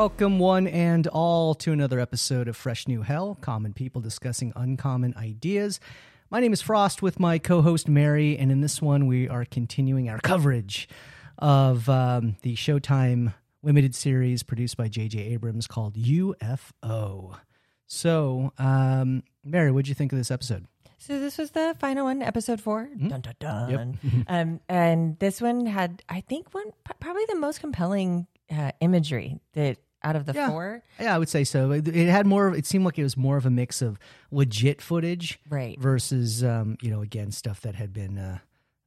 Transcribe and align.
Welcome, 0.00 0.38
one 0.38 0.66
and 0.66 1.06
all, 1.08 1.54
to 1.56 1.72
another 1.72 2.00
episode 2.00 2.48
of 2.48 2.56
Fresh 2.56 2.88
New 2.88 3.02
Hell 3.02 3.36
Common 3.42 3.74
People 3.74 4.00
Discussing 4.00 4.50
Uncommon 4.56 5.12
Ideas. 5.14 5.78
My 6.30 6.40
name 6.40 6.54
is 6.54 6.62
Frost 6.62 7.02
with 7.02 7.20
my 7.20 7.38
co 7.38 7.60
host 7.60 7.86
Mary, 7.86 8.38
and 8.38 8.50
in 8.50 8.62
this 8.62 8.80
one, 8.80 9.06
we 9.06 9.28
are 9.28 9.44
continuing 9.44 10.08
our 10.08 10.18
coverage 10.18 10.88
of 11.36 11.86
um, 11.90 12.36
the 12.40 12.56
Showtime 12.56 13.34
limited 13.62 13.94
series 13.94 14.42
produced 14.42 14.78
by 14.78 14.88
J.J. 14.88 15.18
Abrams 15.18 15.66
called 15.66 15.96
UFO. 15.96 17.36
So, 17.86 18.54
um, 18.56 19.22
Mary, 19.44 19.70
what'd 19.70 19.86
you 19.86 19.94
think 19.94 20.12
of 20.12 20.18
this 20.18 20.30
episode? 20.30 20.64
So 20.96 21.20
this 21.20 21.36
was 21.36 21.50
the 21.50 21.76
final 21.78 22.06
one, 22.06 22.22
episode 22.22 22.62
4 22.62 22.86
Mm-hmm. 22.86 23.08
Dun 23.08 23.20
dun 23.20 23.34
dun. 23.38 23.98
um, 24.28 24.60
and 24.66 25.18
this 25.18 25.42
one 25.42 25.66
had, 25.66 26.02
I 26.08 26.22
think, 26.22 26.54
one 26.54 26.72
probably 27.00 27.26
the 27.28 27.36
most 27.36 27.60
compelling 27.60 28.28
uh, 28.50 28.72
imagery 28.80 29.38
that 29.52 29.76
out 30.02 30.16
of 30.16 30.26
the 30.26 30.32
Yeah. 30.32 30.48
four. 30.48 30.82
Yeah, 30.98 31.14
I 31.14 31.18
would 31.18 31.28
say 31.28 31.44
so. 31.44 31.70
It, 31.72 31.86
it 31.88 32.08
had 32.08 32.26
more. 32.26 32.48
of 32.48 32.54
It 32.54 32.66
seemed 32.66 32.84
like 32.84 32.98
it 32.98 33.02
was 33.02 33.16
more 33.16 33.36
of 33.36 33.46
a 33.46 33.50
mix 33.50 33.82
of 33.82 33.98
legit 34.30 34.80
footage, 34.80 35.38
Right. 35.48 35.78
Versus, 35.80 36.42
um, 36.44 36.76
you 36.80 36.90
know, 36.90 37.02
again, 37.02 37.30
stuff 37.32 37.60
that 37.62 37.74
had 37.74 37.92
been, 37.92 38.18
uh, 38.18 38.38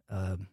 um 0.10 0.48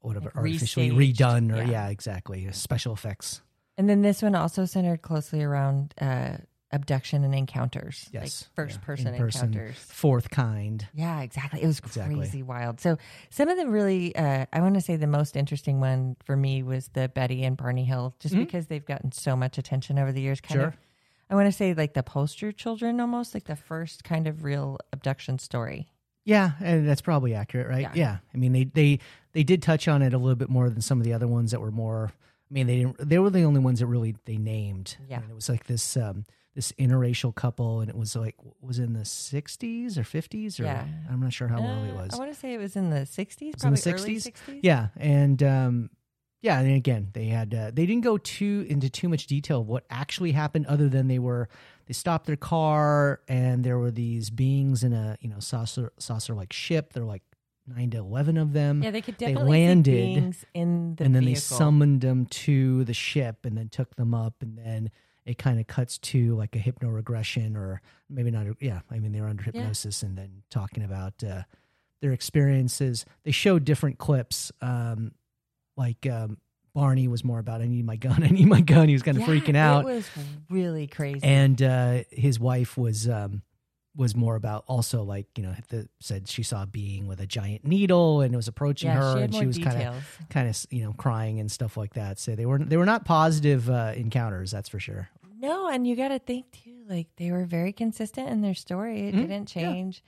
whatever, 0.00 0.26
Like 0.26 0.36
artificially 0.36 0.90
restaged. 0.90 1.16
redone, 1.16 1.52
or 1.52 1.56
yeah. 1.64 1.70
Yeah. 1.70 1.88
exactly, 1.88 2.50
special 2.52 2.92
effects. 2.92 3.42
And 3.76 3.88
then 3.90 4.02
this 4.02 4.22
one 4.22 4.34
also 4.34 4.64
centered 4.64 5.02
closely 5.02 5.42
around 5.42 5.92
uh, 6.00 6.36
abduction 6.76 7.24
and 7.24 7.34
encounters, 7.34 8.08
Yes, 8.12 8.22
like 8.22 8.54
first 8.54 8.78
yeah, 8.80 8.86
person 8.86 9.06
in-person, 9.14 9.48
encounters. 9.54 9.76
fourth 9.76 10.30
kind. 10.30 10.86
Yeah, 10.94 11.22
exactly. 11.22 11.62
It 11.62 11.66
was 11.66 11.78
Exactly. 11.80 12.16
crazy 12.16 12.42
wild. 12.44 12.80
So 12.80 12.98
some 13.30 13.48
of 13.48 13.56
them 13.56 13.70
really, 13.70 14.14
uh, 14.14 14.46
I 14.52 14.60
want 14.60 14.74
to 14.74 14.80
say 14.80 14.96
the 14.96 15.06
most 15.06 15.36
interesting 15.36 15.80
one 15.80 16.16
for 16.24 16.36
me 16.36 16.62
was 16.62 16.88
the 16.92 17.08
Betty 17.08 17.42
and 17.44 17.56
Barney 17.56 17.84
Hill, 17.84 18.14
just 18.20 18.34
because 18.36 18.66
they've 18.68 18.84
gotten 18.86 19.10
so 19.12 19.34
much 19.34 19.58
attention 19.58 19.98
over 19.98 20.12
the 20.12 20.20
years. 20.20 20.40
Kind 20.40 20.60
Mm-hmm. 20.60 20.60
Sure. 20.60 20.68
of, 20.68 20.76
I 21.30 21.34
want 21.34 21.46
to 21.46 21.52
say 21.52 21.74
like 21.74 21.94
the 21.94 22.04
poster 22.04 22.52
children, 22.52 23.00
almost 23.00 23.34
like 23.34 23.44
the 23.44 23.56
first 23.56 24.04
kind 24.04 24.28
of 24.28 24.44
real 24.44 24.78
abduction 24.92 25.40
story. 25.40 25.88
Yeah, 26.24 26.52
and 26.60 26.88
that's 26.88 27.00
probably 27.02 27.34
accurate, 27.34 27.68
right? 27.68 27.82
Yeah. 27.82 27.92
Yeah. 27.94 28.16
I 28.34 28.36
mean, 28.36 28.52
they 28.52 28.64
they 28.64 28.98
they 29.32 29.42
did 29.44 29.62
touch 29.62 29.88
on 29.88 30.02
it 30.02 30.12
a 30.14 30.18
little 30.18 30.36
bit 30.36 30.48
more 30.48 30.68
than 30.70 30.80
some 30.80 30.98
of 30.98 31.04
the 31.04 31.12
other 31.12 31.26
ones 31.28 31.50
that 31.52 31.60
were 31.60 31.70
more. 31.70 32.10
I 32.50 32.54
mean, 32.54 32.66
they 32.68 32.76
didn't. 32.78 33.08
They 33.08 33.18
were 33.18 33.30
the 33.30 33.42
only 33.42 33.60
ones 33.60 33.80
that 33.80 33.86
really 33.86 34.14
they 34.24 34.36
named. 34.36 34.96
Yeah. 35.08 35.20
And 35.20 35.30
it 35.30 35.34
was 35.34 35.48
like 35.48 35.64
this 35.66 35.96
um 35.96 36.24
this 36.56 36.72
interracial 36.72 37.32
couple, 37.32 37.80
and 37.80 37.88
it 37.88 37.96
was 37.96 38.16
like 38.16 38.34
was 38.60 38.80
in 38.80 38.92
the 38.94 39.04
'60s 39.04 39.96
or 39.96 40.02
'50s, 40.02 40.58
or 40.58 40.64
Yeah. 40.64 40.84
I'm 41.08 41.20
not 41.20 41.32
sure 41.32 41.46
how 41.46 41.58
early 41.64 41.90
it 41.90 41.92
Uh, 41.92 42.02
was. 42.02 42.14
I 42.14 42.18
want 42.18 42.32
to 42.32 42.38
say 42.38 42.54
it 42.54 42.58
was 42.58 42.74
in 42.74 42.90
the 42.90 43.06
60s, 43.06 43.54
was 43.54 43.62
in 43.64 43.72
the 43.74 43.80
probably 43.80 43.92
early 43.92 44.16
60s? 44.16 44.32
60s. 44.32 44.60
Yeah, 44.62 44.88
and 44.96 45.40
um, 45.44 45.90
yeah, 46.40 46.58
and 46.58 46.74
again, 46.74 47.10
they 47.12 47.26
had 47.26 47.54
uh, 47.54 47.70
they 47.72 47.86
didn't 47.86 48.02
go 48.04 48.18
too 48.18 48.66
into 48.68 48.88
too 48.90 49.08
much 49.08 49.26
detail 49.26 49.60
of 49.60 49.68
what 49.68 49.84
actually 49.90 50.32
happened, 50.32 50.66
other 50.66 50.88
than 50.88 51.06
they 51.08 51.18
were 51.18 51.48
they 51.86 51.92
stopped 51.92 52.26
their 52.26 52.36
car 52.36 53.20
and 53.28 53.62
there 53.62 53.78
were 53.78 53.92
these 53.92 54.30
beings 54.30 54.82
in 54.82 54.92
a 54.92 55.16
you 55.20 55.28
know 55.28 55.38
saucer 55.38 55.92
saucer 55.98 56.34
like 56.34 56.52
ship. 56.52 56.92
They're 56.92 57.04
like 57.04 57.22
nine 57.66 57.90
to 57.90 57.98
eleven 57.98 58.36
of 58.36 58.52
them. 58.52 58.82
Yeah, 58.82 58.90
they 58.90 59.00
could 59.02 59.18
They 59.18 59.26
definitely 59.26 59.58
see 59.58 59.66
landed, 59.66 60.14
beings 60.14 60.44
in 60.54 60.94
the 60.96 61.04
and 61.04 61.14
then 61.14 61.24
they 61.24 61.34
summoned 61.34 62.00
them 62.00 62.26
to 62.26 62.84
the 62.84 62.94
ship 62.94 63.44
and 63.44 63.56
then 63.58 63.68
took 63.68 63.96
them 63.96 64.14
up 64.14 64.34
and 64.40 64.56
then 64.58 64.90
it 65.24 65.38
kind 65.38 65.58
of 65.58 65.66
cuts 65.66 65.98
to 65.98 66.36
like 66.36 66.54
a 66.54 66.58
hypnoregression 66.60 67.56
or 67.56 67.80
maybe 68.08 68.30
not 68.30 68.46
yeah 68.60 68.80
i 68.92 68.98
mean 69.00 69.10
they 69.12 69.20
were 69.20 69.26
under 69.28 69.42
hypnosis 69.42 70.02
and 70.04 70.16
then 70.16 70.42
talking 70.50 70.84
about 70.84 71.24
uh, 71.24 71.42
their 72.00 72.12
experiences 72.12 73.04
they 73.24 73.32
showed 73.32 73.64
different 73.64 73.98
clips 73.98 74.52
um, 74.60 75.10
like 75.76 76.06
um, 76.06 76.38
barney 76.74 77.08
was 77.08 77.24
more 77.24 77.40
about 77.40 77.60
i 77.60 77.66
need 77.66 77.84
my 77.84 77.96
gun 77.96 78.22
i 78.22 78.28
need 78.28 78.46
my 78.46 78.60
gun 78.60 78.86
he 78.86 78.94
was 78.94 79.02
kind 79.02 79.16
of 79.16 79.22
Yeah, 79.22 79.34
freaking 79.34 79.56
out 79.56 79.80
It 79.80 79.86
was 79.86 80.08
really 80.48 80.86
crazy. 80.86 81.20
and 81.24 81.60
uh, 81.60 82.04
his 82.10 82.38
wife 82.38 82.76
was 82.78 83.08
um, 83.08 83.42
was 83.96 84.14
more 84.14 84.36
about 84.36 84.64
also 84.66 85.02
like 85.02 85.26
you 85.36 85.42
know 85.42 85.54
the, 85.70 85.88
said 86.00 86.28
she 86.28 86.42
saw 86.42 86.62
a 86.62 86.66
being 86.66 87.06
with 87.06 87.20
a 87.20 87.26
giant 87.26 87.64
needle 87.64 88.20
and 88.20 88.34
it 88.34 88.36
was 88.36 88.46
approaching 88.48 88.88
Yeah, 88.90 88.96
her 88.96 89.16
she 89.16 89.22
and 89.22 89.34
she 89.34 89.46
was 89.46 89.58
kind 89.58 89.82
of 89.82 90.18
kind 90.28 90.48
of 90.48 90.66
you 90.70 90.84
know 90.84 90.92
crying 90.92 91.40
and 91.40 91.50
stuff 91.50 91.76
like 91.76 91.94
that. 91.94 92.18
So 92.18 92.36
they 92.36 92.46
were 92.46 92.58
they 92.58 92.76
were 92.76 92.84
not 92.86 93.04
positive 93.04 93.70
uh, 93.70 93.92
encounters, 93.96 94.50
that's 94.50 94.68
for 94.68 94.78
sure. 94.80 95.08
No, 95.38 95.68
and 95.68 95.86
you 95.86 95.96
got 95.96 96.08
to 96.08 96.18
think 96.18 96.50
too. 96.52 96.84
Like 96.88 97.08
they 97.16 97.30
were 97.30 97.44
very 97.44 97.72
consistent 97.72 98.28
in 98.30 98.40
their 98.42 98.54
story; 98.54 99.08
it 99.08 99.14
Mhm. 99.14 99.20
didn't 99.22 99.46
change. 99.48 100.02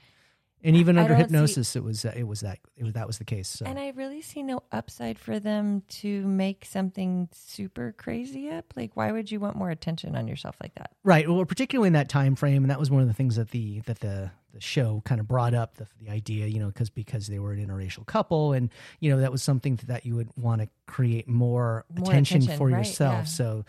And 0.63 0.75
even 0.75 0.97
I 0.97 1.01
under 1.03 1.13
don't 1.13 1.19
see- 1.29 1.33
hypnosis, 1.33 1.75
it 1.75 1.83
was 1.83 2.03
uh, 2.05 2.13
it 2.15 2.25
was 2.27 2.41
that 2.41 2.59
it 2.75 2.83
was 2.83 2.93
that 2.93 3.07
was 3.07 3.17
the 3.17 3.23
case. 3.25 3.47
So 3.47 3.65
And 3.65 3.79
I 3.79 3.89
really 3.95 4.21
see 4.21 4.43
no 4.43 4.61
upside 4.71 5.17
for 5.17 5.39
them 5.39 5.83
to 6.01 6.27
make 6.27 6.65
something 6.65 7.29
super 7.31 7.93
crazy 7.97 8.49
up. 8.49 8.73
Like, 8.75 8.91
why 8.97 9.11
would 9.11 9.31
you 9.31 9.39
want 9.39 9.55
more 9.55 9.69
attention 9.69 10.15
on 10.15 10.27
yourself 10.27 10.57
like 10.61 10.75
that? 10.75 10.91
right, 11.03 11.29
well, 11.29 11.45
particularly 11.45 11.87
in 11.87 11.93
that 11.93 12.09
time 12.09 12.35
frame, 12.35 12.63
and 12.63 12.71
that 12.71 12.79
was 12.79 12.91
one 12.91 13.01
of 13.01 13.07
the 13.07 13.13
things 13.13 13.37
that 13.37 13.51
the 13.51 13.79
that 13.81 13.99
the 13.99 14.31
the 14.51 14.59
show 14.59 15.01
kind 15.05 15.21
of 15.21 15.27
brought 15.27 15.53
up 15.53 15.75
the 15.75 15.87
the 16.01 16.09
idea, 16.09 16.47
you 16.47 16.59
know, 16.59 16.67
because 16.67 16.89
because 16.89 17.27
they 17.27 17.39
were 17.39 17.53
an 17.53 17.65
interracial 17.65 18.05
couple, 18.05 18.51
and 18.53 18.69
you 18.99 19.09
know 19.11 19.21
that 19.21 19.31
was 19.31 19.41
something 19.43 19.79
that 19.85 20.05
you 20.05 20.15
would 20.15 20.29
want 20.35 20.61
to 20.61 20.67
create 20.87 21.27
more, 21.27 21.85
More 21.95 22.09
attention, 22.09 22.37
attention, 22.37 22.57
for 22.57 22.67
right, 22.67 22.79
yourself. 22.79 23.13
yeah. 23.19 23.23
So 23.23 23.65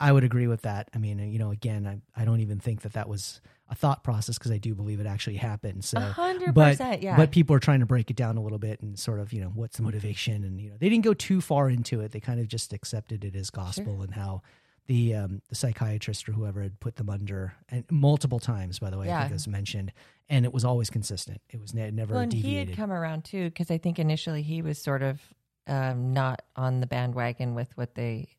I 0.00 0.12
would 0.12 0.24
agree 0.24 0.46
with 0.46 0.62
that. 0.62 0.88
I 0.94 0.98
mean, 0.98 1.18
you 1.32 1.38
know, 1.38 1.50
again, 1.50 1.86
I 1.86 2.20
I 2.20 2.24
don't 2.24 2.40
even 2.40 2.58
think 2.58 2.82
that 2.82 2.94
that 2.94 3.08
was 3.08 3.40
a 3.68 3.74
thought 3.74 4.02
process 4.02 4.36
because 4.38 4.50
I 4.50 4.58
do 4.58 4.74
believe 4.74 4.98
it 4.98 5.06
actually 5.06 5.36
happened. 5.36 5.84
So 5.84 5.98
A 5.98 6.00
hundred 6.00 6.54
but 6.54 6.80
yeah. 7.02 7.16
but 7.16 7.30
people 7.30 7.54
are 7.54 7.60
trying 7.60 7.80
to 7.80 7.86
break 7.86 8.10
it 8.10 8.16
down 8.16 8.36
a 8.36 8.42
little 8.42 8.58
bit 8.58 8.80
and 8.80 8.98
sort 8.98 9.20
of 9.20 9.32
you 9.32 9.40
know 9.40 9.52
what's 9.54 9.76
the 9.76 9.82
motivation 9.84 10.42
and 10.42 10.60
you 10.60 10.70
know 10.70 10.76
they 10.80 10.88
didn't 10.88 11.04
go 11.04 11.14
too 11.14 11.40
far 11.40 11.70
into 11.70 12.00
it 12.00 12.10
they 12.12 12.18
kind 12.20 12.40
of 12.40 12.48
just 12.48 12.72
accepted 12.72 13.24
it 13.24 13.36
as 13.36 13.48
gospel 13.50 14.02
and 14.02 14.14
how 14.14 14.42
the 14.88 15.14
um 15.14 15.40
the 15.50 15.54
psychiatrist 15.54 16.28
or 16.28 16.32
whoever 16.32 16.62
had 16.62 16.80
put 16.80 16.96
them 16.96 17.08
under 17.08 17.52
and 17.68 17.84
multiple 17.92 18.40
times 18.40 18.80
by 18.80 18.90
the 18.90 18.98
way 18.98 19.04
i 19.06 19.10
think 19.10 19.20
Yeah. 19.20 19.26
it 19.28 19.32
was 19.34 19.46
mentioned 19.46 19.92
and 20.28 20.44
it 20.44 20.52
was 20.52 20.64
always 20.64 20.90
consistent 20.90 21.40
it 21.50 21.60
was 21.60 21.72
ne- 21.72 21.92
never 21.92 22.14
Well, 22.14 22.22
and 22.24 22.32
he 22.32 22.42
deviated 22.42 22.70
had 22.70 22.76
come 22.76 22.90
around 22.90 23.24
too, 23.24 23.44
because 23.50 23.70
I 23.70 23.78
think 23.78 24.00
initially 24.00 24.42
he 24.42 24.62
was 24.62 24.78
sort 24.82 25.02
of 25.02 25.20
um, 25.68 26.12
not 26.12 26.42
on 26.56 26.80
the 26.80 26.86
bandwagon 26.88 27.54
with 27.54 27.76
what 27.76 27.94
they 27.94 28.30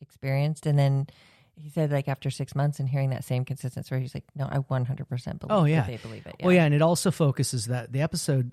experienced, 0.00 0.66
and 0.66 0.78
then 0.78 1.06
he 1.54 1.68
said 1.70 1.90
like 1.90 2.08
after 2.08 2.30
six 2.30 2.54
months 2.54 2.78
and 2.80 2.88
hearing 2.88 3.10
that 3.10 3.24
same 3.24 3.44
consistent 3.44 3.84
story, 3.86 4.00
he's 4.02 4.14
like, 4.14 4.24
"No, 4.36 4.46
I 4.50 4.58
100 4.58 5.08
percent 5.08 5.40
believe 5.40 5.56
Oh, 5.58 5.62
that 5.64 5.70
yeah. 5.70 5.86
they 5.86 5.96
believe 5.96 6.26
it." 6.26 6.36
well 6.42 6.52
yeah 6.52 6.64
and 6.64 6.74
it 6.74 6.82
also 6.82 7.10
focuses 7.10 7.66
that 7.66 7.92
the 7.92 8.00
episode 8.00 8.52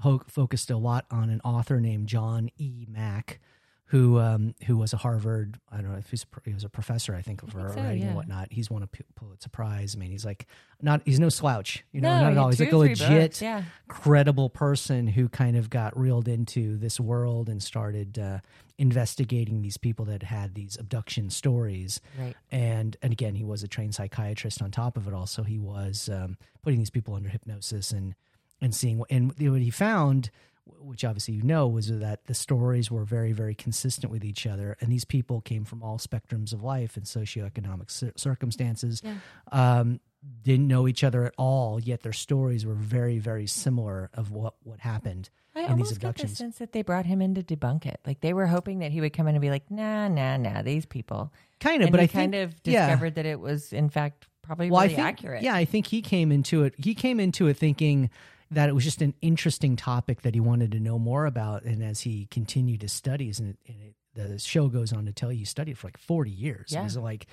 ho- 0.00 0.22
focused 0.28 0.70
a 0.70 0.76
lot 0.76 1.04
on 1.10 1.30
an 1.30 1.40
author 1.44 1.80
named 1.80 2.06
john 2.08 2.48
e 2.58 2.86
mack 2.88 3.40
who 3.88 4.18
um, 4.18 4.54
who 4.66 4.76
was 4.76 4.92
a 4.92 4.96
Harvard 4.96 5.58
I 5.70 5.76
don't 5.76 5.92
know 5.92 5.98
if 5.98 6.10
he's 6.10 6.24
he 6.44 6.54
was 6.54 6.64
a 6.64 6.68
professor 6.68 7.14
I 7.14 7.20
think 7.20 7.40
for 7.42 7.58
think 7.58 7.74
so, 7.74 7.80
writing 7.82 8.04
and 8.04 8.16
whatnot. 8.16 8.48
He's 8.50 8.70
won 8.70 8.82
a 8.82 8.86
Pulitzer 8.86 9.50
Prize. 9.50 9.94
I 9.94 9.98
mean, 9.98 10.10
he's 10.10 10.24
like 10.24 10.46
not 10.80 11.02
he's 11.04 11.20
no 11.20 11.28
slouch, 11.28 11.84
you 11.92 12.00
know, 12.00 12.08
No, 12.08 12.22
not 12.22 12.32
at 12.32 12.38
all. 12.38 12.48
He's 12.48 12.60
like 12.60 12.72
a 12.72 12.76
legit, 12.76 13.40
yeah. 13.40 13.64
credible 13.88 14.48
person 14.48 15.06
who 15.06 15.28
kind 15.28 15.56
of 15.56 15.68
got 15.68 15.98
reeled 15.98 16.28
into 16.28 16.78
this 16.78 16.98
world 16.98 17.48
and 17.48 17.62
started 17.62 18.18
uh, 18.18 18.38
investigating 18.78 19.60
these 19.60 19.76
people 19.76 20.06
that 20.06 20.22
had 20.22 20.54
these 20.54 20.76
abduction 20.76 21.28
stories. 21.28 22.00
Right. 22.18 22.34
And 22.50 22.96
and 23.02 23.12
again, 23.12 23.34
he 23.34 23.44
was 23.44 23.62
a 23.62 23.68
trained 23.68 23.94
psychiatrist. 23.94 24.62
On 24.62 24.70
top 24.70 24.96
of 24.96 25.06
it, 25.06 25.12
also 25.12 25.42
he 25.42 25.58
was 25.58 26.08
um, 26.08 26.38
putting 26.62 26.78
these 26.78 26.90
people 26.90 27.14
under 27.14 27.28
hypnosis 27.28 27.92
and 27.92 28.14
and 28.62 28.74
seeing 28.74 28.98
what 28.98 29.10
and 29.10 29.32
what 29.38 29.60
he 29.60 29.70
found 29.70 30.30
which 30.66 31.04
obviously 31.04 31.34
you 31.34 31.42
know 31.42 31.68
was 31.68 31.88
that 31.98 32.24
the 32.26 32.34
stories 32.34 32.90
were 32.90 33.04
very 33.04 33.32
very 33.32 33.54
consistent 33.54 34.10
with 34.10 34.24
each 34.24 34.46
other 34.46 34.76
and 34.80 34.90
these 34.90 35.04
people 35.04 35.40
came 35.40 35.64
from 35.64 35.82
all 35.82 35.98
spectrums 35.98 36.52
of 36.52 36.62
life 36.62 36.96
and 36.96 37.06
socioeconomic 37.06 37.90
cir- 37.90 38.12
circumstances 38.16 39.02
Yeah. 39.04 39.14
um, 39.52 40.00
didn't 40.42 40.68
know 40.68 40.88
each 40.88 41.04
other 41.04 41.24
at 41.26 41.34
all 41.36 41.78
yet 41.78 42.02
their 42.02 42.12
stories 42.14 42.64
were 42.64 42.74
very 42.74 43.18
very 43.18 43.46
similar 43.46 44.10
of 44.14 44.30
what 44.30 44.54
what 44.62 44.80
happened 44.80 45.28
I 45.54 45.60
in 45.60 45.64
these 45.64 45.70
almost 45.72 45.92
got 45.92 46.00
the 46.00 46.08
abductions 46.08 46.38
sense 46.38 46.58
that 46.58 46.72
they 46.72 46.82
brought 46.82 47.06
him 47.06 47.22
in 47.22 47.36
to 47.36 47.42
debunk 47.44 47.86
it. 47.86 48.00
Like 48.04 48.20
they 48.20 48.32
were 48.32 48.48
hoping 48.48 48.80
that 48.80 48.90
he 48.90 49.00
would 49.00 49.12
come 49.12 49.28
in 49.28 49.36
and 49.36 49.40
be 49.40 49.50
like, 49.50 49.70
"Nah, 49.70 50.08
nah, 50.08 50.36
nah, 50.36 50.62
these 50.62 50.84
people." 50.84 51.32
kind 51.60 51.80
of 51.80 51.86
and 51.86 51.92
but 51.92 52.00
i 52.00 52.08
think 52.08 52.12
kind 52.12 52.34
of 52.34 52.54
yeah. 52.64 52.88
discovered 52.88 53.14
that 53.14 53.24
it 53.24 53.38
was 53.38 53.72
in 53.72 53.88
fact 53.88 54.26
probably 54.42 54.70
well, 54.70 54.82
really 54.82 54.94
I 54.94 54.96
think, 54.96 55.06
accurate. 55.08 55.42
Yeah, 55.42 55.54
I 55.54 55.64
think 55.64 55.86
he 55.86 56.02
came 56.02 56.30
into 56.30 56.64
it. 56.64 56.74
He 56.76 56.94
came 56.94 57.18
into 57.20 57.46
it 57.46 57.56
thinking 57.56 58.10
that 58.50 58.68
it 58.68 58.74
was 58.74 58.84
just 58.84 59.02
an 59.02 59.14
interesting 59.20 59.76
topic 59.76 60.22
that 60.22 60.34
he 60.34 60.40
wanted 60.40 60.72
to 60.72 60.80
know 60.80 60.98
more 60.98 61.26
about. 61.26 61.64
And 61.64 61.82
as 61.82 62.00
he 62.00 62.26
continued 62.30 62.82
his 62.82 62.92
studies, 62.92 63.40
and, 63.40 63.50
it, 63.50 63.58
and 63.66 63.76
it, 63.82 63.94
the 64.14 64.38
show 64.38 64.68
goes 64.68 64.92
on 64.92 65.06
to 65.06 65.12
tell 65.12 65.32
you 65.32 65.38
he 65.40 65.44
studied 65.44 65.76
for 65.78 65.88
like 65.88 65.98
forty 65.98 66.30
years. 66.30 66.70
Yeah. 66.70 66.88
like, 67.00 67.26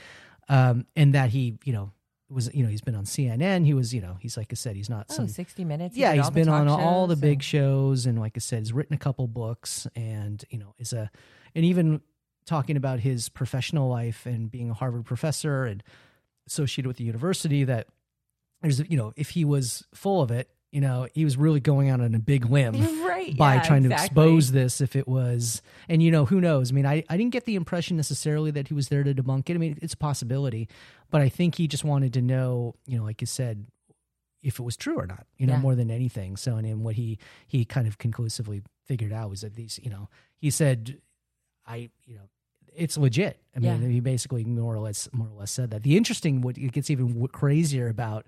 um, 0.50 0.86
and 0.96 1.13
that 1.13 1.30
he, 1.30 1.58
you 1.63 1.74
know, 1.74 1.92
was 2.30 2.54
you 2.54 2.63
know 2.63 2.69
he's 2.69 2.81
been 2.81 2.96
on 2.96 3.04
CNN. 3.06 3.66
He 3.66 3.74
was 3.74 3.94
you 3.94 4.02
know 4.02 4.18
he's 4.19 4.38
like 4.38 4.48
I 4.52 4.56
said 4.56 4.75
he's 4.75 4.90
not 4.90 5.08
Oh, 5.10 5.13
some 5.16 5.28
60 5.28 5.66
minutes. 5.66 5.96
he 5.96 6.02
yeah, 6.02 6.13
he's 6.13 6.30
been 6.30 6.50
on 6.50 6.68
talk 6.68 6.80
all 6.80 7.06
the 7.08 7.16
shows 7.16 7.22
big 7.22 7.44
shows, 7.44 8.06
and 8.06 8.19
like 8.19 8.34
I 8.36 8.40
said, 8.40 8.60
he's 8.60 8.74
written 8.74 8.96
a 8.96 9.00
couple 9.00 9.28
books, 9.28 9.86
and 9.96 10.44
you 10.50 10.57
know, 10.57 10.74
is 10.80 10.94
a, 10.94 11.12
and 11.54 11.66
even 11.66 12.02
talking 12.46 12.78
about 12.78 13.00
his 13.02 13.30
professional 13.30 13.88
life 13.90 14.25
and 14.25 14.50
being 14.50 14.72
a 14.72 14.74
Harvard 14.74 15.06
professor 15.06 15.66
and 15.66 15.84
associated 16.48 16.88
with 16.88 16.98
the 16.98 17.04
university. 17.04 17.64
That 17.66 17.88
there's, 18.62 18.80
you 18.90 18.98
know, 18.98 19.14
if 19.16 19.31
he 19.31 19.46
was 19.46 19.86
full 19.94 20.22
of 20.22 20.31
it, 20.31 20.50
you 20.71 20.79
know, 20.81 21.07
he 21.13 21.25
was 21.25 21.35
really 21.38 21.59
going 21.59 21.89
out 21.89 22.00
on 22.00 22.15
a 22.15 22.19
big 22.19 22.45
limb 22.45 22.75
Right. 23.06 23.35
by 23.38 23.56
yeah, 23.56 23.62
trying 23.62 23.83
to 23.83 23.91
expose 23.91 24.51
this 24.51 24.81
if 24.81 24.95
it 24.95 25.07
was 25.07 25.62
and 25.89 26.01
you 26.01 26.09
know 26.12 26.25
who 26.25 26.41
knows 26.41 26.71
i 26.71 26.73
mean 26.73 26.85
I, 26.88 27.03
I 27.09 27.18
didn't 27.18 27.33
get 27.33 27.45
the 27.45 27.56
impression 27.56 27.95
necessarily 27.97 28.50
that 28.51 28.68
he 28.69 28.73
was 28.73 28.88
there 28.89 29.03
to 29.03 29.13
debunk 29.13 29.50
it 29.50 29.53
i 29.56 29.57
mean 29.57 29.77
it's 29.81 29.94
a 29.94 29.97
possibility 29.97 30.68
but 31.12 31.21
i 31.21 31.29
think 31.29 31.56
he 31.56 31.68
just 31.68 31.83
wanted 31.83 32.13
to 32.13 32.21
know 32.21 32.73
you 32.88 32.97
know 32.97 33.03
like 33.03 33.21
you 33.21 33.27
said 33.27 33.68
if 34.41 34.59
it 34.59 34.63
was 34.63 34.75
true 34.75 34.97
or 34.97 35.06
not 35.06 35.27
you 35.38 35.45
know 35.45 35.53
Yeah. 35.53 35.59
more 35.59 35.75
than 35.75 35.91
anything 35.91 36.35
so 36.35 36.56
and 36.56 36.65
then 36.68 36.81
what 36.83 36.95
he 36.95 37.19
he 37.47 37.63
kind 37.63 37.85
of 37.88 37.97
conclusively 38.00 38.63
figured 38.85 39.13
out 39.13 39.29
was 39.29 39.41
that 39.41 39.56
these 39.56 39.79
you 39.83 39.89
know 39.91 40.09
he 40.38 40.50
said 40.50 40.97
i 41.68 41.89
you 42.06 42.15
know 42.15 42.29
it's 42.75 42.97
legit 42.97 43.39
i 43.56 43.59
mean 43.59 43.81
Yeah. 43.83 43.88
he 43.89 44.00
basically 44.00 44.44
more 44.45 44.73
or 44.73 44.79
less 44.79 45.07
more 45.13 45.27
or 45.27 45.38
less 45.39 45.51
said 45.51 45.69
that 45.71 45.83
the 45.83 45.95
interesting 45.95 46.41
what 46.41 46.57
it 46.57 46.71
gets 46.71 46.89
even 46.89 47.27
crazier 47.27 47.88
about 47.88 48.25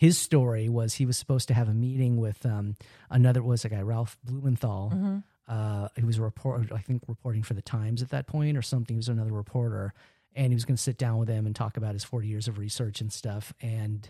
his 0.00 0.16
story 0.16 0.66
was 0.70 0.94
he 0.94 1.04
was 1.04 1.18
supposed 1.18 1.46
to 1.48 1.54
have 1.54 1.68
a 1.68 1.74
meeting 1.74 2.16
with 2.16 2.46
um, 2.46 2.74
another 3.10 3.42
was 3.42 3.66
a 3.66 3.68
guy 3.68 3.82
Ralph 3.82 4.16
Blumenthal. 4.24 4.92
Mm-hmm. 4.94 5.18
Uh, 5.46 5.88
he 5.94 6.04
was 6.04 6.16
a 6.16 6.22
reporter, 6.22 6.74
I 6.74 6.78
think, 6.80 7.02
reporting 7.06 7.42
for 7.42 7.52
the 7.52 7.60
Times 7.60 8.00
at 8.02 8.08
that 8.08 8.26
point 8.26 8.56
or 8.56 8.62
something. 8.62 8.94
He 8.94 8.98
was 8.98 9.10
another 9.10 9.32
reporter, 9.32 9.92
and 10.34 10.52
he 10.52 10.54
was 10.54 10.64
going 10.64 10.76
to 10.76 10.82
sit 10.82 10.96
down 10.96 11.18
with 11.18 11.28
him 11.28 11.44
and 11.44 11.54
talk 11.54 11.76
about 11.76 11.92
his 11.92 12.02
forty 12.02 12.28
years 12.28 12.48
of 12.48 12.56
research 12.56 13.02
and 13.02 13.12
stuff. 13.12 13.52
And 13.60 14.08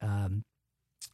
um, 0.00 0.44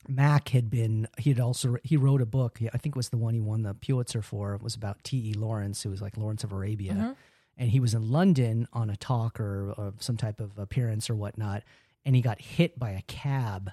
Mack 0.06 0.50
had 0.50 0.68
been 0.68 1.08
he 1.16 1.30
had 1.30 1.40
also 1.40 1.76
he 1.82 1.96
wrote 1.96 2.20
a 2.20 2.26
book. 2.26 2.58
I 2.74 2.76
think 2.76 2.96
it 2.96 2.98
was 2.98 3.08
the 3.08 3.16
one 3.16 3.32
he 3.32 3.40
won 3.40 3.62
the 3.62 3.72
Pulitzer 3.72 4.20
for. 4.20 4.54
It 4.54 4.62
was 4.62 4.74
about 4.74 5.02
T. 5.02 5.30
E. 5.30 5.32
Lawrence, 5.32 5.82
who 5.82 5.88
was 5.88 6.02
like 6.02 6.18
Lawrence 6.18 6.44
of 6.44 6.52
Arabia, 6.52 6.92
Mm-hmm. 6.92 7.12
and 7.56 7.70
he 7.70 7.80
was 7.80 7.94
in 7.94 8.10
London 8.10 8.68
on 8.74 8.90
a 8.90 8.96
talk 8.96 9.40
or, 9.40 9.72
or 9.78 9.94
some 9.98 10.18
type 10.18 10.40
of 10.40 10.58
appearance 10.58 11.08
or 11.08 11.14
whatnot, 11.14 11.62
and 12.04 12.14
he 12.14 12.20
got 12.20 12.38
hit 12.38 12.78
by 12.78 12.90
a 12.90 13.02
cab 13.02 13.70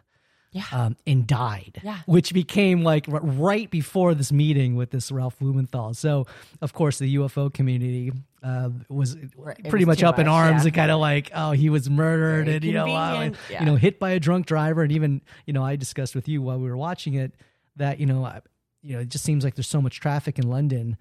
Yeah. 0.58 0.86
um, 0.86 0.98
and 1.06 1.26
died, 1.26 1.80
Yeah. 1.84 2.00
which 2.06 2.34
became 2.34 2.84
like 2.84 3.06
right 3.08 3.70
before 3.70 4.14
this 4.14 4.32
meeting 4.32 4.76
with 4.76 4.92
this 4.92 5.12
Ralph 5.12 5.38
Blumenthal. 5.40 5.94
So, 5.94 6.26
of 6.62 6.74
course, 6.74 7.00
the 7.00 7.16
UFO 7.16 7.54
community 7.54 8.12
uh, 8.44 8.70
was 8.90 9.16
it 9.16 9.32
pretty 9.36 9.86
was 9.86 10.00
much 10.00 10.04
up 10.04 10.20
in 10.20 10.28
arms 10.28 10.62
yeah. 10.64 10.68
and 10.68 10.74
kind 10.74 10.92
of 10.92 11.00
like, 11.00 11.32
oh, 11.34 11.52
he 11.52 11.70
was 11.70 11.90
murdered 11.90 12.46
Very 12.46 12.56
and 12.58 12.66
you 12.66 12.74
know, 12.74 12.88
wow, 12.88 13.22
and, 13.22 13.38
yeah. 13.50 13.60
you 13.60 13.66
know, 13.66 13.76
hit 13.76 14.00
by 14.00 14.12
a 14.12 14.20
drunk 14.20 14.46
driver, 14.46 14.84
and 14.84 14.92
even 14.92 15.22
you 15.46 15.54
know, 15.54 15.64
I 15.64 15.76
discussed 15.76 16.16
with 16.16 16.28
you 16.28 16.42
while 16.42 16.60
we 16.60 16.70
were 16.70 16.78
watching 16.78 17.16
it 17.16 17.34
that 17.76 18.00
you 18.00 18.06
know, 18.06 18.26
I, 18.26 18.42
you 18.82 18.96
know, 18.96 19.02
it 19.02 19.10
just 19.10 19.24
seems 19.24 19.44
like 19.44 19.56
there's 19.56 19.68
so 19.68 19.82
much 19.82 20.00
traffic 20.00 20.40
in 20.40 20.50
London. 20.50 20.98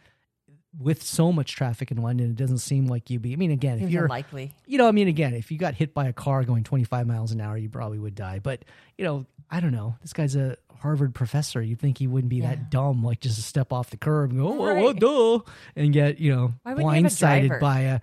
With 0.79 1.03
so 1.03 1.33
much 1.33 1.55
traffic 1.55 1.91
in 1.91 1.97
London, 2.03 2.29
it 2.29 2.37
doesn't 2.37 2.59
seem 2.59 2.87
like 2.87 3.09
you'd 3.09 3.23
be. 3.23 3.33
I 3.33 3.37
mean, 3.37 3.51
again, 3.51 3.81
if 3.81 3.89
you're 3.89 4.09
likely, 4.09 4.53
you 4.67 4.77
know, 4.77 4.87
I 4.87 4.91
mean, 4.91 5.09
again, 5.09 5.33
if 5.33 5.51
you 5.51 5.57
got 5.57 5.73
hit 5.73 5.95
by 5.95 6.07
a 6.07 6.13
car 6.13 6.45
going 6.45 6.65
25 6.65 7.07
miles 7.07 7.33
an 7.33 7.41
hour, 7.41 7.57
you 7.57 7.71
probably 7.71 7.99
would 7.99 8.15
die. 8.15 8.41
But, 8.41 8.63
you 8.99 9.05
know, 9.07 9.25
I 9.51 9.61
don't 9.61 9.73
know. 9.73 9.97
This 10.03 10.13
guy's 10.13 10.37
a 10.37 10.57
Harvard 10.81 11.15
professor. 11.15 11.63
You'd 11.63 11.81
think 11.81 11.99
he 11.99 12.07
wouldn't 12.07 12.29
be 12.31 12.37
Yeah. 12.39 12.51
that 12.51 12.71
dumb, 12.71 13.03
like 13.05 13.21
just 13.21 13.37
to 13.37 13.43
step 13.43 13.73
off 13.73 13.91
the 13.91 13.97
curb 13.97 14.31
and 14.31 14.41
go, 14.41 14.49
oh, 14.61 14.67
Right. 14.67 14.83
what, 14.83 14.99
duh, 14.99 15.41
and 15.75 15.93
get, 15.93 16.19
you 16.19 16.35
know, 16.35 16.53
you 16.67 16.73
a 16.73 16.75
blindsided 16.77 17.61
by 17.61 17.81
a, 17.81 18.01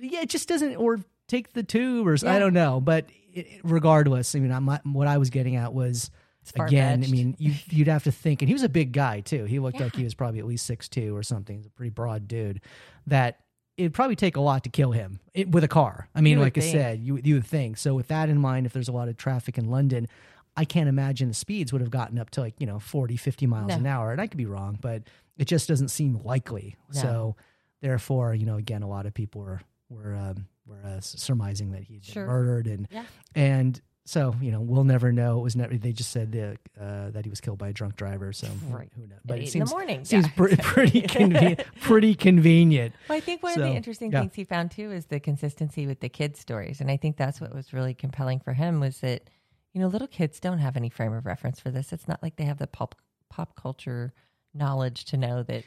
yeah, 0.00 0.20
it 0.22 0.28
just 0.30 0.48
doesn't, 0.48 0.76
or 0.76 0.98
take 1.28 1.52
the 1.52 1.62
tube 1.62 2.06
or, 2.06 2.14
s- 2.14 2.24
I 2.24 2.34
Yeah. 2.34 2.38
don't 2.40 2.54
know. 2.54 2.80
But 2.80 3.06
it, 3.34 3.46
regardless, 3.64 4.34
I 4.34 4.38
mean, 4.38 4.52
I'm, 4.52 4.66
what 4.92 5.06
I 5.08 5.18
was 5.18 5.30
getting 5.30 5.56
at 5.56 5.74
was, 5.74 6.10
again, 6.58 7.02
I 7.04 7.08
mean, 7.08 7.34
you, 7.38 7.52
you'd 7.70 7.88
have 7.88 8.04
to 8.04 8.12
think, 8.12 8.40
and 8.40 8.48
he 8.48 8.54
was 8.54 8.62
a 8.62 8.68
big 8.68 8.92
guy 8.92 9.20
too. 9.20 9.44
He 9.44 9.58
looked 9.58 9.80
like 9.80 9.94
he 9.96 10.04
was 10.04 10.14
probably 10.14 10.38
at 10.38 10.46
least 10.46 10.64
six 10.66 10.88
two 10.88 11.14
or 11.16 11.22
something. 11.22 11.56
He's 11.56 11.66
a 11.66 11.70
pretty 11.70 11.90
broad 11.90 12.28
dude. 12.28 12.60
That 13.08 13.40
it'd 13.76 13.92
probably 13.92 14.16
take 14.16 14.36
a 14.36 14.40
lot 14.40 14.62
to 14.64 14.70
kill 14.70 14.92
him 14.92 15.18
it, 15.34 15.50
with 15.50 15.64
a 15.64 15.68
car. 15.68 16.08
I 16.14 16.20
mean, 16.22 16.38
would 16.38 16.44
like 16.44 16.56
I 16.58 16.60
said, 16.62 17.00
you 17.00 17.20
you 17.22 17.34
would 17.34 17.44
think. 17.46 17.76
So 17.78 17.94
with 17.94 18.08
that 18.08 18.28
in 18.30 18.38
mind, 18.38 18.64
if 18.64 18.72
there's 18.72 18.88
a 18.88 18.92
lot 18.92 19.08
of 19.08 19.16
traffic 19.16 19.58
in 19.58 19.68
London, 19.70 20.08
I 20.56 20.64
can't 20.64 20.88
imagine 20.88 21.28
the 21.28 21.34
speeds 21.34 21.72
would 21.72 21.80
have 21.82 21.90
gotten 21.90 22.18
up 22.18 22.30
to 22.30 22.40
like 22.40 22.54
you 22.58 22.66
know 22.66 22.78
40, 22.78 23.16
50 23.16 23.46
miles 23.46 23.68
No. 23.68 23.74
an 23.76 23.86
hour. 23.86 24.12
And 24.12 24.20
I 24.20 24.26
could 24.26 24.38
be 24.38 24.46
wrong, 24.46 24.78
but 24.80 25.02
it 25.36 25.46
just 25.46 25.68
doesn't 25.68 25.88
seem 25.88 26.20
likely. 26.24 26.76
No. 26.94 27.00
So 27.00 27.36
therefore, 27.82 28.34
you 28.34 28.46
know, 28.46 28.56
again, 28.56 28.82
a 28.82 28.88
lot 28.88 29.06
of 29.06 29.14
people 29.14 29.42
were 29.42 29.60
were 29.88 30.14
um, 30.14 30.46
were 30.66 30.82
uh, 30.84 31.00
surmising 31.00 31.72
that 31.72 31.82
he'd 31.84 32.02
been 32.02 32.12
Sure. 32.12 32.26
murdered 32.26 32.66
and 32.66 32.88
Yeah. 32.90 33.04
and 33.34 33.80
so 34.04 34.34
you 34.40 34.50
know 34.52 34.60
we'll 34.60 34.84
never 34.84 35.12
know. 35.12 35.38
It 35.40 35.42
was 35.42 35.56
never. 35.56 35.76
They 35.76 35.92
just 35.92 36.10
said 36.10 36.34
uh, 36.78 36.80
uh, 36.82 37.10
that 37.10 37.24
he 37.24 37.28
was 37.30 37.40
killed 37.40 37.58
by 37.58 37.68
a 37.68 37.72
drunk 37.72 37.96
driver. 37.96 38.32
So 38.32 38.48
Right. 38.70 38.88
who 38.96 39.06
knows? 39.06 39.18
But 39.24 39.38
it 39.38 39.42
in 39.42 39.46
seems 39.48 39.70
the 39.70 39.76
morning. 39.76 40.04
seems 40.04 40.26
Yeah, 40.26 40.32
pre- 40.36 40.56
pretty 40.56 41.00
convenient. 41.08 41.64
Pretty 41.80 42.14
convenient. 42.14 42.94
Well, 43.08 43.18
I 43.18 43.20
think 43.20 43.42
one 43.42 43.54
So, 43.54 43.62
of 43.62 43.68
the 43.68 43.74
interesting 43.74 44.12
yeah. 44.12 44.20
things 44.20 44.34
he 44.34 44.44
found 44.44 44.70
too 44.70 44.90
is 44.92 45.06
the 45.06 45.18
consistency 45.20 45.86
with 45.86 46.00
the 46.00 46.08
kids' 46.08 46.38
stories, 46.40 46.80
and 46.80 46.90
I 46.90 46.96
think 46.96 47.16
that's 47.16 47.40
what 47.40 47.52
was 47.54 47.72
really 47.72 47.94
compelling 47.94 48.40
for 48.40 48.52
him 48.54 48.78
was 48.80 49.00
that 49.00 49.28
you 49.76 49.82
know 49.82 49.88
little 49.88 50.08
kids 50.08 50.40
don't 50.40 50.56
have 50.56 50.74
any 50.74 50.88
frame 50.88 51.12
of 51.12 51.26
reference 51.26 51.60
for 51.60 51.70
this. 51.70 51.92
It's 51.92 52.08
not 52.08 52.22
like 52.22 52.36
they 52.36 52.44
have 52.44 52.56
the 52.56 52.66
pop 52.66 52.94
pop 53.28 53.54
culture 53.60 54.14
knowledge 54.54 55.04
to 55.06 55.18
know 55.18 55.42
that 55.42 55.64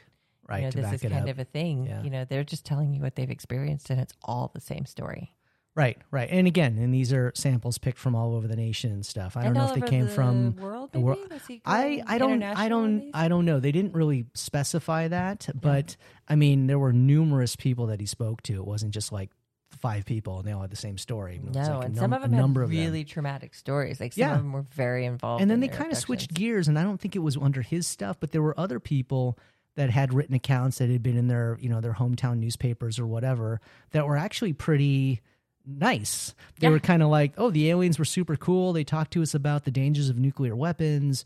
Right 0.48 0.58
you 0.58 0.64
know 0.64 0.70
this 0.72 0.94
is 0.94 1.08
kind 1.08 1.28
up. 1.28 1.28
of 1.28 1.38
a 1.38 1.44
thing. 1.44 1.86
Yeah. 1.86 2.02
You 2.02 2.10
know, 2.10 2.24
they're 2.24 2.42
just 2.42 2.66
telling 2.66 2.92
you 2.92 3.00
what 3.02 3.14
they've 3.14 3.30
experienced, 3.30 3.88
and 3.88 4.00
it's 4.00 4.12
all 4.24 4.50
the 4.52 4.60
same 4.60 4.84
story. 4.84 5.36
Right, 5.76 5.96
right. 6.10 6.28
And 6.28 6.48
again, 6.48 6.76
and 6.78 6.92
these 6.92 7.12
are 7.12 7.30
samples 7.36 7.78
picked 7.78 7.98
from 7.98 8.16
all 8.16 8.34
over 8.34 8.48
the 8.48 8.56
nation 8.56 8.90
and 8.90 9.06
stuff. 9.06 9.36
I 9.36 9.44
don't 9.44 9.52
know 9.52 9.72
if 9.72 9.74
they 9.80 9.88
came 9.88 10.06
the 10.06 10.10
from 10.10 10.56
world. 10.56 10.90
the 10.90 10.98
world. 10.98 11.32
I 11.64 12.02
I 12.04 12.18
don't 12.18 12.42
I 12.42 12.68
don't? 12.68 13.12
I 13.14 13.28
don't 13.28 13.44
know. 13.44 13.60
They 13.60 13.70
didn't 13.70 13.94
really 13.94 14.26
specify 14.34 15.06
that, 15.06 15.48
but 15.54 15.96
I 16.26 16.34
mean, 16.34 16.66
there 16.66 16.80
were 16.80 16.92
numerous 16.92 17.54
people 17.54 17.86
that 17.86 18.00
he 18.00 18.06
spoke 18.06 18.42
to. 18.42 18.54
It 18.54 18.66
wasn't 18.66 18.92
just 18.92 19.12
like 19.12 19.30
five 19.78 20.04
people 20.04 20.38
and 20.38 20.46
they 20.48 20.52
all 20.52 20.60
had 20.62 20.70
the 20.70 20.76
same 20.76 20.98
story. 20.98 21.36
It 21.36 21.44
No, 21.54 21.60
like 21.60 21.84
and 21.86 21.94
num- 21.94 22.02
some 22.02 22.12
of 22.12 22.22
them 22.22 22.32
number 22.32 22.60
had 22.62 22.64
of 22.64 22.70
them. 22.70 22.78
really 22.84 23.04
traumatic 23.04 23.54
stories. 23.54 24.00
Like 24.00 24.12
some 24.12 24.20
Yeah. 24.20 24.32
of 24.34 24.38
them 24.42 24.52
were 24.52 24.62
very 24.62 25.04
involved. 25.04 25.40
and 25.42 25.50
then 25.50 25.56
in 25.56 25.60
they 25.60 25.68
kind 25.68 25.90
of 25.92 25.96
switched 25.98 26.34
gears 26.34 26.68
and 26.68 26.78
i 26.78 26.82
don't 26.82 27.00
think 27.00 27.14
it 27.16 27.20
was 27.20 27.36
under 27.36 27.62
his 27.62 27.86
stuff 27.86 28.16
but 28.20 28.32
there 28.32 28.42
were 28.42 28.58
other 28.58 28.80
people 28.80 29.38
that 29.76 29.88
had 29.88 30.12
written 30.12 30.34
accounts 30.34 30.78
that 30.78 30.90
had 30.90 31.02
been 31.02 31.16
in 31.16 31.28
their 31.28 31.56
you 31.60 31.68
know 31.68 31.80
their 31.80 31.94
hometown 31.94 32.38
newspapers 32.38 32.98
or 32.98 33.06
whatever 33.06 33.60
that 33.92 34.06
were 34.06 34.16
actually 34.16 34.52
pretty 34.52 35.20
nice 35.66 36.34
they 36.58 36.66
Yeah. 36.66 36.72
were 36.72 36.80
kind 36.80 37.02
of 37.02 37.08
like 37.08 37.32
oh 37.38 37.50
the 37.50 37.70
aliens 37.70 37.98
were 37.98 38.04
super 38.04 38.36
cool 38.36 38.72
they 38.72 38.84
talked 38.84 39.12
to 39.12 39.22
us 39.22 39.34
about 39.34 39.64
the 39.64 39.70
dangers 39.70 40.08
of 40.08 40.18
nuclear 40.18 40.56
weapons 40.56 41.24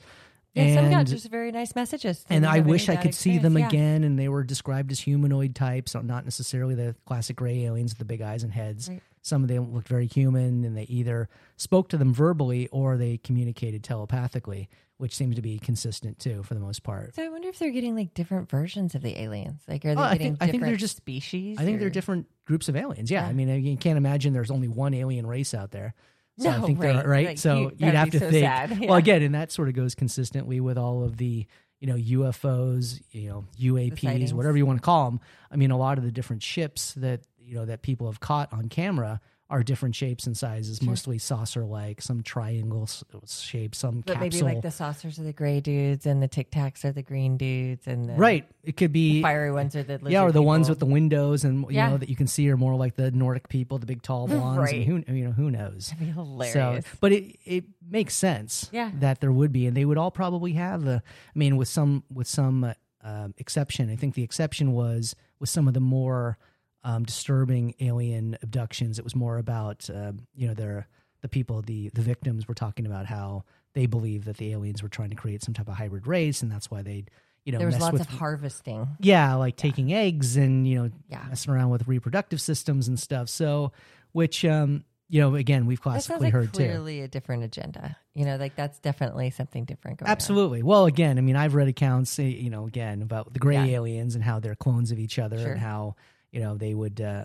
Yeah, 0.54 0.74
some 0.76 0.90
got 0.90 1.00
and 1.00 1.08
just 1.08 1.28
very 1.28 1.50
nice 1.52 1.74
messages. 1.74 2.24
And 2.30 2.46
I 2.46 2.60
wish 2.60 2.88
I 2.88 2.96
could 2.96 3.14
see 3.14 3.38
them. 3.38 3.58
Yeah. 3.58 3.66
again. 3.68 4.04
And 4.04 4.18
they 4.18 4.28
were 4.28 4.44
described 4.44 4.92
as 4.92 5.00
humanoid 5.00 5.54
types, 5.54 5.92
so 5.92 6.00
not 6.00 6.24
necessarily 6.24 6.74
the 6.74 6.94
classic 7.06 7.36
gray 7.36 7.64
aliens 7.64 7.92
with 7.92 7.98
the 7.98 8.04
big 8.04 8.22
eyes 8.22 8.42
and 8.44 8.52
heads. 8.52 8.88
Right. 8.88 9.02
Some 9.22 9.42
of 9.42 9.48
them 9.48 9.72
looked 9.72 9.88
very 9.88 10.06
human, 10.06 10.64
and 10.64 10.76
they 10.76 10.82
either 10.84 11.28
spoke 11.56 11.88
to 11.88 11.96
them 11.96 12.12
verbally 12.12 12.68
or 12.68 12.96
they 12.98 13.16
communicated 13.16 13.82
telepathically, 13.82 14.68
which 14.98 15.14
seems 15.16 15.34
to 15.36 15.42
be 15.42 15.58
consistent 15.58 16.18
too, 16.18 16.42
for 16.42 16.52
the 16.54 16.60
most 16.60 16.82
part. 16.82 17.14
So 17.16 17.24
I 17.24 17.28
wonder 17.30 17.48
if 17.48 17.58
they're 17.58 17.70
getting 17.70 17.96
like 17.96 18.12
different 18.14 18.50
versions 18.50 18.94
of 18.94 19.02
the 19.02 19.18
aliens. 19.18 19.62
Like, 19.66 19.84
are 19.86 19.94
they 19.94 20.00
Oh, 20.00 20.04
I 20.04 20.12
getting 20.18 20.36
think- 20.36 20.42
I 20.42 20.50
think 20.52 20.62
they're 20.62 20.76
just- 20.76 20.96
species? 20.98 21.58
I 21.58 21.64
think 21.64 21.80
they're 21.80 21.90
different 21.90 22.26
groups 22.44 22.68
of 22.68 22.76
aliens. 22.76 23.10
Yeah, 23.10 23.22
Yeah. 23.24 23.28
I 23.28 23.32
mean, 23.32 23.48
you 23.64 23.76
can't 23.78 23.96
imagine 23.96 24.34
there's 24.34 24.50
only 24.50 24.68
one 24.68 24.92
alien 24.94 25.26
race 25.26 25.54
out 25.54 25.70
there. 25.70 25.94
So 26.38 26.50
I 26.50 26.58
No, 26.58 26.66
think 26.66 26.80
they're 26.80 26.94
right. 26.94 27.06
right. 27.06 27.26
Like, 27.28 27.38
so 27.38 27.56
you- 27.56 27.72
you'd 27.86 27.94
have 27.94 28.10
to 28.10 28.18
so 28.18 28.30
think. 28.30 28.44
sad. 28.44 28.80
Well, 28.88 28.96
again, 28.96 29.22
and 29.22 29.34
that 29.34 29.52
sort 29.52 29.68
of 29.68 29.74
goes 29.74 29.94
consistently 29.94 30.60
with 30.60 30.76
all 30.76 31.04
of 31.04 31.16
the 31.16 31.46
you 31.80 31.86
know 31.86 31.96
UFOs, 31.96 33.00
you 33.12 33.28
know 33.28 33.44
UAPs, 33.60 34.32
whatever 34.32 34.56
you 34.56 34.66
want 34.66 34.78
to 34.78 34.82
call 34.84 35.10
them. 35.10 35.20
I 35.50 35.56
mean, 35.56 35.70
a 35.70 35.76
lot 35.78 35.98
of 35.98 36.04
the 36.04 36.10
different 36.10 36.42
ships 36.42 36.94
that 36.94 37.20
you 37.38 37.54
know 37.54 37.64
that 37.66 37.82
people 37.82 38.06
have 38.08 38.20
caught 38.20 38.52
on 38.52 38.68
camera 38.68 39.20
are 39.50 39.62
different 39.62 39.94
shapes 39.94 40.26
and 40.26 40.34
sizes, 40.36 40.80
mostly 40.80 41.18
saucer-like, 41.18 42.00
some 42.00 42.22
triangle 42.22 42.88
shape, 43.26 43.74
some 43.74 44.00
But 44.00 44.18
maybe 44.18 44.40
like 44.40 44.62
the 44.62 44.70
saucers 44.70 45.18
are 45.18 45.22
the 45.22 45.34
gray 45.34 45.60
dudes 45.60 46.06
and 46.06 46.22
the 46.22 46.28
Tic 46.28 46.50
Tacs 46.50 46.82
are 46.84 46.92
the 46.92 47.02
green 47.02 47.36
dudes 47.36 47.86
and 47.86 48.08
the 48.08 48.14
right. 48.14 48.46
It 48.62 48.78
could 48.78 48.90
be 48.90 49.20
fiery 49.20 49.52
ones 49.52 49.76
are 49.76 49.82
the 49.82 50.00
yeah, 50.06 50.22
or 50.22 50.32
the 50.32 50.42
ones 50.42 50.70
with 50.70 50.78
the 50.78 50.86
windows 50.86 51.44
and 51.44 51.60
you 51.68 51.76
Yeah. 51.76 51.90
know 51.90 51.98
that 51.98 52.08
you 52.08 52.16
can 52.16 52.26
see 52.26 52.48
are 52.50 52.56
more 52.56 52.74
like 52.74 52.96
the 52.96 53.10
Nordic 53.10 53.48
people, 53.48 53.78
the 53.78 53.86
big 53.86 54.00
tall 54.00 54.26
blondes. 54.28 54.58
Right. 54.72 54.86
And 54.88 55.04
who 55.06 55.14
you 55.14 55.24
know 55.26 55.32
who 55.32 55.50
knows? 55.50 55.88
That'd 55.98 56.14
be 56.14 56.50
So, 56.50 56.80
but 57.00 57.12
it 57.12 57.38
it 57.44 57.64
makes 57.86 58.14
sense. 58.14 58.70
Yeah. 58.72 58.90
that 59.00 59.20
there 59.20 59.30
would 59.32 59.52
be, 59.52 59.66
and 59.66 59.76
they 59.76 59.84
would 59.84 59.98
all 59.98 60.10
probably 60.10 60.52
have 60.54 60.84
the. 60.84 61.02
I 61.04 61.38
mean, 61.38 61.56
with 61.56 61.68
some 61.68 62.04
with 62.12 62.26
some 62.26 62.64
uh, 62.64 62.72
um, 63.02 63.34
exception, 63.36 63.90
I 63.90 63.96
think 63.96 64.14
the 64.14 64.22
exception 64.22 64.72
was 64.72 65.14
with 65.38 65.50
some 65.50 65.68
of 65.68 65.74
the 65.74 65.80
more 65.80 66.38
um, 66.84 67.04
disturbing 67.04 67.74
alien 67.80 68.36
abductions. 68.42 68.98
It 68.98 69.04
was 69.04 69.16
more 69.16 69.38
about 69.38 69.88
um, 69.92 70.26
you 70.36 70.46
know 70.48 70.54
their 70.54 70.86
the 71.22 71.28
people 71.28 71.62
the 71.62 71.88
the 71.94 72.02
victims 72.02 72.46
were 72.46 72.54
talking 72.54 72.86
about 72.86 73.06
how 73.06 73.44
they 73.72 73.86
believe 73.86 74.24
that 74.26 74.36
the 74.36 74.52
aliens 74.52 74.82
were 74.82 74.88
trying 74.88 75.10
to 75.10 75.16
create 75.16 75.42
some 75.42 75.54
type 75.54 75.68
of 75.68 75.74
hybrid 75.74 76.06
race, 76.06 76.42
and 76.42 76.50
that's 76.52 76.70
why 76.70 76.82
they 76.82 77.04
you 77.44 77.52
know 77.52 77.58
there 77.58 77.66
was 77.66 77.78
lots 77.80 77.92
with 77.92 78.02
of 78.02 78.08
harvesting. 78.08 78.88
yeah, 79.00 79.34
like 79.34 79.56
taking 79.56 79.92
eggs 79.92 80.36
and 80.36 80.68
you 80.68 80.76
know 80.82 80.90
Yeah. 81.08 81.24
messing 81.28 81.52
around 81.52 81.70
with 81.70 81.86
reproductive 81.88 82.40
systems 82.40 82.88
and 82.88 82.98
stuff. 83.00 83.28
So, 83.28 83.72
which 84.12 84.44
um, 84.44 84.84
you 85.08 85.20
know, 85.20 85.34
again, 85.34 85.66
we've 85.66 85.80
classically 85.82 86.26
like 86.26 86.32
heard 86.32 86.52
too. 86.52 86.58
clearly 86.58 87.00
a 87.02 87.08
different 87.08 87.44
agenda. 87.44 87.96
You 88.14 88.24
know, 88.24 88.36
like 88.36 88.56
that's 88.56 88.78
definitely 88.78 89.30
something 89.30 89.64
different 89.64 89.98
going 90.00 90.08
on. 90.08 90.12
Absolutely. 90.12 90.62
Well, 90.62 90.86
again, 90.86 91.18
I 91.18 91.20
mean, 91.20 91.36
I've 91.36 91.54
read 91.54 91.68
accounts, 91.68 92.18
eh, 92.18 92.22
you 92.22 92.48
know, 92.48 92.66
again 92.66 93.02
about 93.02 93.32
the 93.32 93.38
gray 93.38 93.54
Yeah. 93.56 93.76
aliens 93.76 94.14
and 94.14 94.24
how 94.24 94.40
they're 94.40 94.54
clones 94.54 94.90
of 94.92 94.98
each 94.98 95.18
other 95.18 95.38
Sure. 95.38 95.52
and 95.52 95.60
how 95.60 95.96
you 96.34 96.40
know 96.40 96.56
they 96.56 96.74
would 96.74 97.00
uh, 97.00 97.24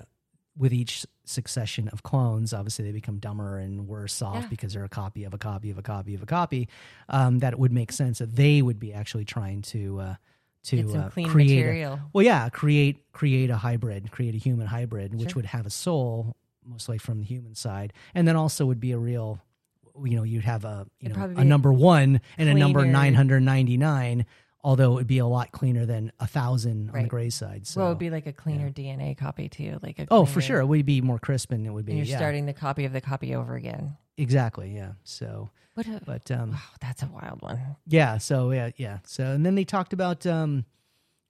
with 0.58 0.74
each 0.74 1.06
succession 1.26 1.88
of 1.90 2.04
clones, 2.04 2.54
obviously 2.54 2.84
they 2.86 2.92
become 2.92 3.18
dumber 3.20 3.58
and 3.60 3.88
worse 3.88 4.22
off 4.22 4.44
Yeah. 4.44 4.48
because 4.50 4.74
they're 4.74 4.84
a 4.84 4.90
copy 4.90 5.24
of 5.24 5.34
a 5.34 5.38
copy 5.38 5.70
of 5.72 5.78
a 5.78 5.82
copy 5.82 6.16
of 6.16 6.22
a 6.24 6.26
copy. 6.26 6.68
Um, 7.08 7.40
that 7.40 7.54
it 7.54 7.60
would 7.60 7.72
make 7.72 7.92
sense 7.92 8.20
that 8.20 8.36
they 8.36 8.62
would 8.62 8.80
be 8.80 8.94
actually 8.94 9.26
trying 9.26 9.62
to 9.74 10.00
uh, 10.00 10.16
to 10.64 10.96
uh, 10.96 11.10
create. 11.30 11.84
a- 11.84 12.00
well, 12.14 12.26
yeah, 12.26 12.50
create 12.50 12.98
create 13.12 13.50
a 13.50 13.58
hybrid, 13.58 14.12
create 14.12 14.36
a 14.36 14.38
human 14.38 14.68
hybrid, 14.68 15.16
which 15.20 15.36
would 15.36 15.46
have 15.46 15.66
a 15.66 15.70
soul, 15.70 16.36
mostly 16.66 16.98
from 16.98 17.20
the 17.20 17.26
human 17.26 17.56
side, 17.56 17.94
and 18.14 18.28
then 18.28 18.36
also 18.36 18.66
would 18.66 18.80
be 18.80 18.92
a 18.92 18.98
real. 18.98 19.40
You 20.04 20.16
know, 20.18 20.24
you'd 20.24 20.46
have 20.46 20.64
a 20.66 20.88
you 21.00 21.10
It'd 21.10 21.18
know 21.18 21.42
a 21.42 21.44
number 21.46 21.72
one 21.74 22.22
and 22.38 22.48
a 22.50 22.54
number 22.54 22.86
nine 22.86 23.14
hundred 23.16 23.42
ninety 23.44 23.78
nine. 23.78 24.26
Although 24.62 24.92
it 24.92 24.96
would 24.96 25.08
be 25.08 25.20
a 25.20 25.26
lot 25.26 25.52
cleaner 25.52 25.86
than 25.86 26.12
a 26.20 26.28
thousand 26.28 26.90
on 26.90 27.04
the 27.04 27.08
gray 27.08 27.30
side. 27.30 27.66
So. 27.66 27.80
well, 27.80 27.88
it 27.88 27.92
would 27.92 28.00
be 28.00 28.10
like 28.10 28.28
a 28.28 28.34
cleaner 28.34 28.70
DNA 28.70 29.18
copy 29.18 29.48
too, 29.48 29.80
like 29.82 30.00
a 30.00 30.08
oh, 30.12 30.26
for 30.26 30.42
sure, 30.42 30.60
it 30.60 30.66
would 30.66 30.86
be 30.86 31.00
more 31.02 31.18
crisp 31.18 31.52
and 31.54 31.66
it 31.66 31.70
would 31.70 31.86
be 31.86 31.94
And 31.94 32.00
you're 32.00 32.08
yeah, 32.08 32.18
starting 32.18 32.46
the 32.46 32.54
copy 32.54 32.84
of 32.86 32.92
the 32.92 33.00
copy 33.02 33.36
over 33.36 33.56
again. 33.56 33.96
exactly 34.18 34.76
yeah. 34.76 34.94
So, 35.06 35.50
What 35.76 35.88
a 35.88 36.02
but 36.06 36.30
um, 36.30 36.52
wow, 36.52 36.60
that's 36.82 37.04
a 37.04 37.08
wild 37.08 37.42
one. 37.42 37.78
Yeah. 37.88 38.18
So 38.18 38.52
yeah, 38.52 38.72
yeah. 38.76 39.00
So 39.06 39.24
and 39.24 39.46
then 39.46 39.56
they 39.56 39.64
talked 39.64 39.94
about 39.94 40.26
um, 40.26 40.66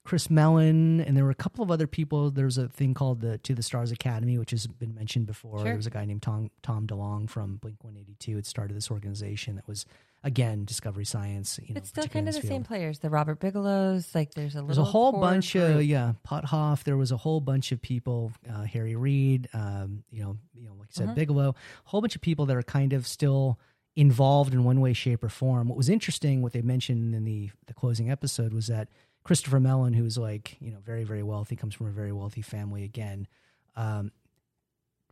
Chris 0.09 0.31
Mellon, 0.31 1.01
and 1.01 1.15
there 1.15 1.23
were 1.23 1.29
a 1.29 1.35
couple 1.35 1.63
of 1.63 1.69
other 1.69 1.85
people. 1.85 2.31
There's 2.31 2.57
a 2.57 2.67
thing 2.67 2.95
called 2.95 3.21
the 3.21 3.37
To 3.37 3.53
the 3.53 3.61
Stars 3.61 3.91
Academy, 3.91 4.39
which 4.39 4.49
has 4.49 4.65
been 4.65 4.95
mentioned 4.95 5.27
before. 5.27 5.59
Sure. 5.59 5.65
There 5.65 5.75
was 5.75 5.85
a 5.85 5.91
guy 5.91 6.05
named 6.05 6.23
Tom 6.23 6.49
Tom 6.63 6.87
DeLonge 6.87 7.29
from 7.29 7.57
Blink 7.57 7.83
182 7.83 8.37
had 8.37 8.47
started 8.47 8.75
this 8.75 8.89
organization 8.89 9.55
that 9.55 9.67
was 9.67 9.85
again 10.23 10.65
Discovery 10.65 11.05
Science. 11.05 11.59
You 11.63 11.73
know, 11.73 11.77
It's 11.79 11.89
still 11.89 12.05
kind 12.07 12.27
of 12.27 12.33
the 12.35 12.41
this 12.41 12.49
same 12.49 12.63
players. 12.63 12.99
The 12.99 13.09
Robert 13.09 13.39
Bigelows, 13.39 14.13
like 14.13 14.33
there's 14.33 14.55
a 14.55 14.61
There's 14.61 14.77
a 14.77 14.83
whole 14.83 15.13
bunch 15.13 15.55
of 15.55 15.83
yeah, 15.83 16.13
Puthoff. 16.27 16.83
There 16.83 16.97
was 16.97 17.11
a 17.11 17.17
whole 17.17 17.39
bunch 17.41 17.71
of 17.71 17.81
people. 17.81 18.31
Uh, 18.49 18.63
Harry 18.63 18.95
Reid, 18.95 19.47
um, 19.53 20.03
you 20.11 20.21
know, 20.23 20.37
you 20.53 20.65
know, 20.65 20.73
like 20.79 20.89
you 20.89 20.93
said, 20.93 21.09
Mhm. 21.09 21.15
Bigelow. 21.15 21.49
A 21.49 21.89
whole 21.89 22.01
bunch 22.01 22.15
of 22.15 22.21
people 22.21 22.45
that 22.47 22.55
are 22.57 22.63
kind 22.63 22.93
of 22.93 23.07
still 23.07 23.59
involved 23.95 24.53
in 24.53 24.63
one 24.63 24.79
way, 24.81 24.93
shape, 24.93 25.23
or 25.23 25.29
form. 25.29 25.67
What 25.67 25.77
was 25.77 25.89
interesting, 25.89 26.41
what 26.41 26.53
they 26.53 26.61
mentioned 26.61 27.13
in 27.15 27.23
the 27.25 27.51
the 27.67 27.73
closing 27.73 28.09
episode, 28.11 28.53
was 28.53 28.67
that 28.67 28.89
Christopher 29.23 29.59
Mellon, 29.59 29.93
who's 29.93 30.17
like 30.17 30.57
you 30.59 30.71
know 30.71 30.79
very 30.85 31.03
very 31.03 31.23
wealthy, 31.23 31.55
comes 31.55 31.73
from 31.75 31.87
a 31.87 31.91
very 31.91 32.11
wealthy 32.11 32.41
family 32.41 32.83
again, 32.83 33.27
um, 33.75 34.11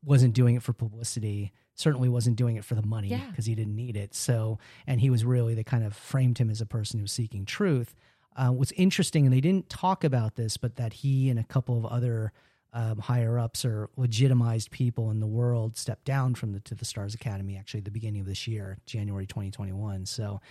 wasn't 0.04 0.34
doing 0.34 0.56
it 0.56 0.64
for 0.64 0.74
publicity. 0.74 1.52
Certainly 1.76 2.10
wasn't 2.10 2.36
doing 2.38 2.56
it 2.56 2.66
for 2.66 2.76
the 2.76 2.82
money 2.86 3.10
Yeah. 3.10 3.26
because 3.30 3.46
he 3.46 3.54
didn't 3.56 3.76
need 3.76 3.96
it. 3.96 4.16
So, 4.16 4.58
and 4.88 5.00
he 5.00 5.10
was 5.10 5.24
really 5.24 5.54
they 5.54 5.64
kind 5.64 5.84
of 5.84 5.96
framed 5.96 6.38
him 6.40 6.50
as 6.50 6.60
a 6.62 6.66
person 6.66 7.00
who 7.00 7.04
was 7.04 7.12
seeking 7.12 7.46
truth. 7.46 7.96
Uh, 8.36 8.50
what's 8.50 8.72
interesting, 8.74 9.26
and 9.26 9.34
they 9.34 9.42
didn't 9.42 9.70
talk 9.70 10.04
about 10.04 10.36
this, 10.36 10.58
but 10.58 10.76
that 10.76 10.94
he 10.94 11.30
and 11.30 11.40
a 11.40 11.44
couple 11.44 11.78
of 11.78 11.86
other 11.86 12.32
um, 12.74 13.00
higher 13.00 13.40
ups 13.40 13.64
or 13.66 13.90
legitimized 13.96 14.70
people 14.72 15.10
in 15.10 15.20
the 15.20 15.26
world 15.28 15.78
stepped 15.78 16.04
down 16.06 16.36
from 16.36 16.52
the 16.52 16.60
To 16.60 16.76
the 16.76 16.86
Stars 16.86 17.16
Academy 17.16 17.58
actually 17.58 17.80
at 17.80 17.86
the 17.86 17.92
beginning 17.92 18.22
of 18.22 18.28
this 18.28 18.48
year, 18.48 18.78
January 18.86 19.26
2021. 19.26 20.06
So, 20.06 20.42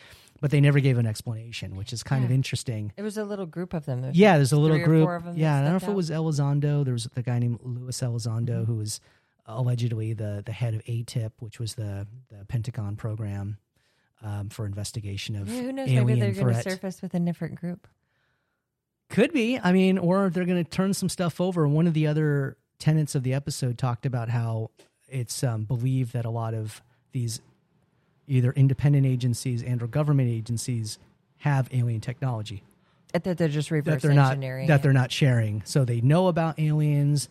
but 0.41 0.51
they 0.51 0.61
never 0.61 0.81
gave 0.81 0.99
an 0.99 1.07
explanation, 1.07 1.77
which 1.77 1.93
is 1.93 2.03
kind 2.03 2.25
of 2.25 2.31
interesting. 2.33 2.93
It 2.97 3.03
was 3.03 3.17
a 3.19 3.25
little 3.25 3.47
group 3.47 3.75
of 3.75 3.85
them. 3.85 4.01
There's 4.01 4.17
Yeah, 4.17 4.37
there's 4.37 4.53
a 4.53 4.59
little 4.59 4.79
group. 4.83 5.05
four 5.05 5.15
of 5.17 5.25
them 5.25 5.35
that 5.35 5.41
Yeah, 5.41 5.57
I 5.57 5.61
don't 5.61 5.71
know 5.71 5.77
if 5.77 5.83
stepped 5.83 5.93
it 5.93 5.97
was 5.97 6.11
Elizondo. 6.11 6.85
There 6.85 6.95
was 6.95 7.05
the 7.15 7.23
guy 7.23 7.39
named 7.39 7.61
Luis 7.63 8.01
Elizondo 8.01 8.49
Mm-hmm. 8.49 8.65
who 8.65 8.77
was 8.77 9.01
allegedly 9.47 10.13
the 10.13 10.43
the 10.45 10.53
head 10.53 10.75
of 10.75 10.83
ATIP, 10.85 11.33
which 11.41 11.59
was 11.59 11.75
the 11.75 12.07
the 12.31 12.45
Pentagon 12.47 12.97
program 12.97 13.59
um, 14.23 14.49
for 14.49 14.67
investigation 14.67 15.37
of 15.37 15.49
Yeah, 15.49 15.63
who 15.63 15.73
knows? 15.73 15.89
alien 15.89 16.07
Maybe 16.07 16.21
they're 16.21 16.33
going 16.45 16.55
to 16.55 16.63
surface 16.63 17.03
with 17.03 17.15
a 17.15 17.21
different 17.21 17.55
group. 17.57 17.87
Could 19.09 19.33
be. 19.33 19.59
I 19.63 19.73
mean, 19.73 19.99
or 19.99 20.31
they're 20.31 20.45
going 20.45 20.63
to 20.65 20.69
turn 20.71 20.93
some 20.93 21.09
stuff 21.09 21.41
over. 21.41 21.67
One 21.69 21.87
of 21.87 21.95
the 21.95 22.07
other 22.09 22.57
tenets 22.79 23.15
of 23.15 23.23
the 23.23 23.35
episode 23.35 23.79
talked 23.79 24.05
about 24.05 24.29
how 24.29 24.71
it's 25.09 25.45
um, 25.45 25.63
believed 25.65 26.13
that 26.13 26.25
a 26.25 26.31
lot 26.31 26.55
of 26.55 26.83
these 27.13 27.41
either 28.27 28.51
independent 28.53 29.07
agencies 29.07 29.63
and 29.63 29.81
or 29.81 29.87
government 29.87 30.29
agencies 30.29 30.99
have 31.39 31.69
alien 31.73 32.01
technology 32.01 32.65
That 33.13 33.23
that 33.25 33.39
they're 33.39 33.47
just 33.47 33.71
reverse 33.71 33.95
that 33.95 34.03
they're 34.03 34.17
not 34.17 34.33
engineering. 34.33 34.67
that 34.67 34.81
it. 34.81 34.83
they're 34.83 34.93
not 34.93 35.13
sharing. 35.13 35.63
So 35.65 35.85
they 35.85 36.01
know 36.01 36.27
about 36.27 36.59
aliens. 36.59 37.29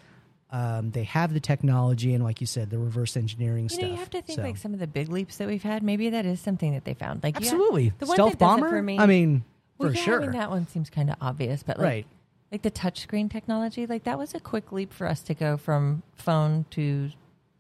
Um, 0.52 0.92
they 0.92 1.04
have 1.06 1.34
the 1.34 1.40
technology, 1.40 2.14
and 2.14 2.24
like 2.24 2.40
you 2.40 2.48
said, 2.48 2.70
the 2.70 2.78
reverse 2.78 3.18
engineering 3.18 3.64
You 3.66 3.70
stuff. 3.70 3.82
know, 3.82 3.88
you 3.90 3.96
have 3.98 4.10
to 4.12 4.22
think 4.22 4.38
So- 4.38 4.44
like 4.44 4.58
some 4.58 4.74
of 4.74 4.80
the 4.80 4.88
big 4.88 5.10
leaps 5.10 5.38
that 5.38 5.48
we've 5.48 5.64
had. 5.64 5.84
Maybe 5.84 6.10
that 6.12 6.26
is 6.26 6.40
something 6.40 6.74
that 6.74 6.86
they 6.86 6.94
found. 6.94 7.24
Like 7.24 7.36
yeah, 7.36 7.40
absolutely 7.48 7.94
the 7.98 8.06
one 8.06 8.16
stealth 8.16 8.32
that 8.34 8.40
bomber. 8.40 8.70
for 8.70 8.82
me- 8.82 9.00
I 9.00 9.06
mean, 9.08 9.44
well, 9.78 9.90
for 9.90 9.96
yeah, 9.96 10.02
sure, 10.04 10.22
I 10.22 10.28
mean, 10.28 10.32
that 10.34 10.50
one 10.52 10.68
seems 10.68 10.90
kind 10.90 11.10
of 11.10 11.16
obvious, 11.20 11.64
but 11.64 11.78
like, 11.80 11.86
right? 11.86 12.06
like 12.52 12.62
the 12.62 12.72
touchscreen 12.72 13.30
technology, 13.30 13.86
like 13.88 14.04
that 14.04 14.18
was 14.20 14.34
a 14.36 14.40
quick 14.40 14.72
leap 14.72 14.94
for 14.94 15.08
us 15.08 15.22
to 15.24 15.34
go 15.34 15.58
from 15.58 16.04
phone 16.14 16.66
to 16.72 17.10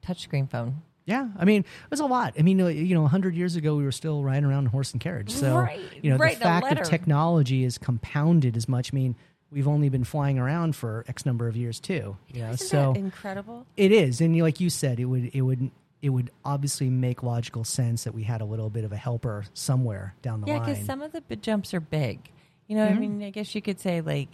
touchscreen 0.06 0.50
phone. 0.50 0.82
Yeah, 1.08 1.28
I 1.38 1.46
mean, 1.46 1.62
it 1.62 1.92
was 1.92 2.00
a 2.00 2.06
lot. 2.06 2.34
I 2.40 2.42
mean, 2.42 2.58
you 2.60 2.96
know, 2.96 3.06
hundred 3.08 3.36
years 3.36 3.56
ago, 3.56 3.76
we 3.76 3.84
were 3.84 3.92
still 3.92 4.24
riding 4.24 4.46
around 4.46 4.64
in 4.66 4.70
horse 4.72 4.92
and 4.92 5.00
carriage. 5.02 5.30
So, 5.32 5.56
Right, 5.58 5.80
you 6.02 6.10
know, 6.12 6.18
right, 6.18 6.36
the 6.38 6.42
fact 6.44 6.64
letter. 6.66 6.82
of 6.82 6.88
technology 6.90 7.64
is 7.64 7.78
compounded 7.78 8.58
as 8.58 8.68
much. 8.68 8.92
I 8.92 8.96
mean, 8.96 9.16
we've 9.52 9.68
only 9.68 9.90
been 9.90 10.04
flying 10.04 10.38
around 10.40 10.76
for 10.76 11.06
X 11.08 11.26
number 11.26 11.48
of 11.48 11.56
years 11.56 11.80
too. 11.80 12.18
You 12.34 12.42
know, 12.42 12.50
Isn't 12.52 12.68
so 12.68 12.94
that 12.94 13.00
incredible? 13.00 13.66
it 13.78 13.92
is, 13.92 14.22
and 14.22 14.38
like 14.42 14.60
you 14.60 14.70
said, 14.70 15.00
it 15.00 15.06
would, 15.06 15.32
it 15.34 15.42
would, 15.42 15.72
it 16.02 16.10
would 16.10 16.30
obviously 16.44 16.90
make 16.90 17.24
logical 17.24 17.64
sense 17.64 18.04
that 18.04 18.14
we 18.14 18.24
had 18.24 18.42
a 18.42 18.46
little 18.46 18.70
bit 18.70 18.84
of 18.84 18.92
a 18.92 18.98
helper 18.98 19.46
somewhere 19.54 20.14
down 20.22 20.42
the 20.42 20.48
Yeah, 20.48 20.58
line. 20.58 20.66
because 20.74 20.86
some 20.86 21.02
of 21.02 21.12
the 21.12 21.22
b- 21.22 21.36
jumps 21.38 21.74
are 21.74 21.80
big. 21.80 22.20
You 22.68 22.76
know, 22.76 22.88
Mhm. 22.88 22.96
I 22.96 23.00
mean, 23.00 23.24
I 23.24 23.30
guess 23.30 23.54
you 23.56 23.62
could 23.62 23.80
say 23.80 24.02
like 24.02 24.30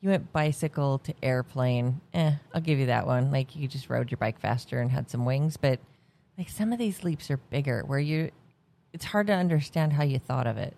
you 0.00 0.10
went 0.10 0.32
bicycle 0.32 0.98
to 1.00 1.14
airplane. 1.22 2.00
Eh, 2.14 2.32
I'll 2.54 2.60
give 2.60 2.78
you 2.78 2.86
that 2.86 3.06
one. 3.06 3.30
Like 3.30 3.56
you 3.56 3.66
just 3.68 3.88
rode 3.90 4.10
your 4.10 4.18
bike 4.18 4.38
faster 4.40 4.80
and 4.80 4.90
had 4.90 5.10
some 5.10 5.24
wings, 5.24 5.56
but 5.56 5.80
like 6.38 6.48
some 6.48 6.72
of 6.72 6.78
these 6.78 7.02
leaps 7.02 7.30
are 7.30 7.38
bigger 7.38 7.82
where 7.86 7.98
you 7.98 8.30
it's 8.92 9.04
hard 9.04 9.26
to 9.26 9.32
understand 9.34 9.92
how 9.92 10.04
you 10.04 10.18
thought 10.18 10.46
of 10.46 10.56
it. 10.58 10.76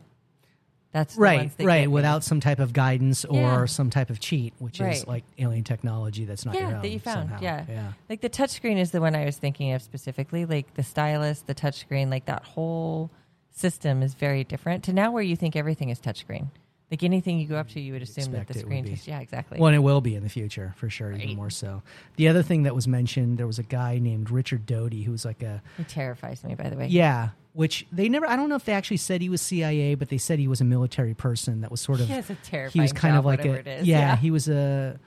That's 0.93 1.15
the 1.17 1.21
right 1.21 1.57
that 1.59 1.65
right 1.67 1.91
without 1.91 2.25
some 2.25 2.41
type 2.41 2.59
of 2.61 2.73
guidance 2.73 3.25
or 3.27 3.37
Yeah. 3.37 3.65
some 3.67 3.91
type 3.91 4.09
of 4.11 4.21
cheat 4.21 4.55
which 4.59 4.81
is 4.81 5.07
like 5.07 5.25
alien 5.39 5.63
technology 5.65 6.25
that's 6.25 6.47
not 6.47 6.55
Yeah, 6.55 6.71
your 6.71 6.81
that 6.83 6.89
you 6.91 6.99
found, 6.99 7.29
somehow. 7.29 7.43
yeah. 7.43 7.65
yeah 7.69 7.93
Like 8.09 8.21
the 8.23 8.31
touchscreen 8.31 8.79
is 8.79 8.91
the 8.91 9.01
one 9.01 9.15
I 9.15 9.25
was 9.27 9.37
thinking 9.37 9.73
of 9.73 9.83
specifically. 9.83 10.47
Like 10.47 10.75
the 10.75 10.83
stylus, 10.83 11.43
the 11.43 11.55
touchscreen, 11.55 12.11
like 12.11 12.25
that 12.25 12.43
whole 12.45 13.11
system 13.51 14.03
is 14.03 14.15
very 14.15 14.45
different 14.45 14.85
to 14.85 14.93
now 14.93 15.11
where 15.13 15.23
you 15.23 15.37
think 15.37 15.57
everything 15.57 15.91
is 15.91 15.99
touchscreen. 16.01 16.49
Like 16.91 17.03
anything 17.03 17.39
you 17.39 17.47
go 17.47 17.57
up 17.57 17.69
to, 17.71 17.81
you 17.81 17.93
would 17.93 18.01
assume 18.01 18.33
that 18.33 18.47
the 18.47 18.55
screen. 18.59 18.87
touch- 18.89 19.07
yeah, 19.07 19.21
exactly. 19.21 19.59
well 19.59 19.67
and 19.69 19.77
it 19.77 19.81
will 19.81 20.01
be 20.01 20.15
in 20.15 20.23
the 20.23 20.31
future 20.31 20.73
for 20.77 20.89
sure 20.89 21.13
even 21.13 21.37
more 21.37 21.51
so 21.51 21.83
the 22.17 22.29
other 22.29 22.43
thing 22.43 22.63
that 22.63 22.75
was 22.75 22.89
mentioned 22.89 23.37
there 23.37 23.47
was 23.47 23.59
a 23.59 23.63
guy 23.63 23.99
named 23.99 24.31
richard 24.31 24.65
doty 24.65 25.03
who 25.03 25.13
was 25.13 25.23
like 25.27 25.43
a 25.43 25.61
It 25.79 25.87
terrifies 25.89 26.43
me, 26.45 26.55
by 26.55 26.71
the 26.71 26.77
way. 26.77 26.87
yeah 26.87 27.29
which 27.59 27.85
they 27.91 28.09
never 28.09 28.25
i 28.29 28.37
don't 28.37 28.49
know 28.49 28.55
if 28.55 28.65
they 28.65 28.73
actually 28.73 28.97
said 28.97 29.21
he 29.21 29.29
was 29.29 29.41
cia 29.43 29.95
but 29.97 30.09
they 30.11 30.17
said 30.19 30.39
he 30.39 30.47
was 30.47 30.61
a 30.61 30.65
military 30.65 31.13
person 31.15 31.61
that 31.63 31.71
was 31.73 31.81
sort 31.81 31.99
of 31.99 32.07
He 32.07 32.13
has 32.13 32.31
a 32.31 32.35
terrifying. 32.37 32.73
he 32.73 32.81
was 32.81 32.93
kind 32.93 33.15
job, 33.15 33.19
of 33.21 33.25
like 33.25 33.45
a 33.45 33.81
is. 33.81 33.87
yeah, 33.87 34.15
he 34.17 34.31
was 34.31 34.49
a 34.49 34.99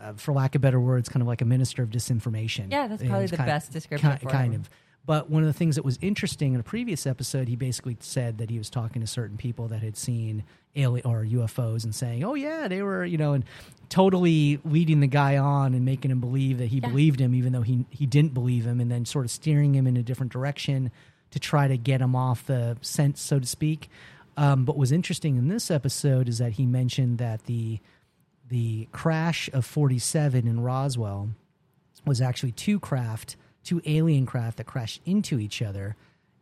uh, 0.00 0.12
for 0.14 0.32
lack 0.32 0.54
of 0.54 0.60
better 0.60 0.78
words 0.80 1.08
kind 1.08 1.22
of 1.22 1.26
like 1.26 1.42
a 1.42 1.44
minister 1.44 1.82
of 1.82 1.90
disinformation 1.90 2.70
Yeah, 2.70 2.86
that's 2.86 3.02
probably 3.02 3.26
the 3.26 3.36
kind- 3.36 3.48
best 3.48 3.72
description 3.72 4.12
ki- 4.12 4.18
for 4.24 4.30
kind 4.30 4.54
him. 4.54 4.60
of 4.62 4.70
but 5.06 5.28
one 5.30 5.42
of 5.42 5.46
the 5.46 5.52
things 5.54 5.74
that 5.76 5.84
was 5.84 5.98
interesting 6.02 6.54
in 6.54 6.60
a 6.60 6.62
previous 6.62 7.06
episode 7.06 7.48
he 7.48 7.56
basically 7.56 7.96
said 8.00 8.38
that 8.38 8.48
he 8.48 8.56
was 8.58 8.70
talking 8.70 9.00
to 9.00 9.06
certain 9.08 9.36
people 9.36 9.66
that 9.68 9.82
had 9.82 9.96
seen 9.96 10.44
alien 10.76 11.04
or 11.06 11.24
ufos 11.24 11.82
and 11.84 11.94
saying 11.94 12.22
oh 12.22 12.34
yeah 12.34 12.68
they 12.68 12.80
were 12.82 13.04
you 13.04 13.18
know 13.18 13.32
and 13.32 13.44
totally 13.88 14.60
leading 14.64 15.00
the 15.00 15.06
guy 15.08 15.36
on 15.36 15.74
and 15.74 15.84
making 15.84 16.10
him 16.12 16.20
believe 16.20 16.58
that 16.58 16.66
he 16.66 16.78
Yeah. 16.78 16.88
believed 16.88 17.18
him 17.20 17.34
even 17.34 17.52
though 17.52 17.62
he 17.62 17.86
he 17.90 18.06
didn't 18.06 18.34
believe 18.34 18.64
him 18.66 18.78
and 18.80 18.90
then 18.90 19.04
sort 19.04 19.24
of 19.24 19.30
steering 19.32 19.74
him 19.74 19.86
in 19.88 19.96
a 19.96 20.02
different 20.02 20.30
direction 20.32 20.92
to 21.30 21.38
try 21.38 21.68
to 21.68 21.76
get 21.76 22.00
him 22.00 22.14
off 22.16 22.46
the 22.46 22.76
scent 22.80 23.18
so 23.18 23.38
to 23.38 23.46
speak 23.46 23.88
um, 24.36 24.64
but 24.64 24.72
what 24.76 24.78
was 24.80 24.92
interesting 24.92 25.36
in 25.36 25.48
this 25.48 25.70
episode 25.70 26.28
is 26.28 26.38
that 26.38 26.52
he 26.52 26.64
mentioned 26.66 27.18
that 27.18 27.44
the 27.46 27.78
the 28.48 28.88
crash 28.92 29.48
of 29.52 29.64
47 29.64 30.46
in 30.48 30.60
Roswell 30.60 31.28
was 32.04 32.20
actually 32.20 32.50
two 32.52 32.80
craft, 32.80 33.36
two 33.62 33.80
alien 33.86 34.26
craft 34.26 34.56
that 34.56 34.64
crashed 34.66 35.00
into 35.04 35.38
each 35.38 35.62
other. 35.62 35.94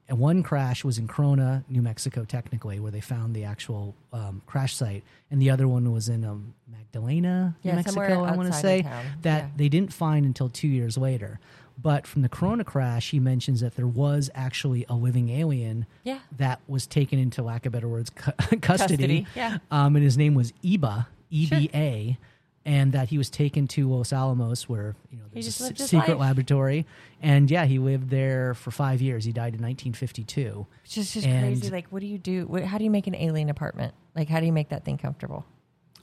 And 0.08 0.18
one 0.18 0.42
crash 0.42 0.84
was 0.84 0.96
in 0.96 1.06
Corona, 1.06 1.64
New 1.68 1.82
Mexico, 1.82 2.24
technically, 2.24 2.80
where 2.80 2.90
they 2.90 3.00
found 3.02 3.34
the 3.36 3.44
actual 3.44 3.94
um, 4.14 4.40
crash 4.46 4.74
site, 4.74 5.04
and 5.30 5.42
the 5.42 5.50
other 5.50 5.68
one 5.68 5.92
was 5.92 6.08
in 6.08 6.24
um, 6.24 6.54
Magdalena, 6.66 7.54
Yeah, 7.62 7.72
New 7.72 7.76
Mexico. 7.76 8.22
I 8.24 8.34
want 8.34 8.50
to 8.50 8.58
say 8.58 8.82
that 9.22 9.42
Yeah. 9.42 9.48
they 9.56 9.68
didn't 9.68 9.92
find 9.92 10.24
until 10.24 10.48
two 10.48 10.68
years 10.68 10.96
later. 10.96 11.40
But 11.80 12.06
from 12.08 12.22
the 12.22 12.28
Corona 12.28 12.64
crash, 12.64 13.10
he 13.10 13.20
mentions 13.20 13.60
that 13.60 13.76
there 13.76 13.86
was 13.86 14.30
actually 14.34 14.84
a 14.88 14.94
living 14.94 15.28
alien 15.28 15.86
Yeah. 16.02 16.18
that 16.36 16.60
was 16.66 16.86
taken 16.88 17.18
into, 17.20 17.40
lack 17.42 17.66
of 17.66 17.72
better 17.72 17.86
words, 17.88 18.10
cu- 18.10 18.32
custody. 18.60 18.60
Custody, 18.60 19.26
yeah. 19.36 19.58
Um, 19.70 19.94
and 19.94 20.04
his 20.04 20.18
name 20.18 20.34
was 20.34 20.52
Eba, 20.64 21.06
E 21.30 21.46
B 21.48 21.70
A, 21.72 22.18
and 22.64 22.92
that 22.92 23.10
he 23.10 23.16
was 23.16 23.30
taken 23.30 23.68
to 23.68 23.88
Los 23.88 24.12
Alamos, 24.12 24.68
where 24.68 24.96
you 25.10 25.18
know 25.18 25.24
there's 25.32 25.60
a 25.60 25.68
his 25.72 25.88
secret 25.88 26.18
life. 26.18 26.20
laboratory, 26.20 26.84
and 27.22 27.48
yeah, 27.48 27.64
he 27.64 27.78
lived 27.78 28.10
there 28.10 28.54
for 28.54 28.72
five 28.72 29.00
years. 29.00 29.24
He 29.24 29.30
died 29.32 29.54
in 29.54 29.62
1952. 29.62 30.66
It's 30.84 30.94
just, 30.94 31.14
just 31.14 31.26
And- 31.26 31.44
crazy. 31.60 31.70
Like, 31.70 31.86
what 31.90 32.00
do 32.00 32.06
you 32.08 32.18
do? 32.18 32.46
What, 32.48 32.64
how 32.64 32.78
do 32.78 32.84
you 32.84 32.90
make 32.90 33.06
an 33.06 33.14
alien 33.14 33.50
apartment? 33.50 33.94
Like, 34.16 34.28
how 34.28 34.40
do 34.40 34.46
you 34.46 34.52
make 34.52 34.70
that 34.70 34.84
thing 34.84 34.98
comfortable? 34.98 35.46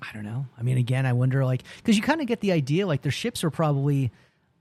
I 0.02 0.08
don't 0.14 0.24
know. 0.24 0.46
I 0.58 0.62
mean, 0.64 0.78
again, 0.78 1.06
I 1.06 1.14
wonder, 1.14 1.44
like, 1.44 1.64
because 1.78 1.98
you 1.98 2.04
kind 2.04 2.22
of 2.22 2.28
get 2.28 2.40
the 2.40 2.52
idea, 2.52 2.86
like, 2.88 3.02
their 3.02 3.12
ships 3.12 3.44
are 3.44 3.50
probably. 3.52 4.12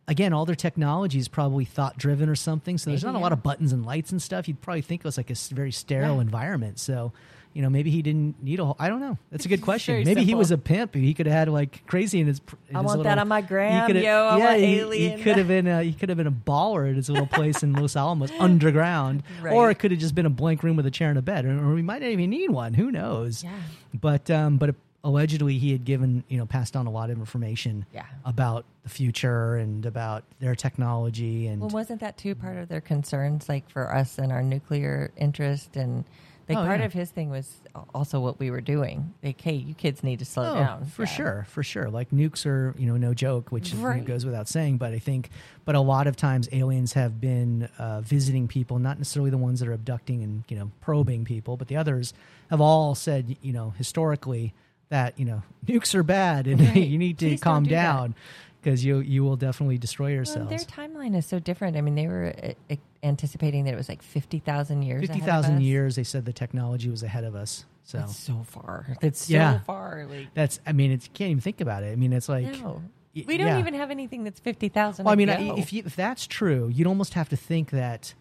Again, 0.08 0.32
all 0.32 0.44
their 0.44 0.54
technology 0.56 1.18
is 1.18 1.28
probably 1.28 1.64
thought 1.64 1.96
driven 1.99 2.28
or 2.28 2.34
something. 2.37 2.78
So 2.78 2.90
there's 2.90 3.04
Maybe, 3.04 3.12
not 3.14 3.18
a 3.18 3.23
lot 3.23 3.32
of 3.32 3.42
buttons 3.42 3.73
and 3.73 3.84
lights 3.87 4.12
and 4.12 4.20
stuff. 4.20 4.46
You'd 4.49 4.61
probably 4.61 4.82
think 4.82 5.00
it 5.00 5.04
was 5.04 5.16
like 5.16 5.30
a 5.30 5.34
very 5.54 5.73
sterile 5.73 6.16
Yeah. 6.16 6.20
environment. 6.23 6.78
So, 6.78 7.12
you 7.54 7.62
know, 7.62 7.70
maybe 7.70 7.90
he 7.90 8.02
didn't 8.02 8.42
need 8.42 8.58
a 8.58 8.64
whole. 8.64 8.75
I 8.80 8.88
don't 8.88 8.99
know. 9.00 9.16
That's 9.30 9.44
a 9.44 9.49
good 9.49 9.62
question. 9.70 10.02
Maybe 10.04 10.25
he 10.25 10.34
was 10.34 10.50
a 10.50 10.58
pimp. 10.58 10.94
He 10.94 11.14
could 11.14 11.26
have 11.26 11.34
had 11.34 11.49
like 11.49 11.87
crazy 11.87 12.18
in 12.20 12.26
his. 12.26 12.40
in 12.68 12.75
I 12.76 12.80
his 12.80 12.87
want 12.87 12.87
little- 12.99 13.04
that 13.04 13.18
on 13.18 13.28
my 13.28 13.42
gram, 13.42 13.88
yo. 13.96 13.96
I 13.96 14.02
yeah, 14.37 14.37
want 14.46 14.58
he, 14.58 14.78
alien. 14.80 15.18
he 15.18 15.23
could 15.25 15.37
have 15.38 15.46
been. 15.49 15.66
A, 15.68 15.82
he 15.84 15.92
could 15.92 16.08
have 16.08 16.18
been 16.18 16.26
a 16.26 16.32
baller 16.32 16.90
at 16.90 16.96
his 16.96 17.08
little 17.08 17.28
place 17.28 17.62
in 17.62 17.73
Los 17.73 17.94
Alamos 17.94 18.32
underground, 18.40 19.23
or 19.50 19.70
it 19.70 19.76
could 19.78 19.92
have 19.92 20.00
just 20.00 20.16
been 20.16 20.26
a 20.26 20.30
blank 20.30 20.62
room 20.64 20.75
with 20.76 20.84
a 20.87 20.90
chair 20.90 21.11
and 21.11 21.18
a 21.18 21.23
bed, 21.23 21.44
or, 21.44 21.56
or 21.70 21.75
we 21.75 21.82
might 21.82 22.02
not 22.02 22.11
even 22.11 22.28
need 22.30 22.50
one. 22.50 22.75
Who 22.75 22.90
knows? 22.90 23.44
Yeah. 23.44 23.52
But 23.94 24.28
um, 24.30 24.56
but 24.58 24.75
allegedly 25.04 25.58
he 25.58 25.70
had 25.73 25.84
given 25.84 26.25
you 26.28 26.38
know 26.38 26.46
passed 26.46 26.75
on 26.75 26.87
a 26.87 26.90
lot 26.90 27.11
of 27.11 27.18
information 27.18 27.84
Yeah. 27.92 28.06
about 28.25 28.64
the 28.82 28.88
future 28.88 29.56
and 29.56 29.84
about 29.87 30.25
their 30.40 30.54
technology 30.54 31.46
and 31.46 31.61
Well, 31.61 31.70
wasn't 31.70 32.00
that 32.00 32.16
too 32.16 32.34
part 32.34 32.56
of 32.56 32.68
their 32.68 32.80
concerns, 32.80 33.49
like 33.49 33.68
for 33.70 33.94
us 33.94 34.18
and 34.18 34.32
our 34.32 34.42
nuclear 34.42 35.12
interest, 35.16 35.76
and 35.76 36.04
like 36.49 36.58
Oh, 36.58 36.64
part 36.66 36.80
yeah. 36.80 36.87
of 36.87 36.92
his 36.92 37.11
thing 37.11 37.30
was 37.30 37.62
also 37.94 38.20
what 38.20 38.38
we 38.38 38.50
were 38.50 38.61
doing. 38.61 39.14
Like, 39.23 39.40
hey, 39.40 39.54
you 39.54 39.73
kids 39.75 40.02
need 40.02 40.18
to 40.18 40.26
slow 40.26 40.50
Oh, 40.50 40.54
down 40.54 40.84
for 40.87 41.02
Yeah. 41.04 41.08
sure, 41.08 41.46
for 41.49 41.62
sure. 41.62 41.88
Like 41.88 42.11
nukes 42.11 42.44
are, 42.44 42.75
you 42.78 42.87
know, 42.87 42.99
no 42.99 43.14
joke, 43.14 43.50
which 43.50 43.73
you 43.73 43.78
know, 43.78 43.84
Right. 43.87 44.04
goes 44.04 44.26
without 44.26 44.46
saying. 44.49 44.76
But 44.76 44.92
I 44.92 44.99
think, 44.99 45.30
but 45.64 45.75
a 45.75 45.80
lot 45.80 46.06
of 46.06 46.16
times 46.16 46.49
aliens 46.52 46.92
have 46.94 47.18
been 47.20 47.68
uh, 47.78 48.02
visiting 48.02 48.46
people, 48.49 48.78
not 48.78 48.99
necessarily 48.99 49.30
the 49.30 49.38
ones 49.38 49.61
that 49.61 49.68
are 49.68 49.73
abducting 49.73 50.23
and 50.23 50.44
you 50.49 50.58
know 50.58 50.70
probing 50.82 51.25
people, 51.25 51.56
but 51.56 51.68
the 51.68 51.76
others 51.76 52.12
have 52.50 52.61
all 52.61 52.94
said, 52.94 53.37
you 53.40 53.52
know, 53.54 53.70
historically 53.78 54.52
that 54.90 55.18
you 55.18 55.24
know 55.24 55.42
nukes 55.66 55.94
are 55.94 56.02
bad 56.02 56.46
and 56.46 56.60
Right. 56.60 56.76
you 56.92 56.98
need 56.98 57.18
to 57.18 57.28
Please 57.30 57.40
calm 57.40 57.64
do 57.64 57.70
down 57.70 58.14
because 58.62 58.84
you 58.84 58.98
you 59.00 59.22
will 59.24 59.36
definitely 59.36 59.78
destroy 59.78 60.06
Well, 60.06 60.14
yourselves. 60.14 60.48
their 60.50 60.58
timeline 60.60 61.16
is 61.16 61.26
so 61.26 61.38
different. 61.38 61.76
I 61.76 61.80
mean, 61.82 61.94
they 61.94 62.06
were 62.06 62.34
uh, 62.42 62.52
uh, 62.72 62.76
anticipating 63.02 63.64
that 63.64 63.74
it 63.74 63.76
was 63.76 63.88
like 63.88 64.02
fifty 64.02 64.38
thousand 64.38 64.82
years. 64.82 65.06
Fifty 65.06 65.20
thousand 65.20 65.56
us. 65.56 65.62
years, 65.62 65.96
they 65.96 66.04
said 66.04 66.24
the 66.24 66.32
technology 66.32 66.88
was 66.90 67.02
ahead 67.02 67.24
of 67.24 67.34
us. 67.34 67.64
So 67.86 67.98
That's 67.98 68.16
so 68.16 68.42
far. 68.46 68.96
That's 69.02 69.26
so 69.26 69.34
Yeah. 69.34 69.58
far. 69.60 70.06
Like, 70.08 70.28
that's, 70.32 70.58
I 70.66 70.72
mean, 70.72 70.90
it's, 70.90 71.04
you 71.04 71.10
can't 71.12 71.30
even 71.32 71.42
think 71.42 71.60
about 71.60 71.82
it. 71.82 71.92
I 71.92 71.96
mean, 71.96 72.14
it's 72.14 72.30
like, 72.30 72.46
no, 72.62 72.82
y- 73.14 73.24
we 73.26 73.36
don't 73.36 73.48
yeah. 73.48 73.58
even 73.58 73.74
have 73.74 73.90
anything 73.90 74.24
that's 74.24 74.40
fifty 74.40 74.70
thousand. 74.70 75.04
Well, 75.04 75.12
I 75.12 75.16
mean, 75.16 75.28
I- 75.28 75.58
if 75.58 75.70
you, 75.74 75.82
if 75.84 75.94
that's 75.94 76.26
true, 76.26 76.68
you'd 76.72 76.86
almost 76.86 77.12
have 77.12 77.28
to 77.28 77.36
think 77.36 77.70
that 77.72 78.14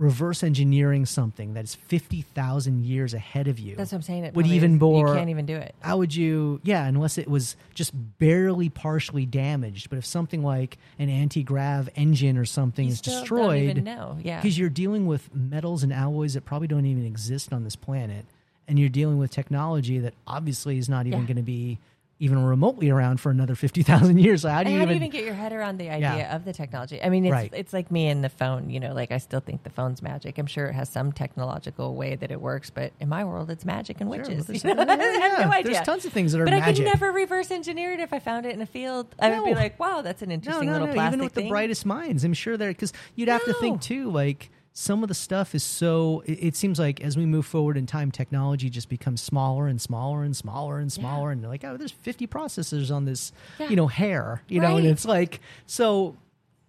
reverse 0.00 0.42
engineering 0.42 1.04
something 1.04 1.52
that 1.54 1.64
is 1.64 1.74
fifty 1.74 2.22
thousand 2.22 2.84
years 2.86 3.12
ahead 3.12 3.46
of 3.48 3.58
you. 3.58 3.76
that's 3.76 3.92
what 3.92 3.96
I'm 3.96 4.02
saying. 4.02 4.24
It 4.24 4.34
would 4.34 4.46
even 4.46 4.78
more- 4.78 5.08
You 5.08 5.14
can't 5.14 5.28
even 5.30 5.44
do 5.44 5.56
it. 5.56 5.74
how 5.80 5.98
would 5.98 6.14
you? 6.14 6.58
Yeah, 6.64 6.86
unless 6.86 7.18
it 7.18 7.28
was 7.28 7.54
just 7.74 7.92
barely 8.18 8.70
partially 8.70 9.26
damaged. 9.26 9.90
But 9.90 9.98
if 9.98 10.06
something 10.06 10.42
like 10.42 10.78
an 10.98 11.10
anti 11.10 11.42
grav 11.42 11.90
engine 11.96 12.38
or 12.38 12.46
something 12.46 12.86
You 12.86 12.92
is 12.92 13.00
destroyed, 13.02 13.58
Don't 13.60 13.70
even 13.70 13.84
know. 13.84 14.18
Yeah. 14.22 14.40
because 14.40 14.58
you're 14.58 14.70
dealing 14.70 15.06
with 15.06 15.32
metals 15.34 15.82
and 15.82 15.92
alloys 15.92 16.32
that 16.34 16.46
probably 16.46 16.68
don't 16.68 16.86
even 16.86 17.04
exist 17.04 17.52
on 17.52 17.62
this 17.64 17.76
planet 17.76 18.24
and 18.66 18.78
you're 18.78 18.88
dealing 18.88 19.18
with 19.18 19.30
technology 19.30 19.98
that 19.98 20.14
obviously 20.26 20.78
is 20.78 20.88
not 20.88 21.06
even 21.06 21.20
Yeah. 21.20 21.26
going 21.26 21.36
to 21.36 21.42
be 21.42 21.78
even 22.22 22.38
remotely 22.44 22.90
around 22.90 23.18
for 23.18 23.30
another 23.30 23.54
50,000 23.54 24.18
years. 24.18 24.42
So 24.42 24.50
how 24.50 24.62
do 24.62 24.70
you 24.70 24.76
how 24.76 24.82
even, 24.82 24.88
do 24.88 24.92
you 24.94 24.96
even 25.08 25.10
get 25.10 25.24
your 25.24 25.32
head 25.34 25.52
around 25.54 25.78
the 25.78 25.88
idea 25.88 26.16
Yeah. 26.18 26.36
of 26.36 26.44
the 26.44 26.52
technology? 26.52 27.02
I 27.02 27.08
mean, 27.08 27.24
it's 27.24 27.32
Right. 27.32 27.50
it's 27.54 27.72
like 27.72 27.90
me 27.90 28.08
and 28.08 28.22
the 28.22 28.28
phone. 28.28 28.68
You 28.68 28.78
know, 28.78 28.92
like 28.92 29.10
I 29.10 29.16
still 29.18 29.40
think 29.40 29.62
the 29.62 29.70
phone's 29.70 30.02
magic. 30.02 30.36
I'm 30.36 30.46
sure 30.46 30.66
it 30.66 30.74
has 30.74 30.90
some 30.90 31.12
technological 31.12 31.94
way 31.96 32.16
that 32.16 32.30
it 32.30 32.40
works, 32.40 32.68
but 32.68 32.92
in 33.00 33.08
my 33.08 33.24
world, 33.24 33.50
it's 33.50 33.64
magic 33.64 34.00
and 34.02 34.12
Sure, 34.14 34.22
witches. 34.22 34.64
You 34.64 34.74
know? 34.74 34.82
I 34.86 34.96
have 34.96 35.46
no 35.46 35.50
idea. 35.52 35.72
There's 35.72 35.86
tons 35.86 36.04
of 36.04 36.12
things 36.12 36.32
that 36.32 36.42
are 36.42 36.44
but 36.44 36.52
I 36.52 36.60
magic. 36.60 36.76
could 36.76 36.84
never 36.84 37.10
reverse 37.10 37.50
engineer 37.50 37.92
it 37.92 38.00
if 38.00 38.12
I 38.12 38.18
found 38.18 38.44
it 38.44 38.54
in 38.54 38.60
a 38.60 38.66
field. 38.66 39.14
I 39.18 39.30
would 39.40 39.46
be 39.46 39.54
like, 39.54 39.80
wow, 39.80 40.02
that's 40.02 40.20
an 40.20 40.28
no, 40.28 40.34
interesting 40.34 40.66
no, 40.66 40.72
little 40.72 40.86
no. 40.88 40.92
plastic 40.92 41.14
Even 41.14 41.24
with 41.24 41.32
thing. 41.32 41.44
the 41.44 41.50
brightest 41.50 41.86
minds, 41.86 42.22
I'm 42.22 42.34
sure 42.34 42.58
there 42.58 42.68
because 42.70 42.92
you'd 43.14 43.28
have 43.28 43.44
to 43.46 43.54
think 43.54 43.80
too. 43.80 44.10
Like 44.10 44.50
some 44.80 45.02
of 45.02 45.08
the 45.08 45.14
stuff 45.14 45.54
is 45.54 45.62
so. 45.62 46.22
It, 46.24 46.38
it 46.42 46.56
seems 46.56 46.78
like 46.78 47.02
as 47.02 47.14
we 47.14 47.26
move 47.26 47.44
forward 47.44 47.76
in 47.76 47.84
time, 47.84 48.10
technology 48.10 48.70
just 48.70 48.88
becomes 48.88 49.20
smaller 49.20 49.66
and 49.66 49.78
smaller 49.78 50.22
and 50.22 50.34
smaller 50.34 50.78
and 50.78 50.90
smaller, 50.90 51.30
and 51.30 51.42
like 51.42 51.64
oh, 51.64 51.76
there's 51.76 51.92
50 51.92 52.26
processors 52.26 52.90
on 52.90 53.04
this, 53.04 53.30
Yeah. 53.58 53.68
you 53.68 53.76
know, 53.76 53.88
hair, 53.88 54.42
you 54.48 54.58
know, 54.58 54.78
and 54.78 54.86
it's 54.86 55.04
like 55.04 55.40
so. 55.66 56.16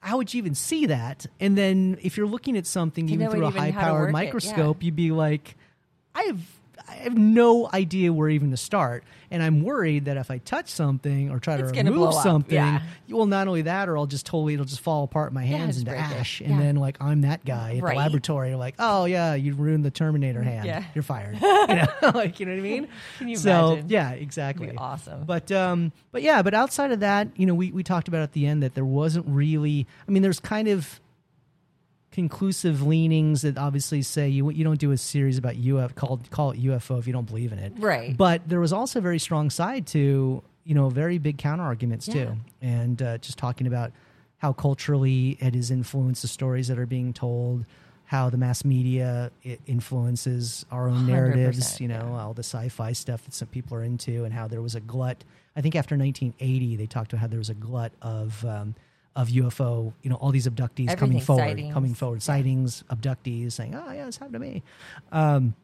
How 0.02 0.18
would 0.18 0.34
you 0.34 0.40
even 0.40 0.56
see 0.56 0.88
that? 0.88 1.26
And 1.40 1.58
then 1.58 2.00
if 2.02 2.18
you're 2.18 2.28
looking 2.28 2.58
at 2.58 2.66
something 2.66 3.08
even 3.08 3.30
through 3.30 3.46
a 3.46 3.50
even 3.50 3.54
how 3.54 3.66
high-powered 3.66 4.02
work 4.02 4.10
it, 4.10 4.14
microscope, 4.14 4.84
you'd 4.84 4.96
be 4.96 5.12
like, 5.12 5.56
I 6.16 6.24
have 6.24 6.42
I 6.88 6.94
have 6.96 7.18
no 7.18 7.70
idea 7.74 8.12
where 8.14 8.30
even 8.30 8.52
to 8.52 8.58
start, 8.58 9.04
and 9.30 9.42
I'm 9.44 9.64
worried 9.64 10.06
that 10.06 10.18
if 10.18 10.30
I 10.32 10.38
touch 10.40 10.70
something 10.70 11.30
or 11.32 11.40
try 11.40 11.58
to 11.58 11.64
remove 11.66 12.14
something, 12.16 12.56
yeah. 12.56 12.82
well, 13.10 13.26
not 13.26 13.48
only 13.48 13.64
that, 13.64 13.90
or 13.90 13.98
I'll 13.98 14.06
just 14.06 14.26
totally 14.26 14.54
it'll 14.54 14.66
just 14.66 14.82
fall 14.82 15.04
apart 15.04 15.30
in 15.30 15.34
my 15.36 15.44
hands 15.46 15.76
just 15.78 15.88
into 15.88 15.98
ash, 16.00 16.42
and 16.42 16.52
Yeah. 16.52 16.60
then 16.60 16.76
like 16.76 16.98
I'm 17.02 17.22
that 17.22 17.44
guy 17.46 17.78
at 17.78 17.84
Right. 17.84 17.94
the 17.94 17.98
laboratory. 18.00 18.56
Like, 18.56 18.76
oh 18.80 19.06
yeah, 19.06 19.34
you 19.36 19.54
ruined 19.54 19.86
the 19.86 19.92
Terminator 19.92 20.42
hand. 20.44 20.66
Yeah. 20.66 20.84
You're 20.96 21.04
fired. 21.04 21.36
you 21.42 21.68
know, 21.76 21.88
like 22.14 22.40
you 22.40 22.46
know 22.46 22.54
what 22.54 22.60
I 22.60 22.62
mean? 22.62 22.88
Can 23.18 23.28
you 23.28 23.38
so 23.38 23.72
imagine? 23.74 23.90
yeah, 23.90 24.12
exactly. 24.12 24.72
awesome. 24.78 25.24
But 25.26 25.52
um, 25.52 25.92
but 26.12 26.22
yeah, 26.22 26.42
but 26.42 26.54
outside 26.54 26.92
of 26.92 27.00
that, 27.02 27.28
you 27.36 27.46
know, 27.46 27.54
we 27.54 27.72
we 27.72 27.84
talked 27.84 28.08
about 28.08 28.22
at 28.22 28.34
the 28.34 28.46
end 28.48 28.64
that 28.64 28.76
there 28.76 28.86
wasn't 28.86 29.26
really. 29.28 29.88
I 30.08 30.12
mean, 30.12 30.24
there's 30.24 30.40
kind 30.40 30.68
of 30.68 31.00
conclusive 32.12 32.82
leanings 32.86 33.42
that 33.44 33.58
obviously 33.58 34.02
say 34.02 34.28
you 34.28 34.50
you 34.52 34.64
don't 34.64 34.80
do 34.80 34.92
a 34.92 34.98
series 34.98 35.38
about 35.38 35.56
UFO 35.56 35.96
called 35.96 36.30
call 36.30 36.52
it 36.52 36.62
UFO 36.62 37.00
if 37.00 37.08
you 37.08 37.14
don't 37.14 37.26
believe 37.28 37.52
in 37.54 37.60
it. 37.60 37.74
Right. 37.78 38.16
But 38.16 38.48
there 38.48 38.60
was 38.60 38.74
also 38.74 39.00
a 39.00 39.02
very 39.02 39.20
strong 39.20 39.50
side 39.50 39.88
to 39.88 40.44
you 40.64 40.76
know 40.76 40.90
very 40.90 41.18
big 41.18 41.38
counter 41.38 41.64
arguments 41.64 42.08
Yeah. 42.08 42.14
too, 42.14 42.38
and 42.62 43.02
uh, 43.02 43.18
just 43.20 43.38
talking 43.38 43.66
about 43.66 43.92
how 44.38 44.52
culturally 44.54 45.38
it 45.40 45.56
has 45.56 45.72
influenced 45.72 46.22
the 46.24 46.28
stories 46.28 46.68
that 46.68 46.78
are 46.80 46.86
being 46.86 47.14
told. 47.14 47.66
How 48.06 48.30
the 48.30 48.36
mass 48.38 48.66
media 48.66 49.32
influences 49.68 50.66
our 50.70 50.90
own 50.90 51.08
narratives, 51.08 51.80
you 51.80 51.88
know, 51.88 52.10
yeah. 52.14 52.22
all 52.24 52.34
the 52.34 52.44
sci-fi 52.44 52.92
stuff 52.92 53.24
that 53.24 53.34
some 53.34 53.48
people 53.48 53.78
are 53.78 53.84
into, 53.84 54.26
and 54.26 54.34
how 54.34 54.50
there 54.50 54.62
was 54.62 54.76
a 54.76 54.82
glut. 54.82 55.24
I 55.56 55.62
think 55.62 55.76
after 55.78 55.96
1980, 55.96 56.76
they 56.76 56.88
talked 56.88 57.14
about 57.14 57.22
how 57.22 57.28
there 57.28 57.40
was 57.40 57.50
a 57.50 57.54
glut 57.54 57.94
of 58.02 58.44
um, 58.46 58.76
of 59.16 59.28
UFO, 59.30 59.94
you 60.02 60.10
know, 60.10 60.16
all 60.18 60.32
these 60.32 60.48
abductees 60.48 60.96
coming 60.98 61.20
forward, 61.20 61.42
sightings. 61.42 61.74
coming 61.74 61.94
forward, 61.94 62.24
sightings, 62.24 62.84
abductees, 62.90 63.52
saying, 63.54 63.76
"Oh 63.76 63.92
yeah, 63.92 64.06
this 64.06 64.18
happened 64.18 64.34
to 64.34 64.40
me." 64.40 64.64
Um, 65.12 65.56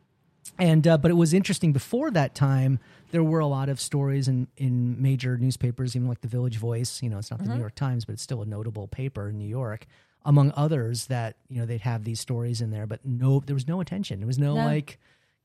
and 0.60 0.88
uh, 0.88 0.98
but 0.98 1.12
it 1.12 1.16
was 1.16 1.34
interesting 1.34 1.72
before 1.74 2.12
that 2.12 2.36
time. 2.36 2.80
There 3.12 3.24
were 3.24 3.40
a 3.40 3.48
lot 3.48 3.70
of 3.70 3.80
stories 3.80 4.28
in 4.28 4.48
in 4.58 5.02
major 5.02 5.38
newspapers, 5.38 5.96
even 5.96 6.08
like 6.08 6.22
the 6.22 6.28
Village 6.28 6.58
Voice. 6.58 7.02
You 7.02 7.10
know, 7.10 7.18
it's 7.20 7.32
not 7.32 7.40
Mm-hmm. 7.40 7.50
the 7.50 7.56
New 7.56 7.62
York 7.62 7.76
Times, 7.76 8.06
but 8.06 8.14
it's 8.14 8.22
still 8.24 8.42
a 8.42 8.46
notable 8.46 8.88
paper 8.88 9.30
in 9.30 9.38
New 9.38 9.48
York. 9.48 9.86
Among 10.26 10.52
others, 10.58 11.06
that 11.08 11.38
you 11.50 11.60
know 11.60 11.66
they'd 11.66 11.82
have 11.82 12.04
these 12.04 12.20
stories 12.20 12.60
in 12.60 12.72
there, 12.72 12.86
but 12.86 13.00
no, 13.06 13.42
there 13.46 13.54
was 13.54 13.68
no 13.68 13.80
attention. 13.80 14.20
There 14.20 14.28
was 14.28 14.38
no, 14.40 14.56
No. 14.56 14.66
like 14.66 15.00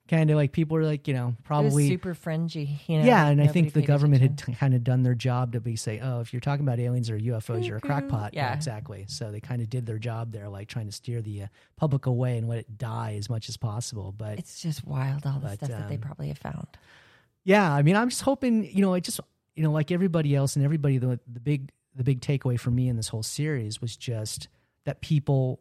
kind 0.09 0.31
of 0.31 0.37
like 0.37 0.53
people 0.53 0.77
were 0.77 0.85
like 0.85 1.07
you 1.09 1.15
know 1.15 1.35
probably 1.45 1.89
super 1.89 2.15
fringy. 2.15 2.81
You 2.87 2.99
know, 2.99 3.05
yeah, 3.05 3.29
and 3.29 3.41
I 3.41 3.47
think 3.47 3.73
the 3.73 3.83
government 3.83 4.23
attention. 4.23 4.53
had 4.53 4.59
t- 4.59 4.61
kind 4.61 4.75
of 4.75 4.85
done 4.85 5.03
their 5.03 5.15
job 5.15 5.53
to 5.53 5.61
be 5.61 5.77
say, 5.77 6.01
oh, 6.01 6.21
if 6.21 6.33
you're 6.33 6.41
talking 6.41 6.67
about 6.67 6.79
aliens 6.81 7.09
or 7.11 7.19
UFOs, 7.19 7.67
you're 7.67 7.79
a 7.79 7.81
crackpot. 7.81 8.35
Yeah. 8.35 8.53
exactly. 8.55 9.05
So 9.09 9.31
they 9.31 9.41
kind 9.41 9.63
of 9.63 9.71
did 9.71 9.87
their 9.87 9.99
job 9.99 10.33
there, 10.33 10.49
like 10.49 10.69
trying 10.69 10.87
to 10.87 10.93
steer 10.93 11.23
the 11.23 11.43
uh, 11.43 11.47
public 11.77 12.07
away 12.07 12.39
and 12.39 12.49
let 12.49 12.59
it 12.59 12.79
die 12.79 13.15
as 13.19 13.31
much 13.31 13.49
as 13.49 13.57
possible. 13.57 14.13
But 14.17 14.39
It's 14.39 14.61
just 14.61 14.85
wild 14.87 15.27
all 15.27 15.35
the 15.35 15.47
But, 15.49 15.55
stuff 15.59 15.69
that 15.71 15.89
they 15.89 15.95
um, 15.97 16.01
probably 16.01 16.29
have 16.29 16.39
found. 16.39 16.67
yeah, 17.45 17.73
I 17.73 17.83
mean, 17.83 17.97
I'm 17.97 18.09
just 18.09 18.23
hoping, 18.23 18.65
you 18.65 18.83
know, 18.83 18.95
I 18.95 19.01
just, 19.01 19.21
you 19.57 19.63
know, 19.63 19.73
like 19.73 19.91
everybody 19.91 20.35
else 20.35 20.57
and 20.57 20.65
everybody, 20.65 20.99
the 20.99 21.19
the 21.31 21.41
big 21.41 21.71
the 21.95 22.05
big 22.05 22.21
takeaway 22.21 22.59
for 22.59 22.71
me 22.71 22.89
in 22.89 22.97
this 22.97 23.09
whole 23.09 23.23
series 23.23 23.81
was 23.81 23.97
just 23.97 24.49
that 24.85 25.01
people 25.03 25.61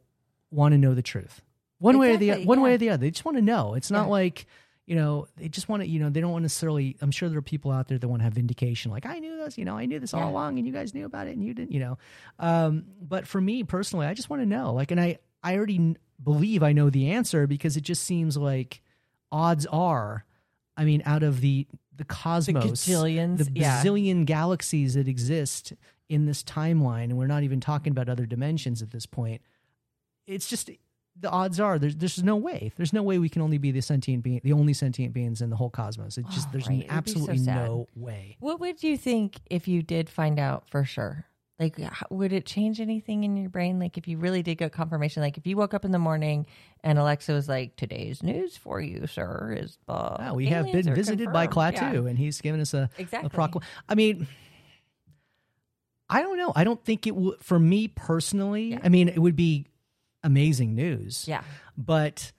want 0.49 0.71
to 0.73 0.77
know 0.77 0.93
the 0.93 1.01
truth, 1.01 1.41
one 1.81 1.97
way 1.97 2.13
or 2.13 2.17
the 2.17 2.27
Exactly, 2.29 2.45
one 2.45 2.61
way 2.61 2.73
or 2.75 2.77
the 2.77 2.89
other. 2.89 3.01
They 3.01 3.11
just 3.11 3.25
want 3.25 3.37
to 3.37 3.41
know. 3.41 3.73
It's 3.73 3.91
not 3.91 4.05
Yeah. 4.05 4.11
like. 4.11 4.45
You 4.87 4.95
know, 4.95 5.27
they 5.37 5.47
just 5.47 5.69
want 5.69 5.83
to. 5.83 5.87
You 5.87 5.99
know, 5.99 6.09
they 6.09 6.19
don't 6.19 6.31
want 6.31 6.41
necessarily. 6.41 6.97
I'm 7.01 7.11
sure 7.11 7.29
there 7.29 7.37
are 7.37 7.41
people 7.43 7.71
out 7.71 7.87
there 7.87 7.97
that 7.97 8.07
want 8.07 8.21
to 8.21 8.23
have 8.25 8.33
vindication. 8.33 8.91
Like, 8.91 9.05
I 9.05 9.19
knew 9.19 9.37
this. 9.37 9.57
You 9.57 9.63
know, 9.63 9.77
I 9.77 9.85
knew 9.85 9.99
this 9.99 10.13
all 10.13 10.21
Yeah. 10.21 10.29
along, 10.31 10.57
and 10.57 10.67
you 10.67 10.73
guys 10.73 10.93
knew 10.93 11.05
about 11.05 11.27
it, 11.27 11.31
and 11.37 11.45
you 11.45 11.53
didn't. 11.53 11.71
You 11.71 11.79
know, 11.79 11.97
um, 12.39 12.85
but 13.01 13.25
for 13.27 13.39
me 13.39 13.63
personally, 13.63 14.07
I 14.07 14.13
just 14.13 14.29
want 14.29 14.41
to 14.41 14.45
know. 14.45 14.73
Like, 14.73 14.91
and 14.91 14.99
I, 14.99 15.19
I 15.43 15.55
already 15.55 15.95
believe 16.21 16.61
I 16.63 16.73
know 16.73 16.89
the 16.89 17.11
answer 17.11 17.47
because 17.47 17.77
it 17.77 17.81
just 17.81 18.03
seems 18.03 18.35
like 18.35 18.81
odds 19.31 19.65
are, 19.67 20.25
I 20.75 20.83
mean, 20.83 21.03
out 21.05 21.23
of 21.23 21.39
the 21.41 21.67
the 21.95 22.03
cosmos, 22.03 22.83
the 22.85 23.49
yeah. 23.53 23.81
bazillion 23.83 24.25
galaxies 24.25 24.95
that 24.95 25.07
exist 25.07 25.73
in 26.09 26.25
this 26.25 26.43
timeline, 26.43 27.03
and 27.05 27.17
we're 27.17 27.27
not 27.27 27.43
even 27.43 27.61
talking 27.61 27.91
about 27.91 28.09
other 28.09 28.25
dimensions 28.25 28.81
at 28.81 28.89
this 28.91 29.05
point. 29.05 29.41
It's 30.27 30.49
just 30.49 30.69
the 31.19 31.29
odds 31.29 31.59
are 31.59 31.77
there's 31.77 31.95
there's 31.97 32.23
no 32.23 32.35
way. 32.35 32.71
There's 32.77 32.93
no 32.93 33.03
way 33.03 33.19
we 33.19 33.29
can 33.29 33.41
only 33.41 33.57
be 33.57 33.71
the 33.71 33.81
sentient 33.81 34.23
being, 34.23 34.41
the 34.43 34.53
only 34.53 34.73
sentient 34.73 35.13
beings 35.13 35.41
in 35.41 35.49
the 35.49 35.55
whole 35.55 35.69
cosmos. 35.69 36.17
It 36.17 36.25
just 36.29 36.47
Oh, 36.47 36.51
there's 36.53 36.67
right. 36.67 36.79
Be 36.81 36.87
so 36.87 36.93
absolutely 36.93 37.39
no 37.39 37.87
way. 37.95 38.37
What 38.39 38.59
would 38.59 38.81
you 38.81 38.97
think 38.97 39.37
if 39.49 39.67
you 39.67 39.83
did 39.83 40.09
find 40.09 40.39
out 40.39 40.69
for 40.69 40.83
sure? 40.85 41.25
Like, 41.59 41.77
would 42.09 42.33
it 42.33 42.47
change 42.47 42.79
anything 42.81 43.23
in 43.23 43.37
your 43.37 43.51
brain? 43.51 43.77
Like, 43.77 43.95
if 43.95 44.07
you 44.07 44.17
really 44.17 44.41
did 44.41 44.55
get 44.57 44.71
confirmation, 44.71 45.21
like 45.21 45.37
if 45.37 45.45
you 45.45 45.55
woke 45.57 45.75
up 45.75 45.85
in 45.85 45.91
the 45.91 45.99
morning 45.99 46.47
and 46.83 46.97
Alexa 46.97 47.31
was 47.33 47.47
like, 47.47 47.75
"Today's 47.75 48.23
news 48.23 48.57
for 48.57 48.81
you, 48.81 49.05
sir, 49.05 49.55
is 49.59 49.77
uh, 49.87 50.15
Yeah, 50.17 50.31
we 50.31 50.47
have 50.47 50.71
been 50.71 50.91
visited 50.95 51.31
by 51.31 51.45
confirmed." 51.45 51.75
Klaatu, 51.77 52.03
Yeah. 52.03 52.09
and 52.09 52.17
he's 52.17 52.41
given 52.41 52.61
us 52.61 52.73
a, 52.73 52.89
a 52.97 53.01
Exactly. 53.01 53.29
proclam- 53.29 53.61
I 53.87 53.93
mean, 53.93 54.27
I 56.09 56.21
don't 56.23 56.37
know. 56.37 56.51
I 56.55 56.63
don't 56.63 56.83
think 56.83 57.07
it 57.07 57.15
would 57.15 57.39
for 57.43 57.59
me 57.59 57.87
personally. 57.87 58.79
I 58.83 58.89
mean, 58.89 59.07
it 59.07 59.19
would 59.19 59.35
be 59.35 59.67
amazing 60.23 60.75
news. 60.75 61.25
Yeah. 61.27 61.43
But 61.77 62.31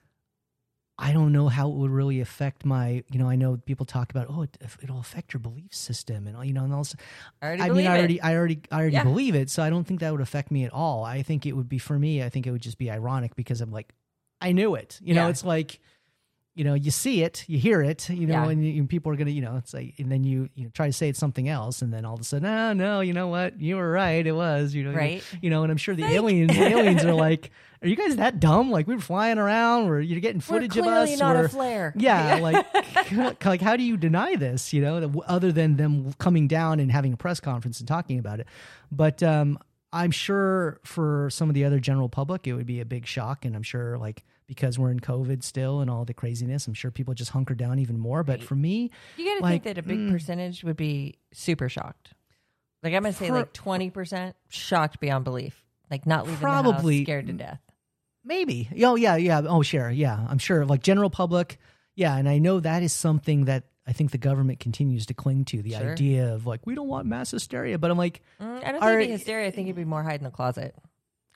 I 0.97 1.11
don't 1.11 1.31
know 1.31 1.47
how 1.47 1.69
it 1.69 1.75
would 1.75 1.89
really 1.91 2.21
affect 2.21 2.65
my, 2.65 3.03
you 3.11 3.17
know, 3.17 3.27
I 3.27 3.35
know 3.35 3.57
people 3.57 3.85
talk 3.85 4.11
about, 4.11 4.27
oh, 4.29 4.43
it, 4.43 4.57
it'll 4.81 4.99
affect 4.99 5.33
your 5.33 5.39
belief 5.39 5.73
system 5.73 6.27
and, 6.27 6.45
you 6.45 6.53
know, 6.53 6.63
and 6.63 6.73
also, 6.73 6.97
I 7.41 7.47
already 7.47 7.61
I 7.63 7.67
believe 7.69 7.83
mean, 7.85 7.91
I 7.91 7.97
already, 7.97 8.21
I 8.21 8.35
already, 8.35 8.61
I 8.71 8.75
already 8.75 8.93
Yeah. 8.93 9.03
believe 9.03 9.33
it. 9.35 9.49
So 9.49 9.63
I 9.63 9.69
don't 9.71 9.85
think 9.85 10.01
that 10.01 10.11
would 10.11 10.21
affect 10.21 10.51
me 10.51 10.65
at 10.65 10.71
all. 10.71 11.03
I 11.03 11.23
think 11.23 11.45
it 11.47 11.53
would 11.53 11.67
be 11.67 11.79
for 11.79 11.97
me, 11.97 12.23
I 12.23 12.29
think 12.29 12.45
it 12.45 12.51
would 12.51 12.61
just 12.61 12.77
be 12.77 12.91
ironic 12.91 13.35
because 13.35 13.59
I'm 13.59 13.71
like, 13.71 13.91
I 14.39 14.51
knew 14.51 14.75
it. 14.75 14.99
You 15.01 15.15
know, 15.15 15.29
it's 15.29 15.43
like, 15.43 15.79
you 16.55 16.63
know, 16.63 16.75
you 16.75 16.91
see 16.91 17.23
it, 17.23 17.45
you 17.47 17.57
hear 17.57 17.81
it, 17.81 18.09
you 18.09 18.27
know, 18.27 18.43
Yeah. 18.43 18.49
and, 18.49 18.63
you, 18.65 18.79
and 18.81 18.87
people 18.89 19.11
are 19.11 19.15
going 19.15 19.25
to, 19.27 19.33
you 19.33 19.41
know, 19.41 19.57
it's 19.57 19.73
like, 19.73 19.95
and 19.97 20.11
then 20.11 20.23
you, 20.23 20.49
you 20.53 20.65
know, 20.65 20.69
try 20.73 20.85
to 20.85 20.93
say 20.93 21.09
it's 21.09 21.17
something 21.17 21.49
else. 21.49 21.81
And 21.81 21.91
then 21.91 22.05
all 22.05 22.13
of 22.13 22.21
a 22.21 22.23
sudden, 22.23 22.45
oh, 22.47 22.73
no, 22.73 22.99
you 23.01 23.11
know 23.13 23.27
what? 23.27 23.59
You 23.59 23.77
were 23.77 23.91
right. 23.91 24.25
It 24.25 24.33
was, 24.33 24.75
you 24.75 24.83
know, 24.83 24.91
Right. 24.93 25.23
You, 25.41 25.49
know, 25.49 25.63
and 25.63 25.71
I'm 25.71 25.77
sure 25.77 25.95
the 25.95 26.05
aliens, 26.05 26.55
the 26.55 26.61
aliens 26.67 27.03
are 27.05 27.13
like, 27.15 27.49
are 27.81 27.87
you 27.87 27.95
guys 27.95 28.17
that 28.17 28.39
dumb? 28.39 28.69
Like 28.71 28.87
we 28.87 28.93
were 28.95 29.01
flying 29.01 29.39
around 29.39 29.89
or 29.89 29.99
you're 29.99 30.19
getting 30.21 30.41
footage 30.41 30.75
We're 30.75 30.83
of 30.83 31.09
us. 31.09 31.19
not 31.19 31.35
or, 31.35 31.45
a 31.45 31.49
flare. 31.49 31.91
yeah, 31.97 32.35
like, 32.41 33.43
like 33.43 33.61
how 33.61 33.75
do 33.75 33.83
you 33.83 33.97
deny 33.97 34.35
this? 34.35 34.71
You 34.73 34.81
know, 34.81 35.23
other 35.27 35.51
than 35.51 35.75
them 35.77 36.13
coming 36.19 36.47
down 36.47 36.79
and 36.79 36.91
having 36.91 37.13
a 37.13 37.17
press 37.17 37.39
conference 37.39 37.79
and 37.79 37.87
talking 37.87 38.19
about 38.19 38.39
it. 38.39 38.47
But 38.91 39.21
um, 39.23 39.57
I'm 39.91 40.11
sure 40.11 40.79
for 40.83 41.29
some 41.31 41.49
of 41.49 41.55
the 41.55 41.65
other 41.65 41.79
general 41.79 42.09
public, 42.09 42.47
it 42.47 42.53
would 42.53 42.65
be 42.67 42.79
a 42.79 42.85
big 42.85 43.05
shock, 43.05 43.43
and 43.43 43.55
I'm 43.55 43.63
sure 43.63 43.97
like 43.97 44.23
because 44.53 44.77
we're 44.77 44.91
in 44.91 44.99
COVID 44.99 45.43
still 45.43 45.79
and 45.81 45.89
all 45.89 46.05
the 46.05 46.13
craziness, 46.13 46.67
I'm 46.67 46.73
sure 46.73 46.91
people 46.91 47.13
just 47.13 47.31
hunker 47.31 47.55
down 47.55 47.79
even 47.79 47.97
more. 47.99 48.23
But 48.23 48.43
for 48.43 48.55
me, 48.55 48.91
You 49.17 49.25
got 49.25 49.37
to 49.37 49.41
Like, 49.43 49.61
mm. 49.61 49.63
think 49.65 49.75
that 49.75 49.77
a 49.77 49.87
big 49.87 50.09
percentage 50.09 50.63
would 50.63 50.77
be 50.77 51.15
super 51.33 51.69
shocked. 51.69 52.13
Like 52.83 52.93
I'm 52.93 53.03
gonna 53.03 53.13
say, 53.13 53.29
Per- 53.29 53.33
like 53.35 53.53
twenty 53.53 53.89
percent 53.89 54.35
shocked 54.49 54.99
beyond 54.99 55.23
belief, 55.23 55.63
like 55.89 56.05
not 56.05 56.25
leaving 56.25 56.35
the 56.39 56.41
Probably- 56.41 56.97
house 56.99 57.05
scared 57.05 57.27
to 57.27 57.33
death. 57.33 57.59
Maybe. 58.25 58.69
Oh 58.83 58.95
yeah, 58.95 59.15
yeah. 59.15 59.41
Oh 59.45 59.61
sure, 59.63 59.89
yeah. 59.89 60.25
I'm 60.29 60.37
sure. 60.37 60.65
Like 60.65 60.81
general 60.83 61.09
public, 61.09 61.57
yeah. 61.95 62.15
And 62.17 62.27
I 62.29 62.39
know 62.39 62.59
that 62.59 62.83
is 62.83 62.93
something 62.93 63.45
that 63.45 63.63
I 63.87 63.91
think 63.93 64.11
the 64.11 64.17
government 64.17 64.59
continues 64.59 65.05
to 65.07 65.13
cling 65.13 65.43
to. 65.45 65.61
The 65.61 65.71
Sure. 65.71 65.91
idea 65.91 66.33
of 66.33 66.45
like 66.45 66.65
we 66.65 66.75
don't 66.75 66.87
want 66.87 67.05
mass 67.07 67.31
hysteria, 67.31 67.77
but 67.79 67.89
I'm 67.91 67.97
like, 67.97 68.21
Mm, 68.41 68.63
I 68.65 68.71
don't 68.71 68.81
think 68.81 68.83
it'd 68.93 69.07
be 69.07 69.11
hysteria. 69.11 69.47
I 69.47 69.51
think 69.51 69.67
it'd 69.67 69.75
be 69.75 69.83
more 69.85 70.03
hide 70.03 70.19
in 70.19 70.23
the 70.25 70.29
closet. 70.31 70.75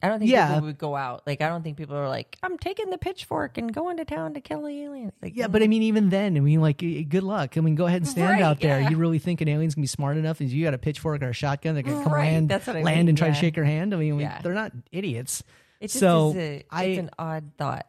I 0.03 0.09
don't 0.09 0.19
think 0.19 0.29
Yeah. 0.31 0.53
people 0.53 0.67
would 0.67 0.77
go 0.77 0.95
out. 0.95 1.23
Like 1.25 1.41
I 1.41 1.49
don't 1.49 1.63
think 1.63 1.75
people 1.77 1.95
are 1.95 2.07
like, 2.07 2.37
I'm 2.43 2.57
taking 2.57 2.89
the 2.91 2.97
pitchfork 2.99 3.57
and 3.57 3.73
going 3.73 3.97
to 3.97 4.05
town 4.05 4.35
to 4.35 4.41
kill 4.41 4.61
the 4.61 4.83
aliens. 4.83 5.13
Like, 5.21 5.35
yeah. 5.35 5.47
But 5.47 5.63
I 5.63 5.67
mean, 5.67 5.81
even 5.83 6.09
then, 6.09 6.37
I 6.37 6.39
mean, 6.39 6.61
like, 6.61 6.83
eh, 6.83 7.01
good 7.01 7.23
luck. 7.23 7.57
I 7.57 7.61
mean, 7.61 7.75
go 7.75 7.87
ahead 7.87 8.01
and 8.01 8.07
stand 8.07 8.29
Right, 8.33 8.41
out 8.43 8.59
there. 8.59 8.79
yeah. 8.79 8.89
You 8.89 8.97
really 8.97 9.17
think 9.19 9.41
an 9.41 9.47
alien's 9.47 9.73
gonna 9.75 9.83
be 9.83 9.87
smart 9.87 10.17
enough? 10.17 10.39
Is 10.39 10.53
you 10.53 10.63
got 10.63 10.73
a 10.75 10.77
pitchfork 10.77 11.23
or 11.23 11.29
a 11.29 11.33
shotgun? 11.33 11.73
They're 11.73 11.83
gonna 11.83 12.03
come 12.03 12.13
Right, 12.13 12.31
land, 12.33 12.49
that's 12.49 12.67
what 12.67 12.75
I 12.75 12.81
land 12.83 12.97
mean, 12.99 13.09
and 13.09 13.17
try 13.17 13.29
to 13.29 13.33
shake 13.33 13.55
your 13.55 13.65
hand. 13.65 13.93
I 13.93 13.97
mean, 13.97 14.19
Yeah. 14.19 14.39
they're 14.41 14.53
not 14.53 14.71
idiots. 14.91 15.43
it 15.79 15.87
just 15.87 15.99
so 15.99 16.29
is 16.29 16.35
a, 16.37 16.63
I- 16.69 16.83
it's 16.85 16.99
an 16.99 17.09
odd 17.17 17.51
thought. 17.57 17.87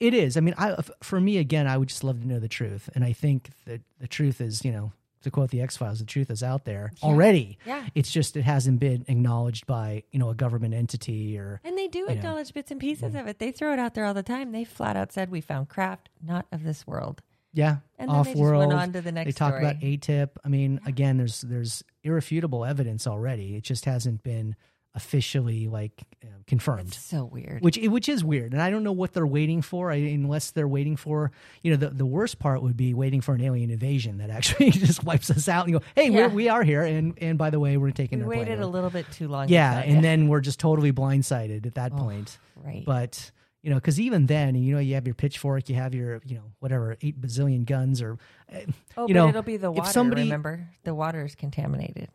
It 0.00 0.14
is. 0.14 0.36
I 0.36 0.40
mean, 0.40 0.54
I 0.56 0.76
for 1.02 1.20
me 1.20 1.38
again, 1.38 1.66
I 1.66 1.76
would 1.76 1.88
just 1.88 2.04
love 2.04 2.20
to 2.20 2.28
know 2.28 2.38
the 2.38 2.46
truth, 2.48 2.88
and 2.94 3.02
I 3.04 3.12
think 3.12 3.50
that 3.66 3.80
the 3.98 4.06
truth 4.06 4.40
is, 4.40 4.64
you 4.64 4.70
know, 4.70 4.92
to 5.28 5.34
quote 5.34 5.50
the 5.50 5.60
X 5.60 5.76
Files, 5.76 5.98
the 6.00 6.04
truth 6.06 6.30
is 6.30 6.42
out 6.42 6.64
there 6.64 6.92
already. 7.02 7.58
Yeah. 7.66 7.86
It's 7.94 8.10
just 8.10 8.36
it 8.36 8.42
hasn't 8.42 8.80
been 8.80 9.04
acknowledged 9.08 9.66
by 9.66 10.02
you 10.10 10.18
know 10.18 10.30
a 10.30 10.34
government 10.34 10.74
entity 10.74 11.38
or 11.38 11.60
And 11.64 11.76
they 11.78 11.88
do 11.88 12.06
acknowledge 12.08 12.52
bits 12.52 12.70
and 12.70 12.80
pieces 12.80 13.14
of 13.14 13.26
it. 13.26 13.38
They 13.38 13.52
throw 13.52 13.72
it 13.72 13.78
out 13.78 13.94
there 13.94 14.04
all 14.04 14.14
the 14.14 14.22
time. 14.22 14.52
They 14.52 14.64
flat 14.64 14.96
out 14.96 15.12
said 15.12 15.30
we 15.30 15.40
found 15.40 15.68
craft 15.68 16.08
not 16.22 16.46
of 16.52 16.62
this 16.64 16.86
world. 16.86 17.22
yeah 17.52 17.76
And 17.98 18.10
off 18.10 18.26
just 18.26 18.38
went 18.38 18.50
world. 18.52 18.72
on 18.72 18.92
to 18.92 19.00
the 19.00 19.12
next 19.12 19.26
They 19.26 19.32
talk 19.32 19.54
story. 19.54 19.64
about 19.64 19.80
ATIP. 19.80 20.30
I 20.44 20.48
mean, 20.48 20.80
again, 20.86 21.16
there's 21.18 21.40
there's 21.42 21.82
irrefutable 22.02 22.64
evidence 22.64 23.06
already. 23.06 23.56
It 23.56 23.64
just 23.64 23.84
hasn't 23.84 24.22
been 24.22 24.56
officially 24.98 25.68
like 25.68 25.92
uh, 26.24 26.28
confirmed. 26.46 26.92
So 26.92 27.24
weird. 27.24 27.62
which 27.62 27.78
which 27.78 28.08
is 28.08 28.24
weird, 28.24 28.52
and 28.52 28.60
I 28.60 28.68
don't 28.70 28.82
know 28.82 28.92
what 28.92 29.12
they're 29.12 29.26
waiting 29.26 29.62
for. 29.62 29.90
I, 29.90 29.96
unless 29.96 30.50
they're 30.50 30.68
waiting 30.68 30.96
for, 30.96 31.30
you 31.62 31.70
know, 31.70 31.76
the, 31.76 31.90
the 31.90 32.04
worst 32.06 32.38
part 32.40 32.62
would 32.62 32.76
be 32.76 32.92
waiting 32.94 33.20
for 33.20 33.34
an 33.34 33.40
alien 33.40 33.70
invasion 33.70 34.18
that 34.18 34.28
actually 34.30 34.70
just 34.86 35.04
wipes 35.04 35.30
us 35.30 35.48
out 35.48 35.66
and 35.66 35.72
go, 35.74 35.80
hey, 35.94 36.10
Yeah. 36.10 36.26
we're, 36.26 36.28
we 36.30 36.48
are 36.48 36.62
here, 36.64 36.82
and 36.82 37.16
and 37.20 37.38
by 37.38 37.50
the 37.50 37.60
way, 37.60 37.76
we're 37.76 37.92
taking 37.92 38.18
we 38.18 38.24
our 38.24 38.30
waited 38.30 38.46
plane. 38.58 38.62
a 38.62 38.66
little 38.66 38.90
bit 38.90 39.06
too 39.12 39.28
long. 39.28 39.48
yeah, 39.48 39.78
and 39.78 40.02
then 40.04 40.28
we're 40.28 40.40
just 40.40 40.58
totally 40.60 40.92
blindsided 40.92 41.64
at 41.66 41.74
that 41.76 41.92
point. 41.96 42.36
right. 42.56 42.84
But 42.84 43.30
you 43.62 43.70
know, 43.70 43.76
because 43.76 43.98
even 44.00 44.26
then, 44.26 44.54
you 44.54 44.72
know, 44.74 44.80
you 44.80 44.94
have 44.94 45.06
your 45.06 45.14
pitchfork, 45.16 45.68
you 45.68 45.74
have 45.74 45.92
your, 45.94 46.20
you 46.24 46.36
know, 46.36 46.44
whatever, 46.60 46.96
eight 47.02 47.20
bazillion 47.20 47.64
guns, 47.66 48.00
or 48.00 48.16
uh, 48.52 48.58
oh, 48.96 49.08
you 49.08 49.14
but 49.14 49.20
know, 49.20 49.28
it'll 49.28 49.42
be 49.42 49.56
the 49.56 49.70
if 49.72 49.78
water. 49.78 49.90
somebody- 49.90 50.22
remember, 50.22 50.68
the 50.84 50.94
water 50.94 51.24
is 51.24 51.34
contaminated. 51.34 52.08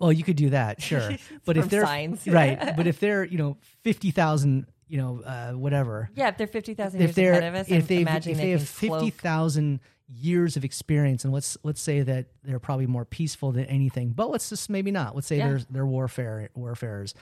Well, 0.00 0.12
you 0.12 0.24
could 0.24 0.36
do 0.36 0.50
that, 0.50 0.82
sure. 0.82 1.10
but 1.44 1.56
if 1.56 1.68
they're 1.68 1.84
science. 1.84 2.26
right, 2.26 2.74
but 2.76 2.86
if 2.86 2.98
they're, 2.98 3.22
you 3.24 3.38
know, 3.38 3.58
fifty 3.84 4.10
thousand, 4.10 4.66
you 4.88 4.98
know, 4.98 5.20
uh, 5.24 5.52
whatever, 5.52 6.10
Yeah, 6.14 6.28
if 6.28 6.38
they're 6.38 6.46
fifty 6.46 6.74
thousand 6.74 7.00
if 7.02 7.08
years 7.08 7.14
they're 7.16 7.32
ahead 7.32 7.44
of 7.44 7.54
us, 7.54 7.68
if 7.68 7.86
they 7.86 7.98
if 8.02 8.24
they, 8.24 8.32
they 8.34 8.50
have 8.50 8.66
fifty 8.66 9.10
thousand 9.10 9.80
years 10.08 10.56
of 10.56 10.64
experience, 10.64 11.24
and 11.24 11.32
let's 11.32 11.56
let's 11.62 11.80
say 11.80 12.00
that 12.00 12.26
they're 12.42 12.58
probably 12.58 12.86
more 12.86 13.04
peaceful 13.04 13.52
than 13.52 13.66
anything, 13.66 14.10
but 14.10 14.30
let's 14.30 14.48
just 14.48 14.68
maybe 14.70 14.90
not. 14.90 15.14
Let's 15.14 15.26
say 15.28 15.36
Yeah. 15.36 15.48
they're 15.48 15.60
they're 15.70 15.86
warfare 15.86 16.48
warfarers. 16.56 17.12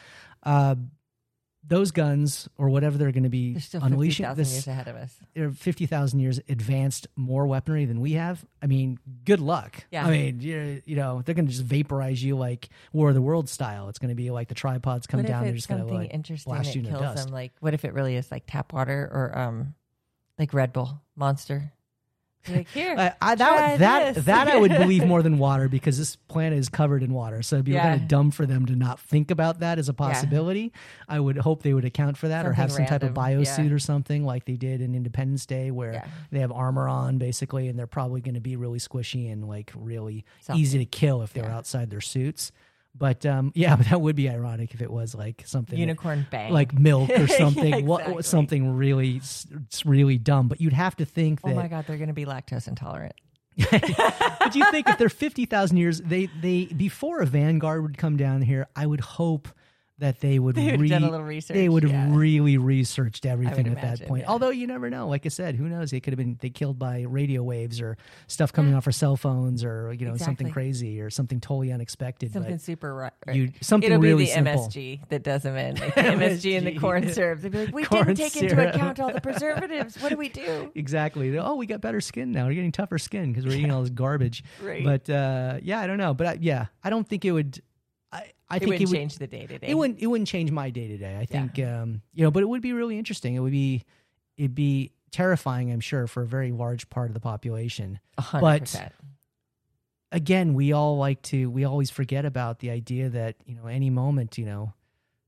Uh, 0.45 0.77
those 1.68 1.90
guns 1.90 2.48
or 2.57 2.70
whatever 2.70 2.96
they're 2.96 3.12
going 3.12 3.24
to 3.24 3.28
be 3.28 3.52
They're 3.52 3.61
still 3.61 3.85
unleashing 3.85 4.24
thousand 4.24 4.38
this 4.42 4.52
years 4.54 4.66
ahead 4.68 4.88
of 4.88 4.96
us. 4.96 5.14
they're 5.35 5.50
50,000 5.50 6.18
years 6.18 6.40
advanced 6.48 7.07
more 7.14 7.46
weaponry 7.46 7.85
than 7.85 8.00
we 8.00 8.12
have. 8.12 8.42
I 8.62 8.66
mean, 8.66 8.98
good 9.24 9.38
luck. 9.40 9.85
Yeah. 9.90 10.07
I 10.07 10.11
mean, 10.11 10.40
you, 10.40 10.81
you 10.87 10.96
know, 10.96 11.20
they're 11.22 11.35
going 11.35 11.44
to 11.46 11.52
just 11.52 11.64
vaporize 11.64 12.22
you 12.24 12.37
like 12.37 12.70
War 12.92 13.11
of 13.11 13.14
the 13.14 13.20
World 13.22 13.48
style. 13.50 13.88
It's 13.90 13.98
going 13.98 14.09
to 14.09 14.14
be 14.14 14.31
like 14.31 14.48
the 14.48 14.54
tripods 14.54 15.07
come 15.07 15.20
What 15.20 15.26
down. 15.26 15.42
if 15.42 15.46
They're 15.48 15.54
it's 15.54 15.66
just 15.66 15.68
going 15.68 15.83
to 15.83 15.88
something 15.88 15.98
like 16.07 16.14
interesting 16.14 16.52
blast 16.52 16.68
that 16.70 16.74
you 16.74 16.81
into 16.81 16.92
kills 16.92 17.02
dust. 17.02 17.24
them? 17.26 17.35
Like, 17.35 17.52
what 17.61 17.74
if 17.74 17.85
it 17.85 17.92
really 17.92 18.16
is 18.16 18.31
like 18.31 18.44
tap 18.46 18.72
water 18.72 19.09
or 19.12 19.38
um, 19.38 19.74
like 20.38 20.54
Red 20.54 20.72
Bull 20.72 21.02
Monster? 21.16 21.72
Like 22.51 22.69
here, 22.69 22.95
I, 22.99 23.13
I, 23.21 23.35
that 23.35 23.79
that 23.79 24.15
this. 24.15 24.25
that 24.27 24.49
I 24.49 24.59
would 24.59 24.71
believe 24.71 25.05
more 25.07 25.23
than 25.23 25.39
water 25.39 25.69
because 25.69 25.99
this 25.99 26.17
planet 26.17 26.59
is 26.59 26.69
covered 26.69 27.03
in 27.03 27.13
water. 27.13 27.43
So 27.43 27.57
it'd 27.57 27.65
be 27.67 27.73
Yeah. 27.73 27.83
kind 27.83 28.01
of 28.03 28.09
dumb 28.09 28.31
for 28.31 28.47
them 28.47 28.67
to 28.67 28.75
not 28.77 29.01
think 29.01 29.31
about 29.31 29.61
that 29.61 29.79
as 29.79 29.89
a 29.89 29.95
possibility. 29.95 30.73
I 31.09 31.21
would 31.21 31.37
hope 31.39 31.63
they 31.63 31.75
would 31.75 31.85
account 31.85 32.17
for 32.17 32.29
that 32.29 32.47
or 32.47 32.53
have 32.53 32.71
some 32.71 32.79
Something 32.79 32.89
type 32.89 33.03
of 33.03 33.17
random, 33.17 33.43
biosuit 33.45 33.69
yeah. 33.69 33.75
or 33.75 33.79
something 33.79 34.25
like 34.25 34.45
they 34.45 34.57
did 34.57 34.81
in 34.81 34.95
Independence 34.95 35.47
Day, 35.47 35.71
where 35.71 35.93
Yeah. 35.93 36.07
they 36.31 36.39
have 36.41 36.53
armor 36.53 36.89
on 36.89 37.19
basically, 37.19 37.69
and 37.69 37.79
they're 37.79 37.87
probably 37.87 38.21
going 38.21 38.35
to 38.35 38.41
be 38.41 38.57
really 38.57 38.79
squishy 38.79 39.31
and 39.33 39.49
like 39.49 39.73
really 39.77 40.25
Something. 40.41 40.61
easy 40.63 40.79
to 40.79 40.85
kill 40.85 41.23
if 41.23 41.33
they're 41.33 41.45
Yeah. 41.45 41.57
outside 41.57 41.91
their 41.91 42.01
suits. 42.01 42.53
But 42.94 43.24
um, 43.27 43.53
yeah, 43.57 43.77
but 43.77 43.87
that 43.88 44.01
would 44.01 44.16
be 44.16 44.29
ironic 44.29 44.74
if 44.74 44.83
it 44.83 44.90
was 44.90 45.14
like 45.14 45.42
something 45.46 45.79
unicorn 45.79 46.27
bang. 46.31 46.53
like 46.53 46.72
milk 46.77 47.11
or 47.11 47.27
something, 47.29 47.74
Yeah, 47.74 47.81
what, 47.81 48.24
something 48.24 48.77
really, 48.77 49.20
really 49.85 50.18
dumb. 50.18 50.48
But 50.48 50.61
you'd 50.61 50.72
have 50.72 50.96
to 50.96 51.05
think 51.05 51.42
that. 51.42 51.53
oh 51.53 51.55
my 51.55 51.68
god, 51.68 51.87
they're 51.87 51.96
going 51.96 52.09
to 52.09 52.14
be 52.14 52.24
lactose 52.27 52.68
intolerant. 52.68 53.14
but 53.70 54.55
you 54.55 54.70
think 54.70 54.88
if 54.88 54.98
they're 54.98 55.09
50,000 55.09 55.77
years, 55.77 56.01
they, 56.01 56.29
they, 56.40 56.66
before 56.66 57.18
a 57.20 57.27
vanguard 57.27 57.83
would 57.83 57.98
come 57.98 58.16
down 58.16 58.40
here, 58.40 58.68
I 58.77 58.87
would 58.87 59.01
hope 59.01 59.48
that 59.99 60.21
they 60.21 60.39
would, 60.39 60.55
They 60.55 60.65
have 60.67 60.81
re- 60.81 60.89
done 60.89 61.03
a 61.05 61.11
little 61.11 61.27
research, 61.27 61.55
They 61.57 61.69
would 61.69 61.83
have 61.83 61.93
yeah. 61.93 62.17
really 62.17 62.57
researched 62.57 63.27
everything 63.27 63.67
at 63.69 63.81
that 63.83 64.07
point. 64.07 64.23
yeah. 64.23 64.29
Although 64.31 64.51
you 64.51 64.67
never 64.67 64.89
know. 64.91 65.09
Like 65.09 65.27
I 65.27 65.29
said, 65.29 65.57
who 65.57 65.69
knows? 65.69 65.91
They 65.91 66.01
could 66.01 66.13
have 66.13 66.19
been 66.19 66.39
they 66.41 66.51
killed 66.51 66.79
by 66.79 67.03
radio 67.03 67.43
waves 67.43 67.81
or 67.81 67.97
stuff 68.29 68.53
coming 68.53 68.75
off 68.75 68.87
our 68.87 68.93
cell 68.93 69.17
phones 69.17 69.65
or, 69.65 69.93
you 69.93 70.07
know, 70.07 70.17
something 70.17 70.51
crazy 70.51 71.01
or 71.01 71.11
something 71.11 71.41
totally 71.41 71.73
unexpected. 71.73 72.33
Something 72.33 72.53
but 72.53 72.61
super 72.61 72.95
right. 72.95 73.13
you- 73.37 73.53
something 73.61 73.91
It'll 73.91 74.01
really 74.03 74.25
be 74.25 74.27
the 74.31 74.35
simple. 74.35 74.69
MSG 74.69 75.09
that 75.09 75.23
does 75.25 75.43
them 75.43 75.57
in. 75.57 75.77
Like 75.77 75.95
the 75.97 76.01
MSG 76.03 76.59
and 76.59 76.67
the 76.67 76.79
corn 76.79 77.13
syrup. 77.13 77.41
They'd 77.41 77.53
be 77.53 77.67
like, 77.67 77.75
we 77.75 77.85
Corn 77.85 78.07
didn't 78.15 78.19
take 78.33 78.43
into 78.43 78.69
account 78.69 79.01
all 79.01 79.13
the 79.13 79.21
preservatives. 79.21 80.01
What 80.01 80.11
do 80.11 80.17
we 80.17 80.29
do? 80.29 80.71
Exactly. 80.79 81.37
Oh, 81.39 81.57
we 81.57 81.67
got 81.67 81.81
better 81.81 82.01
skin 82.01 82.31
now. 82.33 82.47
We're 82.47 82.55
getting 82.55 82.73
tougher 82.73 82.99
skin 82.99 83.33
because 83.33 83.45
we're 83.47 83.57
eating 83.59 83.71
all 83.73 83.81
this 83.83 83.91
garbage. 83.91 84.45
Right. 84.63 84.85
But 84.85 85.11
uh, 85.11 85.59
yeah, 85.63 85.81
I 85.81 85.87
don't 85.87 85.99
know. 85.99 86.15
But 86.15 86.27
I, 86.27 86.39
yeah, 86.41 86.67
I 86.85 86.91
don't 86.91 87.07
think 87.07 87.25
it 87.25 87.33
would. 87.33 87.61
I, 88.51 88.57
It 88.57 88.61
think 88.61 88.71
wouldn't 88.71 88.83
it 88.83 88.89
would 88.89 88.97
change 88.97 89.19
the 89.19 89.27
day 89.27 89.47
to 89.47 89.59
day. 89.59 89.67
It 89.67 89.75
wouldn't. 89.75 89.99
It 90.01 90.07
wouldn't 90.07 90.29
change 90.29 90.51
my 90.51 90.71
day 90.71 90.89
to 90.89 90.97
day. 90.97 91.19
I 91.19 91.27
think. 91.27 91.59
Um, 91.59 92.03
you 92.15 92.25
know, 92.25 92.31
but 92.31 92.43
it 92.43 92.47
would 92.49 92.63
be 92.63 92.73
really 92.73 92.99
interesting. 92.99 93.35
It 93.35 93.41
would 93.41 93.53
be. 93.53 93.85
It'd 94.37 94.55
be 94.55 94.93
terrifying. 95.11 95.73
I'm 95.73 95.81
sure 95.81 96.07
for 96.07 96.23
a 96.23 96.27
very 96.27 96.53
large 96.53 96.89
part 96.89 97.11
of 97.11 97.15
the 97.15 97.21
population. 97.21 97.99
A 98.17 98.23
hundred 98.23 98.61
but- 98.73 98.93
Again, 100.11 100.55
we 100.55 100.73
all 100.73 100.97
like 100.97 101.21
to. 101.23 101.51
We 101.51 101.65
always 101.65 101.91
forget 101.91 102.25
about 102.25 102.61
the 102.61 102.71
idea 102.71 103.11
that 103.11 103.37
you 103.45 103.55
know 103.55 103.67
any 103.67 103.91
moment, 103.91 104.39
you 104.39 104.47
know, 104.47 104.73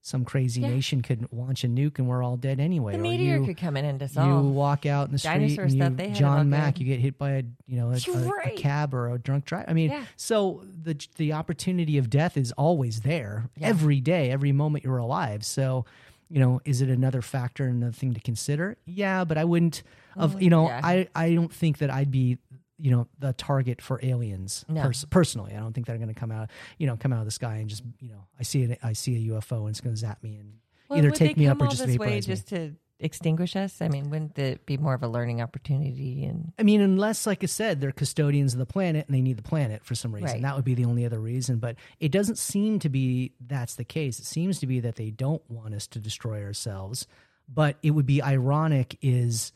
some 0.03 0.25
crazy 0.25 0.63
Yeah. 0.63 0.71
nation 0.71 1.03
could 1.03 1.27
launch 1.31 1.63
a 1.63 1.69
nuke 1.69 1.99
and 1.99 2.09
we're 2.09 2.23
all 2.23 2.37
dead 2.39 2.59
anyway. 2.59 2.93
The 2.95 2.99
or 2.99 3.03
meteor 3.03 3.37
you, 3.37 3.45
could 3.45 3.59
come 3.59 3.77
in 3.77 3.85
and 3.85 3.99
dissolve. 3.99 4.45
you 4.45 4.51
walk 4.51 4.87
out 4.87 5.07
in 5.09 5.13
the 5.13 5.19
street 5.19 5.33
and 5.33 5.51
you, 5.51 5.57
they 5.91 6.09
had 6.09 6.17
it 6.17 6.19
John 6.19 6.49
Mack, 6.49 6.75
good. 6.75 6.81
you 6.81 6.87
get 6.87 7.01
hit 7.01 7.19
by 7.19 7.31
a 7.33 7.43
you 7.67 7.77
know 7.77 7.91
a, 7.91 7.95
a- 7.95 8.49
a 8.49 8.57
cab 8.57 8.95
or 8.95 9.13
a 9.13 9.19
drunk 9.19 9.45
driver. 9.45 9.69
I 9.69 9.75
mean, 9.75 9.91
Yeah. 9.91 10.05
so 10.17 10.65
the 10.83 10.97
the 11.17 11.35
opportunity 11.35 11.99
of 11.99 12.09
death 12.09 12.37
is 12.39 12.51
always 12.53 13.03
there 13.03 13.51
Yeah. 13.57 13.69
every 13.69 14.01
day, 14.01 14.31
every 14.31 14.53
moment 14.53 14.85
you're 14.85 14.97
alive. 14.99 15.45
So, 15.45 15.85
you 16.31 16.41
know, 16.41 16.61
is 16.65 16.81
it 16.81 16.89
another 16.89 17.21
factor, 17.21 17.67
another 17.67 17.93
thing 17.93 18.15
to 18.15 18.21
consider? 18.21 18.79
Yeah, 18.87 19.25
but 19.25 19.37
I 19.37 19.45
wouldn't. 19.45 19.83
Of 20.17 20.41
you 20.43 20.51
know, 20.51 20.67
Mm. 20.67 20.81
I 20.83 21.09
I 21.15 21.35
don't 21.35 21.53
think 21.53 21.79
that 21.79 21.91
I'd 21.91 22.11
be 22.11 22.39
you 22.81 22.91
know 22.91 23.07
the 23.19 23.33
target 23.35 23.81
for 23.83 24.01
aliens 24.03 24.65
No. 24.69 24.83
pers- 24.83 25.05
personally. 25.11 25.53
I 25.55 25.61
don't 25.61 25.73
think 25.73 25.87
they're 25.87 25.97
going 25.99 26.09
to 26.09 26.15
come 26.15 26.33
out 26.33 26.51
you 26.79 26.87
know 26.87 26.97
come 26.97 27.13
out 27.13 27.21
of 27.21 27.25
the 27.27 27.31
sky 27.31 27.57
and 27.57 27.69
just 27.69 27.83
you 28.01 28.09
know 28.11 28.27
I 28.39 28.43
see 28.43 28.63
it 28.63 28.79
I 28.83 28.93
see 28.95 29.17
a 29.17 29.33
UFO 29.35 29.61
and 29.61 29.69
it's 29.71 29.81
going 29.81 29.95
to 29.95 30.01
zap 30.01 30.23
me 30.23 30.37
and 30.37 30.55
either 30.91 31.09
would 31.09 31.15
take 31.17 31.37
me 31.37 31.47
up 31.47 31.61
or 31.61 31.67
just 31.69 31.85
vaporize 31.85 32.27
me. 32.27 32.35
just 32.35 32.49
to 32.49 32.75
extinguish 33.03 33.57
us. 33.57 33.81
I 33.81 33.89
mean, 33.89 34.11
wouldn't 34.11 34.39
it 34.39 34.67
be 34.67 34.77
more 34.77 34.93
of 34.93 35.03
a 35.03 35.09
learning 35.09 35.41
opportunity? 35.41 36.25
And 36.25 36.53
I 36.59 36.63
mean, 36.65 36.83
unless, 36.83 37.27
like 37.27 37.43
I 37.43 37.47
said, 37.47 37.81
they're 37.81 37.93
custodians 37.93 38.53
of 38.53 38.59
the 38.59 38.67
planet 38.67 39.07
and 39.07 39.15
they 39.17 39.23
need 39.23 39.39
the 39.39 39.43
planet 39.43 39.85
for 39.87 39.95
some 39.95 40.13
reason. 40.15 40.29
Right. 40.31 40.43
That 40.43 40.55
would 40.57 40.67
be 40.67 40.75
the 40.75 40.85
only 40.85 41.07
other 41.07 41.19
reason. 41.19 41.59
But 41.61 41.77
it 41.99 42.13
doesn't 42.13 42.37
seem 42.37 42.79
to 42.81 42.91
be 42.91 43.33
that's 43.41 43.77
the 43.77 43.85
case. 43.85 44.19
It 44.19 44.27
seems 44.27 44.59
to 44.61 44.67
be 44.67 44.81
that 44.81 44.97
they 44.97 45.11
don't 45.11 45.43
want 45.51 45.75
us 45.75 45.87
to 45.89 45.99
destroy 45.99 46.45
ourselves. 46.45 47.07
But 47.49 47.77
it 47.83 47.93
would 47.93 48.07
be 48.07 48.23
ironic 48.23 48.99
is 49.01 49.53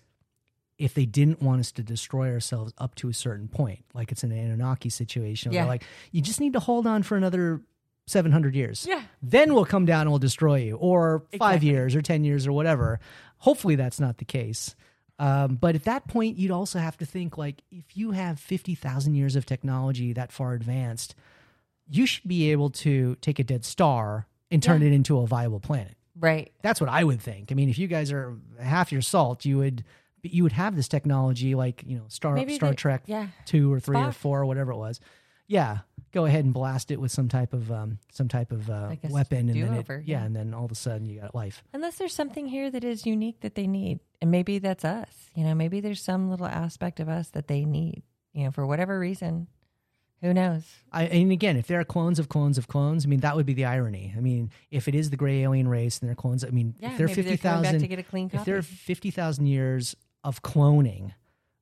if 0.78 0.94
they 0.94 1.06
didn't 1.06 1.40
want 1.40 1.60
us 1.60 1.70
to 1.72 1.82
destroy 1.82 2.30
ourselves 2.32 2.72
up 2.78 2.94
to 2.96 3.08
a 3.08 3.14
certain 3.14 3.48
point, 3.48 3.84
like 3.94 4.10
it's 4.12 4.22
an 4.24 4.32
Anunnaki 4.32 4.88
situation. 4.90 5.52
Yeah. 5.52 5.66
like, 5.66 5.84
you 6.10 6.20
just 6.20 6.40
need 6.40 6.52
to 6.54 6.60
hold 6.60 6.86
on 6.86 7.02
for 7.04 7.16
another 7.16 7.60
700 8.06 8.54
years. 8.54 8.84
Yeah. 8.88 9.02
Then 9.22 9.54
we'll 9.54 9.64
come 9.64 9.86
down 9.86 10.02
and 10.02 10.10
we'll 10.10 10.18
destroy 10.18 10.56
you, 10.56 10.76
or 10.76 11.20
five 11.38 11.56
Exactly. 11.62 11.68
years, 11.68 11.94
or 11.94 12.02
10 12.02 12.24
years, 12.24 12.46
or 12.46 12.52
whatever. 12.52 13.00
Hopefully 13.38 13.76
that's 13.76 14.00
not 14.00 14.18
the 14.18 14.24
case. 14.24 14.74
Um, 15.20 15.54
but 15.54 15.74
at 15.76 15.84
that 15.84 16.08
point, 16.08 16.36
you'd 16.38 16.50
also 16.50 16.80
have 16.80 16.96
to 16.98 17.06
think 17.06 17.38
like 17.38 17.62
if 17.70 17.96
you 17.96 18.10
have 18.10 18.40
50,000 18.40 19.14
years 19.14 19.36
of 19.36 19.46
technology 19.46 20.12
that 20.12 20.32
far 20.32 20.54
advanced, 20.54 21.14
you 21.88 22.04
should 22.04 22.26
be 22.26 22.50
able 22.50 22.70
to 22.70 23.14
take 23.20 23.38
a 23.38 23.44
dead 23.44 23.64
star 23.64 24.26
and 24.50 24.60
turn 24.62 24.80
Yeah. 24.82 24.88
it 24.88 24.92
into 24.92 25.18
a 25.20 25.26
viable 25.26 25.60
planet. 25.60 25.96
right, 26.18 26.52
That's 26.62 26.80
what 26.80 26.88
I 26.90 27.02
would 27.04 27.20
think. 27.20 27.50
I 27.52 27.54
mean, 27.54 27.68
if 27.68 27.78
you 27.78 27.86
guys 27.88 28.10
are 28.12 28.36
half 28.60 28.92
your 28.92 29.02
salt, 29.02 29.44
you 29.44 29.58
would 29.58 29.84
you 30.32 30.42
would 30.42 30.52
have 30.52 30.74
this 30.76 30.88
technology 30.88 31.54
like 31.54 31.82
you 31.86 31.96
know 31.96 32.04
Star 32.08 32.34
Maybe 32.34 32.54
Star 32.54 32.70
they- 32.70 32.76
Trek 32.76 33.02
yeah. 33.06 33.28
two 33.46 33.72
or 33.72 33.80
three 33.80 33.98
or 33.98 34.12
four 34.12 34.40
or 34.40 34.46
whatever 34.46 34.72
it 34.72 34.76
was. 34.76 35.00
Yeah, 35.46 35.80
go 36.12 36.24
ahead 36.24 36.46
and 36.46 36.54
blast 36.54 36.90
it 36.90 36.98
with 36.98 37.12
some 37.12 37.28
type 37.28 37.52
of 37.52 37.70
um, 37.70 37.98
some 38.12 38.28
type 38.28 38.50
of 38.50 38.70
uh, 38.70 38.86
Like 38.88 39.00
weapon, 39.10 39.50
and 39.50 39.62
then 39.62 39.74
it, 39.74 39.86
yeah, 39.88 39.98
yeah. 40.20 40.24
and 40.24 40.34
then 40.34 40.54
all 40.54 40.64
of 40.64 40.72
a 40.72 40.74
sudden 40.74 41.06
you 41.06 41.20
got 41.20 41.34
life. 41.34 41.62
Unless 41.74 41.96
there's 41.98 42.14
something 42.14 42.46
here 42.46 42.70
that 42.70 42.82
is 42.82 43.04
unique 43.04 43.40
that 43.40 43.54
they 43.54 43.66
need. 43.66 44.00
And 44.22 44.30
maybe 44.30 44.58
that's 44.58 44.86
us. 44.86 45.28
You 45.34 45.44
know, 45.44 45.54
maybe 45.54 45.80
there's 45.80 46.00
some 46.00 46.30
little 46.30 46.46
aspect 46.46 46.98
of 46.98 47.10
us 47.10 47.28
that 47.30 47.46
they 47.46 47.66
need, 47.66 48.04
you 48.32 48.44
know, 48.44 48.52
for 48.52 48.64
whatever 48.66 48.98
reason. 48.98 49.48
Who 50.22 50.32
knows? 50.32 50.62
I, 50.90 51.04
and 51.04 51.30
again, 51.30 51.58
if 51.58 51.66
there 51.66 51.78
are 51.78 51.84
clones 51.84 52.18
of 52.18 52.30
clones 52.30 52.56
of 52.56 52.66
clones, 52.66 53.04
I 53.04 53.08
mean 53.10 53.20
that 53.20 53.36
would 53.36 53.44
be 53.44 53.52
the 53.52 53.66
irony. 53.66 54.14
I 54.16 54.20
mean, 54.20 54.50
if 54.70 54.88
it 54.88 54.94
is 54.94 55.10
the 55.10 55.18
gray 55.18 55.42
alien 55.42 55.68
race 55.68 55.98
and 55.98 56.08
they're 56.08 56.14
clones, 56.14 56.42
I 56.42 56.48
mean, 56.48 56.74
Yeah, 56.80 56.92
if 56.92 56.96
they're 56.96 57.08
fifty 57.08 57.22
they're 57.22 57.36
coming 57.36 57.62
back 57.64 57.72
thousand, 57.72 57.80
to 57.80 57.88
get 57.88 57.98
a 57.98 58.02
clean 58.02 58.30
if 58.32 58.46
they're 58.46 58.62
fifty 58.62 59.10
thousand 59.10 59.44
years 59.44 59.94
of 60.24 60.42
cloning, 60.42 61.12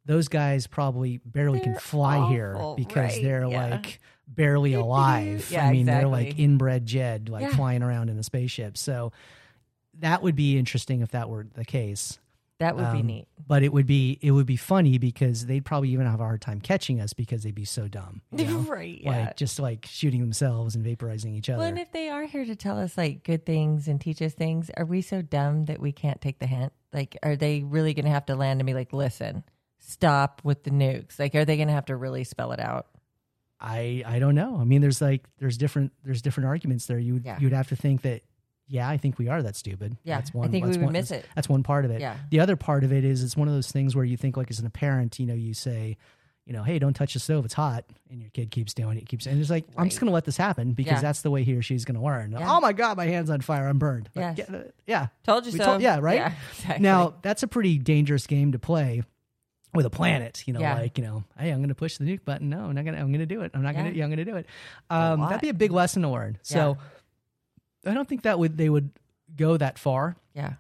those 0.07 0.29
guys 0.29 0.67
probably 0.67 1.19
barely 1.25 1.61
can 1.61 1.73
They're 1.73 1.81
fly 1.81 2.29
here 2.29 2.57
because 2.77 3.13
right, 3.15 3.23
they're 3.23 3.47
yeah. 3.47 3.71
like 3.71 4.01
barely 4.27 4.73
alive. 4.75 5.47
Yeah, 5.51 5.67
I 5.67 5.73
mean, 5.73 5.87
they're 5.87 6.09
like 6.09 6.39
inbred 6.39 6.87
Jed, 6.87 7.29
like 7.29 7.43
Yeah. 7.43 7.57
flying 7.57 7.83
around 7.83 8.09
in 8.09 8.19
a 8.19 8.23
spaceship. 8.23 8.79
So 8.79 9.13
that 10.01 10.23
would 10.23 10.35
be 10.35 10.59
interesting 10.59 11.03
if 11.03 11.11
that 11.11 11.29
were 11.29 11.47
the 11.55 11.65
case. 11.65 12.19
That 12.63 12.77
would 12.77 12.91
be 12.93 13.01
Um, 13.01 13.07
neat. 13.07 13.29
But 13.47 13.63
it 13.63 13.73
would 13.73 13.87
be 13.87 14.19
it 14.23 14.31
would 14.31 14.47
be 14.47 14.57
funny 14.57 14.99
because 14.99 15.47
they'd 15.47 15.65
probably 15.65 15.91
even 15.91 16.07
have 16.07 16.21
a 16.21 16.25
hard 16.25 16.41
time 16.41 16.61
catching 16.61 17.01
us 17.01 17.13
because 17.13 17.43
they'd 17.43 17.55
be 17.55 17.65
so 17.65 17.89
dumb. 17.89 18.23
you 18.35 18.45
know? 18.51 18.59
right. 18.61 19.01
Yeah. 19.03 19.11
Like 19.27 19.37
just 19.37 19.59
like 19.59 19.87
shooting 19.91 20.21
themselves 20.21 20.75
and 20.75 20.85
vaporizing 20.85 21.35
each 21.37 21.51
other. 21.51 21.59
well, 21.59 21.69
and 21.69 21.79
if 21.79 21.93
they 21.93 22.09
are 22.09 22.25
here 22.25 22.45
to 22.45 22.57
tell 22.57 22.79
us 22.79 22.97
like 22.97 23.25
good 23.25 23.45
things 23.45 23.89
and 23.89 24.01
teach 24.01 24.23
us 24.23 24.33
things, 24.33 24.71
are 24.77 24.85
we 24.85 25.03
so 25.03 25.23
dumb 25.23 25.65
that 25.67 25.81
we 25.81 25.93
can't 25.93 26.21
take 26.21 26.39
the 26.39 26.47
hint? 26.47 26.73
Like, 26.93 27.17
are 27.23 27.37
they 27.37 27.63
really 27.63 27.95
going 27.95 28.05
to 28.05 28.11
have 28.11 28.27
to 28.27 28.37
land 28.37 28.61
and 28.61 28.67
be 28.67 28.75
like, 28.75 28.93
listen, 28.93 29.45
stop 29.79 30.41
with 30.45 30.63
the 30.65 30.71
nukes? 30.71 31.19
Like, 31.19 31.35
are 31.35 31.45
they 31.45 31.57
going 31.57 31.69
to 31.69 31.75
have 31.75 31.87
to 31.87 31.97
really 31.97 32.25
spell 32.25 32.53
it 32.53 32.61
out? 32.61 32.87
I 33.61 34.03
I 34.07 34.19
don't 34.19 34.35
know. 34.35 34.59
I 34.61 34.65
mean, 34.65 34.81
there's 34.81 35.01
like 35.01 35.25
there's 35.39 35.57
different 35.57 35.93
there's 36.05 36.21
different 36.23 36.49
arguments 36.49 36.87
there. 36.87 36.99
You 36.99 37.21
Yeah. 37.25 37.39
you'd 37.41 37.53
have 37.53 37.69
to 37.69 37.77
think 37.77 38.03
that 38.03 38.23
yeah, 38.73 38.89
I 38.89 38.97
think 38.97 39.19
we 39.19 39.29
are 39.29 39.43
that 39.43 39.55
stupid. 39.57 39.97
Yeah, 40.03 40.17
that's 40.17 40.31
I 40.35 40.39
one. 40.39 40.51
think 40.51 40.65
we 40.65 40.71
would 40.73 40.83
one, 40.83 40.93
miss 40.93 41.11
that's- 41.11 41.25
it. 41.27 41.31
That's 41.35 41.49
one 41.49 41.63
part 41.63 41.85
of 41.85 41.91
it. 41.91 42.01
Yeah. 42.01 42.17
The 42.31 42.41
other 42.41 42.57
part 42.57 42.85
of 42.85 42.93
it 42.93 43.05
is 43.05 43.23
it's 43.23 43.37
one 43.37 43.47
of 43.49 43.55
those 43.55 43.71
things 43.71 43.95
where 43.95 44.05
you 44.05 44.17
think 44.17 44.37
like 44.37 44.51
as 44.51 44.59
an 44.59 44.71
parent, 44.71 45.19
you 45.21 45.27
know, 45.27 45.35
you 45.35 45.53
say, 45.55 45.97
you 46.47 46.53
know, 46.53 46.63
hey, 46.65 46.79
don't 46.81 46.95
touch 46.95 47.13
the 47.15 47.21
stove, 47.21 47.45
it's 47.45 47.55
hot, 47.55 47.85
and 48.11 48.21
your 48.21 48.31
kid 48.31 48.51
keeps 48.51 48.75
doing 48.75 48.99
it, 48.99 49.07
keeps, 49.07 49.27
and 49.27 49.41
it's 49.41 49.51
like 49.51 49.65
I'm 49.77 49.89
just 49.89 50.01
going 50.01 50.09
to 50.09 50.13
let 50.15 50.25
this 50.25 50.37
happen 50.37 50.73
because 50.73 50.95
Yeah. 50.95 51.01
that's 51.01 51.23
the 51.23 51.31
way 51.31 51.45
he 51.45 51.55
or 51.55 51.63
she's 51.63 51.85
going 51.85 51.95
to 51.99 52.05
learn. 52.05 52.33
Yeah. 52.33 52.51
Oh 52.57 52.61
my 52.61 52.73
god, 52.73 52.97
my 52.97 53.05
hands 53.07 53.31
on 53.31 53.43
fire, 53.43 53.69
I'm 53.69 53.79
burned. 53.79 54.09
Like, 54.17 54.39
yeah, 54.39 54.45
uh, 54.53 54.63
yeah. 54.87 55.07
Told 55.25 55.47
you 55.47 55.53
We 55.53 55.59
so. 55.59 55.65
told- 55.67 55.83
yeah, 55.83 55.99
right? 56.01 56.17
Yeah, 56.17 56.33
exactly. 56.59 56.83
Now 56.83 57.15
that's 57.23 57.43
a 57.45 57.47
pretty 57.49 57.79
dangerous 57.79 58.27
game 58.27 58.53
to 58.53 58.59
play 58.59 59.03
with 59.73 59.87
a 59.87 59.91
planet. 59.91 60.43
You 60.47 60.55
know, 60.55 60.61
Yeah. 60.61 60.75
like 60.81 60.99
you 60.99 61.05
know, 61.05 61.23
hey, 61.39 61.51
I'm 61.51 61.59
going 61.59 61.69
to 61.69 61.75
push 61.77 61.99
the 61.99 62.05
nuke 62.05 62.25
button. 62.25 62.49
No, 62.49 62.65
I'm 62.65 62.75
not 62.75 62.85
going 62.85 62.95
to. 62.97 63.01
I'm 63.01 63.09
going 63.13 63.21
to 63.21 63.27
do 63.27 63.43
it. 63.43 63.53
I'm 63.55 63.63
not 63.63 63.75
going 63.75 63.85
to. 63.87 63.91
Yeah. 63.93 63.99
Yeah, 63.99 64.05
I'm 64.05 64.11
going 64.11 64.25
to 64.27 64.33
do 64.33 64.37
it. 64.37 64.47
Um, 64.91 65.21
that'd 65.21 65.41
be 65.43 65.49
a 65.51 65.55
big 65.55 65.71
lesson 65.71 66.03
to 66.03 66.09
learn. 66.09 66.39
So 66.43 66.77
I 67.85 67.95
don't 67.95 68.09
think 68.09 68.23
that 68.23 68.39
would 68.39 68.57
they 68.57 68.69
would 68.69 68.91
go 69.37 69.57
that 69.57 69.79
far. 69.79 70.17
yeah. 70.35 70.55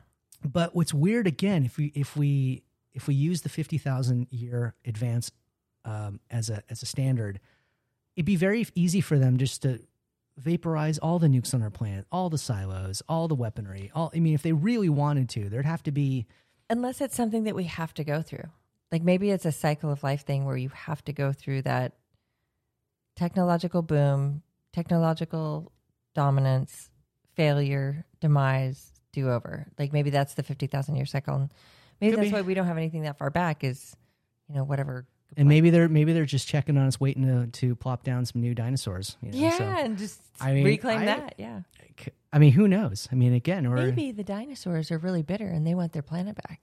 But 0.45 0.75
what's 0.75 0.93
weird 0.93 1.27
again, 1.27 1.65
if 1.65 1.77
we 1.77 1.93
if 1.95 2.17
we 2.17 2.65
if 2.93 3.07
we 3.07 3.15
use 3.15 3.43
the 3.43 3.49
fifty 3.49 3.79
thousand 3.79 4.27
year 4.31 4.75
advance 4.85 5.31
um, 5.85 6.21
as 6.31 6.51
a 6.51 6.63
as 6.69 6.83
a 6.83 6.87
standard, 6.87 7.39
it'd 8.17 8.27
be 8.27 8.37
very 8.37 8.67
easy 8.75 9.01
for 9.01 9.19
them 9.19 9.37
just 9.37 9.63
to 9.63 9.81
vaporize 10.37 10.99
all 10.99 11.19
the 11.19 11.29
nukes 11.29 11.55
on 11.55 11.63
our 11.63 11.71
planet, 11.71 12.07
all 12.11 12.31
the 12.31 12.39
silos, 12.39 13.03
all 13.09 13.29
the 13.29 13.35
weaponry. 13.35 13.91
All 13.95 14.11
I 14.15 14.21
mean, 14.21 14.35
if 14.35 14.43
they 14.43 14.53
really 14.53 14.89
wanted 14.89 15.29
to, 15.31 15.49
there'd 15.49 15.67
have 15.67 15.83
to 15.85 15.93
be. 15.93 16.27
Unless 16.69 17.01
it's 17.01 17.15
something 17.15 17.45
that 17.45 17.55
we 17.55 17.65
have 17.65 17.95
to 17.95 18.05
go 18.05 18.23
through. 18.23 18.49
Like 18.91 19.03
maybe 19.03 19.31
it's 19.31 19.47
a 19.47 19.53
cycle 19.53 19.91
of 19.91 20.03
life 20.03 20.25
thing 20.25 20.45
where 20.45 20.57
you 20.57 20.71
have 20.71 21.05
to 21.05 21.13
go 21.13 21.33
through 21.33 21.63
that 21.63 21.93
technological 23.17 23.83
boom, 23.83 24.43
technological 24.73 25.73
dominance, 26.15 26.91
failure, 27.35 28.05
demise, 28.21 28.93
do 29.13 29.31
over. 29.31 29.67
Like 29.79 29.93
maybe 29.93 30.11
that's 30.11 30.35
the 30.35 30.43
50,000 30.43 30.97
year 30.97 31.07
cycle. 31.07 31.35
And 31.37 31.51
maybe 32.01 32.13
Could 32.13 32.21
that's 32.21 32.31
be. 32.31 32.35
why 32.35 32.43
we 32.43 32.55
don't 32.55 32.67
have 32.67 32.77
anything 32.79 33.03
that 33.03 33.19
far 33.19 33.31
back 33.31 33.65
is, 33.65 33.97
you 34.49 34.55
know, 34.55 34.65
whatever. 34.65 35.07
And 35.37 35.49
maybe 35.49 35.71
they're 35.71 35.89
maybe 35.89 36.13
they're 36.13 36.27
just 36.27 36.47
checking 36.47 36.77
on 36.77 36.87
us, 36.87 37.01
waiting 37.01 37.25
to 37.25 37.47
to 37.47 37.75
plop 37.75 38.03
down 38.05 38.27
some 38.27 38.43
new 38.43 38.55
dinosaurs. 38.55 39.17
You 39.23 39.33
know? 39.33 39.39
yeah, 39.39 39.57
So, 39.59 39.65
and 39.65 39.97
just 39.97 40.21
I 40.41 40.53
mean, 40.53 40.65
reclaim 40.65 41.01
I- 41.01 41.05
that. 41.07 41.35
Yeah. 41.39 41.61
I 42.35 42.39
mean, 42.39 42.53
who 42.53 42.67
knows? 42.67 43.09
I 43.13 43.15
mean, 43.15 43.35
again, 43.35 43.67
or 43.67 43.77
Maybe 43.77 44.11
the 44.13 44.25
dinosaurs 44.25 44.91
are 44.91 44.97
really 44.99 45.23
bitter 45.23 45.47
and 45.47 45.67
they 45.67 45.75
want 45.75 45.93
their 45.93 46.03
planet 46.03 46.35
back. 46.49 46.61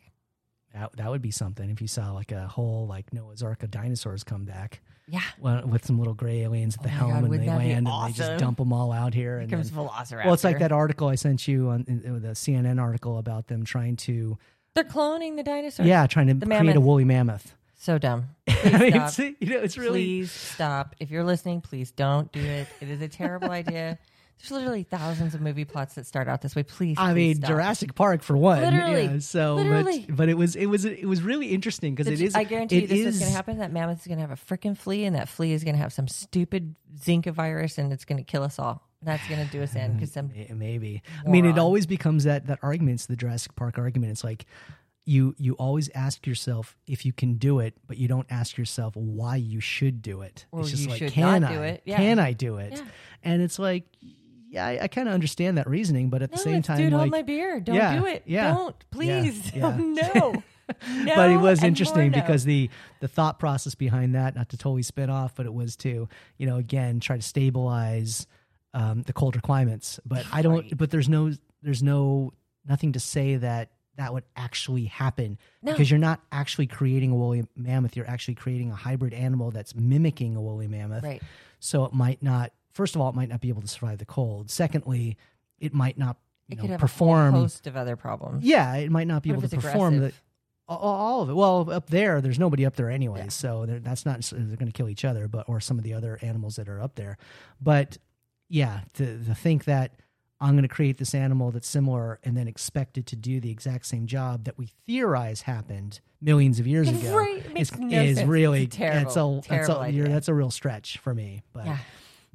That, 0.74 0.96
that 0.98 1.10
would 1.10 1.22
be 1.22 1.32
something 1.32 1.70
if 1.70 1.82
you 1.82 1.88
saw 1.88 2.12
like 2.14 2.32
a 2.32 2.48
whole 2.48 2.86
like 2.88 3.12
Noah's 3.14 3.42
Ark 3.44 3.64
of 3.64 3.72
dinosaurs 3.72 4.24
come 4.24 4.46
back. 4.46 4.82
Yeah. 5.08 5.22
well, 5.40 5.66
with 5.66 5.86
some 5.88 5.98
little 5.98 6.14
gray 6.14 6.42
aliens 6.42 6.76
at 6.76 6.82
oh 6.82 6.84
the 6.84 6.90
Oh 6.90 6.92
helm 6.92 7.12
God, 7.12 7.24
and 7.24 7.34
they 7.44 7.48
land 7.48 7.88
and 7.88 8.08
they 8.08 8.12
just 8.14 8.38
dump 8.38 8.60
them 8.60 8.72
all 8.72 8.92
out 8.92 9.16
here. 9.16 9.34
Here 9.38 9.40
And 9.40 9.50
comes 9.52 9.72
then, 9.72 9.86
Velociraptor. 9.88 10.26
well, 10.26 10.34
it's 10.36 10.44
like 10.44 10.60
that 10.60 10.72
article 10.72 11.08
I 11.08 11.16
sent 11.16 11.48
you 11.48 11.70
on 11.70 11.84
the 11.88 12.30
CNN 12.36 12.80
article 12.80 13.18
about 13.18 13.48
them 13.48 13.66
trying 13.66 13.96
to, 13.98 14.38
They're 14.76 14.84
cloning 14.84 15.36
the 15.36 15.42
dinosaurs. 15.42 15.88
yeah, 15.88 16.06
trying 16.06 16.28
to 16.28 16.36
The 16.36 16.46
create 16.46 16.76
a 16.76 16.80
woolly 16.82 17.06
mammoth. 17.06 17.56
So 17.76 17.98
dumb. 17.98 18.26
I 18.48 18.78
mean, 18.78 18.94
it's, 18.96 19.18
you 19.18 19.36
know, 19.42 19.58
it's 19.58 19.78
really 19.80 20.02
please 20.02 20.32
stop. 20.32 20.96
If 21.00 21.10
you're 21.10 21.24
listening, 21.24 21.62
please 21.62 21.90
don't 21.92 22.32
do 22.32 22.42
it. 22.42 22.68
It 22.80 22.90
is 22.90 23.02
a 23.02 23.08
terrible 23.08 23.50
idea. 23.52 23.98
There's 24.40 24.52
literally 24.52 24.84
thousands 24.84 25.36
of 25.36 25.42
movie 25.42 25.66
plots 25.66 25.96
that 25.96 26.06
start 26.06 26.28
out 26.30 26.42
this 26.42 26.56
way. 26.56 26.64
Please, 26.64 26.98
I 26.98 27.12
please 27.12 27.16
mean, 27.16 27.36
stop. 27.38 27.50
Jurassic 27.50 27.94
Park 27.96 28.24
for 28.24 28.38
one. 28.38 28.62
Literally. 28.62 29.04
yeah, 29.06 29.20
so, 29.20 29.56
Literally. 29.56 30.06
but 30.08 30.16
but 30.16 30.30
it 30.30 30.36
was 30.36 30.56
it 30.56 30.68
was 30.68 30.86
it 30.86 31.06
was 31.06 31.22
really 31.22 31.48
interesting 31.48 31.94
because 31.94 32.12
it 32.12 32.22
is. 32.22 32.36
I 32.36 32.46
guarantee 32.46 32.82
you 32.82 32.88
this 32.88 33.00
is, 33.00 33.16
is- 33.16 33.20
going 33.20 33.32
to 33.32 33.36
happen. 33.36 33.58
That 33.58 33.74
mammoth 33.74 34.00
is 34.00 34.08
going 34.08 34.18
to 34.18 34.26
have 34.26 34.32
a 34.32 34.36
freaking 34.36 34.78
flea, 34.78 35.04
and 35.06 35.16
that 35.16 35.28
flea 35.28 35.52
is 35.52 35.64
going 35.64 35.76
to 35.76 35.82
have 35.82 35.92
some 35.92 36.08
stupid 36.08 36.76
Zika 36.98 37.34
virus, 37.34 37.78
and 37.78 37.92
it's 37.92 38.06
going 38.06 38.18
to 38.18 38.24
kill 38.24 38.44
us 38.44 38.60
all. 38.60 38.82
That's 39.02 39.26
going 39.28 39.46
to 39.46 39.52
do 39.52 39.62
us 39.64 39.76
in 39.76 39.94
because 39.94 40.12
some 40.12 40.30
May- 40.36 40.52
Maybe. 40.54 41.04
I 41.26 41.30
mean, 41.30 41.46
it 41.46 41.58
always 41.58 41.86
becomes 41.86 42.24
that 42.24 42.48
that 42.48 42.60
argument. 42.62 42.96
It's 42.96 43.06
the 43.08 43.16
Jurassic 43.18 43.56
Park 43.56 43.78
argument. 43.78 44.12
It's 44.12 44.24
like 44.24 44.46
you 45.06 45.34
you 45.38 45.54
always 45.56 45.90
ask 45.96 46.28
yourself 46.28 46.78
if 46.86 47.06
you 47.06 47.12
can 47.14 47.34
do 47.36 47.60
it, 47.60 47.74
but 47.88 47.98
you 47.98 48.08
don't 48.08 48.28
ask 48.30 48.58
yourself 48.58 48.96
why 48.96 49.38
you 49.38 49.60
should 49.60 50.02
do 50.02 50.22
it. 50.22 50.46
Or 50.52 50.62
it's 50.62 50.70
just 50.70 50.84
you 50.84 50.90
like, 50.90 51.00
should 51.00 51.12
can 51.14 51.42
not 51.42 51.52
I? 51.52 51.56
do 51.56 51.62
it. 51.64 51.82
Yeah. 51.86 51.98
Can 51.98 52.20
I 52.20 52.34
do 52.34 52.58
it? 52.58 52.74
Yeah. 52.76 52.84
And 53.24 53.42
it's 53.42 53.58
like, 53.58 53.86
yeah, 54.50 54.66
I, 54.66 54.80
I 54.84 54.88
kind 54.88 55.08
of 55.08 55.14
understand 55.14 55.58
that 55.58 55.70
reasoning, 55.70 56.10
but 56.10 56.22
at 56.22 56.32
the 56.32 56.38
same 56.38 56.62
time, 56.62 56.78
dude, 56.78 56.92
like, 56.94 57.00
hold 57.00 57.12
my 57.12 57.22
beer. 57.22 57.60
Don't 57.60 57.76
Yeah, 57.76 58.00
do 58.00 58.06
it. 58.06 58.24
yeah, 58.26 58.54
Don't 58.54 58.76
please. 58.92 59.52
yeah. 59.56 59.76
no. 59.78 60.44
no. 61.04 61.16
but 61.16 61.32
it 61.32 61.38
was 61.38 61.64
interesting 61.64 62.12
no. 62.12 62.20
because 62.20 62.44
the 62.46 62.70
the 63.00 63.08
thought 63.08 63.40
process 63.40 63.76
behind 63.76 64.14
that, 64.16 64.36
not 64.36 64.50
to 64.50 64.58
totally 64.58 64.84
spin 64.84 65.10
off, 65.10 65.34
but 65.36 65.46
it 65.46 65.54
was 65.54 65.76
to 65.78 66.08
you 66.38 66.46
know 66.48 66.58
again 66.58 67.00
try 67.00 67.16
to 67.16 67.22
stabilize 67.24 68.28
um, 68.74 69.02
the 69.04 69.14
colder 69.14 69.40
climates. 69.40 70.00
But 70.06 70.26
I 70.32 70.42
don't. 70.42 70.54
Right. 70.54 70.78
But 70.78 70.92
there's 70.92 71.10
no 71.10 71.32
there's 71.64 71.82
no 71.84 72.34
nothing 72.68 72.94
to 72.94 73.00
say 73.00 73.36
that 73.38 73.72
that 73.98 74.14
would 74.14 74.24
actually 74.36 74.86
happen 74.86 75.38
No. 75.62 75.74
because 75.74 75.90
you're 75.92 76.00
not 76.00 76.22
actually 76.32 76.68
creating 76.68 77.12
a 77.12 77.16
woolly 77.16 77.46
mammoth. 77.56 77.98
You're 77.98 78.08
actually 78.10 78.36
creating 78.36 78.72
a 78.72 78.76
hybrid 78.76 79.14
animal 79.14 79.52
that's 79.52 79.76
mimicking 79.76 80.36
a 80.36 80.42
woolly 80.42 80.68
mammoth. 80.68 81.04
right. 81.04 81.22
So 81.60 81.84
it 81.86 81.94
might 81.94 82.24
not. 82.24 82.54
First 82.72 82.96
of 82.96 83.02
all, 83.02 83.10
it 83.10 83.16
might 83.16 83.30
not 83.30 83.42
be 83.42 83.50
able 83.50 83.62
to 83.62 83.68
survive 83.68 83.98
the 83.98 84.06
cold. 84.06 84.50
Secondly, 84.50 85.18
it 85.60 85.74
might 85.74 85.98
not 85.98 86.18
you 86.48 86.54
It 86.54 86.58
know, 86.58 86.62
could 86.64 86.70
have 86.72 86.80
perform. 86.80 87.36
a 87.36 87.40
host 87.40 87.68
of 87.68 87.76
other 87.78 87.96
problems. 87.96 88.44
yeah, 88.44 88.76
it 88.76 88.90
might 88.92 89.08
not 89.08 89.22
be 89.24 89.30
What 89.32 89.40
able 89.40 89.50
to 89.50 89.56
perform 89.58 90.00
the, 90.00 90.14
all, 90.68 91.22
of 91.24 91.30
it. 91.30 91.34
Well, 91.34 91.70
up 91.72 91.90
there, 91.90 92.22
there's 92.22 92.40
nobody 92.40 92.66
up 92.66 92.76
there 92.76 92.90
anyway, 92.90 93.28
so 93.30 93.66
they're- 93.66 93.80
that's 93.80 94.06
not 94.06 94.22
they're 94.22 94.56
going 94.58 94.68
to 94.68 94.72
kill 94.72 94.90
each 94.90 95.04
other, 95.06 95.28
but 95.28 95.48
or 95.50 95.60
some 95.60 95.78
of 95.78 95.84
the 95.84 95.94
other 95.94 96.18
animals 96.22 96.56
that 96.58 96.68
are 96.70 96.82
up 96.82 96.96
there. 96.96 97.18
But 97.62 97.98
yeah, 98.50 98.82
to, 98.96 99.24
to 99.26 99.36
think 99.36 99.66
that 99.66 99.94
I'm 100.42 100.54
going 100.54 100.64
to 100.64 100.68
create 100.70 100.98
this 100.98 101.14
animal 101.14 101.52
that's 101.52 101.68
similar 101.68 102.20
and 102.24 102.36
then 102.38 102.48
expect 102.48 102.98
it 102.98 103.06
to 103.08 103.16
do 103.16 103.40
the 103.40 103.52
exact 103.52 103.86
same 103.88 104.08
job 104.08 104.46
that 104.46 104.58
we 104.58 104.70
theorize 104.88 105.42
happened 105.42 106.00
millions 106.22 106.60
of 106.60 106.66
years 106.68 106.88
ago 106.90 107.16
Right, 107.18 107.44
is, 107.58 107.78
no 107.78 108.02
is 108.02 108.24
really 108.24 108.64
It's 108.64 108.76
a 108.76 108.78
terrible, 108.80 109.00
that's 109.04 109.16
a 109.18 109.36
that's 109.36 109.48
terrible 109.68 109.82
a, 109.84 109.86
idea. 109.88 110.08
that's 110.10 110.28
a 110.30 110.34
real 110.34 110.50
stretch 110.52 110.98
for 111.00 111.14
me. 111.14 111.42
But 111.54 111.66
Yeah. 111.66 111.78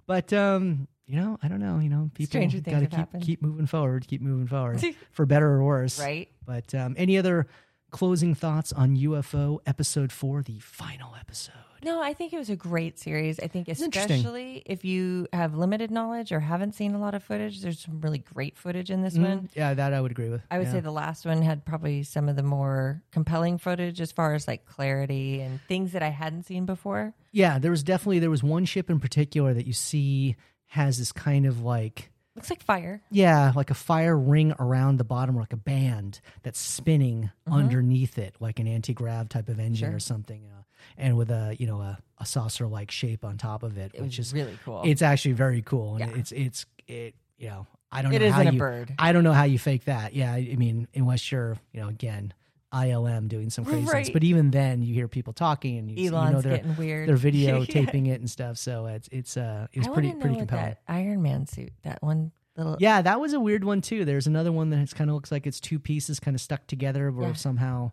But 0.07 0.33
um, 0.33 0.89
you 1.07 1.17
know, 1.17 1.39
I 1.43 1.49
don't 1.49 1.61
know. 1.61 1.79
You 1.79 1.89
know, 1.89 2.11
people 2.15 2.31
Stranger 2.31 2.61
got 2.61 2.81
to 2.81 2.87
keep 2.87 2.93
happened. 2.93 3.23
keep 3.23 3.43
moving 3.43 3.67
forward, 3.67 4.07
keep 4.07 4.23
moving 4.23 4.47
forward, 4.47 4.83
for 5.13 5.27
better 5.27 5.47
or 5.47 5.65
worse. 5.65 6.01
Right. 6.01 6.29
But 6.47 6.75
um, 6.75 6.95
any 6.97 7.19
other 7.19 7.47
closing 7.95 8.35
thoughts 8.35 8.73
on 8.73 8.97
UFO 8.97 9.61
episode 9.67 10.11
four, 10.11 10.43
the 10.43 10.59
final 10.59 11.15
episode? 11.19 11.55
No, 11.85 12.03
I 12.03 12.13
think 12.13 12.33
it 12.33 12.39
was 12.39 12.51
a 12.51 12.57
great 12.57 12.99
series. 12.99 13.39
I 13.39 13.47
think 13.47 13.69
especially 13.69 14.63
if 14.67 14.85
you 14.85 15.29
have 15.33 15.55
limited 15.55 15.93
knowledge 15.93 16.33
or 16.33 16.41
haven't 16.41 16.75
seen 16.75 16.95
a 16.95 16.99
lot 16.99 17.15
of 17.15 17.23
footage, 17.23 17.61
there's 17.61 17.79
some 17.79 18.01
really 18.01 18.19
great 18.19 18.57
footage 18.59 18.91
in 18.91 19.03
this 19.03 19.17
one. 19.17 19.43
Mm, 19.43 19.49
yeah, 19.55 19.75
that 19.75 19.93
I 19.93 20.01
would 20.01 20.11
agree 20.11 20.29
with. 20.29 20.43
I 20.51 20.59
would 20.59 20.67
Yeah. 20.67 20.73
say 20.73 20.81
the 20.81 20.91
last 20.91 21.25
one 21.25 21.41
had 21.43 21.65
probably 21.65 22.03
some 22.03 22.29
of 22.29 22.35
the 22.35 22.43
more 22.43 23.03
compelling 23.13 23.59
footage 23.59 24.01
as 24.01 24.11
far 24.11 24.35
as 24.35 24.49
like 24.49 24.65
clarity 24.67 25.41
and 25.41 25.61
things 25.69 25.93
that 25.93 26.03
I 26.03 26.09
hadn't 26.09 26.45
seen 26.47 26.67
before. 26.67 27.15
yeah, 27.31 27.61
there 27.61 27.71
was 27.71 27.85
definitely 27.85 28.19
there 28.19 28.31
was 28.31 28.43
one 28.43 28.65
ship 28.65 28.91
in 28.91 28.99
particular 28.99 29.55
that 29.55 29.67
you 29.67 29.73
see 29.73 30.35
has 30.69 30.99
this 30.99 31.13
kind 31.13 31.47
of 31.47 31.63
like 31.63 32.11
Looks 32.37 32.51
like 32.51 32.63
fire. 32.63 33.01
Yeah, 33.11 33.53
like 33.55 33.71
a 33.71 33.75
fire 33.75 34.17
ring 34.19 34.53
around 34.59 34.97
the 34.97 35.05
bottom, 35.05 35.37
like 35.37 35.53
a 35.53 35.57
band 35.57 36.21
that's 36.43 36.59
spinning 36.59 37.31
underneath 37.47 38.19
it, 38.19 38.35
like 38.41 38.59
an 38.59 38.67
anti 38.67 38.93
grav 38.93 39.29
type 39.29 39.49
of 39.49 39.61
engine 39.61 39.75
Mm-hmm. 39.87 39.93
Sure. 39.93 39.97
or 39.97 40.01
something, 40.01 40.43
uh, 40.47 40.63
and 40.99 41.17
with 41.17 41.31
a 41.31 41.55
you 41.59 41.67
know 41.67 41.81
a, 41.81 41.99
a 42.19 42.27
saucer 42.27 42.67
like 42.67 42.91
shape 42.91 43.25
on 43.25 43.37
top 43.39 43.63
of 43.63 43.79
it, 43.79 43.93
It 43.95 44.03
which 44.03 44.19
is 44.19 44.33
really 44.33 44.59
cool. 44.65 44.83
it's 44.85 45.03
actually 45.03 45.33
very 45.35 45.63
cool, 45.63 45.97
and 45.97 46.11
Yeah. 46.11 46.19
it's 46.19 46.33
it's 46.33 46.67
it 46.89 47.15
you 47.39 47.49
know 47.49 47.67
I 47.93 48.03
don't 48.03 48.13
It 48.13 48.21
know 48.21 48.31
how 48.33 48.41
isn't 48.41 48.49
a 48.49 48.53
you 48.55 48.59
bird. 48.59 48.95
I 48.99 49.13
don't 49.13 49.23
know 49.25 49.33
how 49.33 49.45
you 49.45 49.59
fake 49.59 49.85
that. 49.85 50.15
Yeah, 50.15 50.33
I 50.33 50.49
I 50.53 50.57
mean 50.57 50.89
unless 50.95 51.31
you're 51.31 51.57
you 51.73 51.81
know 51.81 51.89
again 51.89 52.35
ILM 52.75 53.29
doing 53.29 53.51
some 53.51 53.65
crazy 53.65 53.79
things, 53.87 53.93
Right. 53.93 54.13
but 54.13 54.25
even 54.25 54.51
then 54.51 54.83
you 54.83 54.93
hear 54.93 55.07
people 55.09 55.33
talking 55.33 55.79
and 55.79 55.91
you, 55.91 56.05
you 56.05 56.11
know 56.11 56.41
they're 56.41 56.57
getting 56.57 56.77
weird. 56.77 57.09
they're 57.09 57.17
Yeah. 57.33 57.53
videotaping 57.53 58.09
it 58.09 58.21
and 58.21 58.29
stuff, 58.29 58.59
so 58.59 58.87
it's 58.87 59.09
it's 59.13 59.37
uh 59.37 59.69
it 59.73 59.79
was 59.79 59.89
I 59.89 59.93
pretty 59.93 60.13
pretty 60.15 60.37
compelling. 60.37 60.65
That 60.67 60.79
Iron 60.89 61.23
Man 61.23 61.47
suit, 61.47 61.73
that 61.83 62.03
one 62.03 62.33
little. 62.57 62.77
Yeah, 62.81 63.01
that 63.03 63.21
was 63.21 63.33
a 63.33 63.41
weird 63.41 63.65
one 63.65 63.81
too. 63.81 64.05
There's 64.05 64.27
another 64.27 64.53
one 64.53 64.71
that 64.71 64.95
kind 64.95 65.09
of 65.11 65.15
looks 65.15 65.31
like 65.33 65.47
it's 65.47 65.61
two 65.61 65.79
pieces 65.79 66.19
kind 66.21 66.35
of 66.35 66.41
stuck 66.41 66.67
together, 66.67 67.09
or 67.11 67.29
Yeah. 67.29 67.33
somehow, 67.35 67.93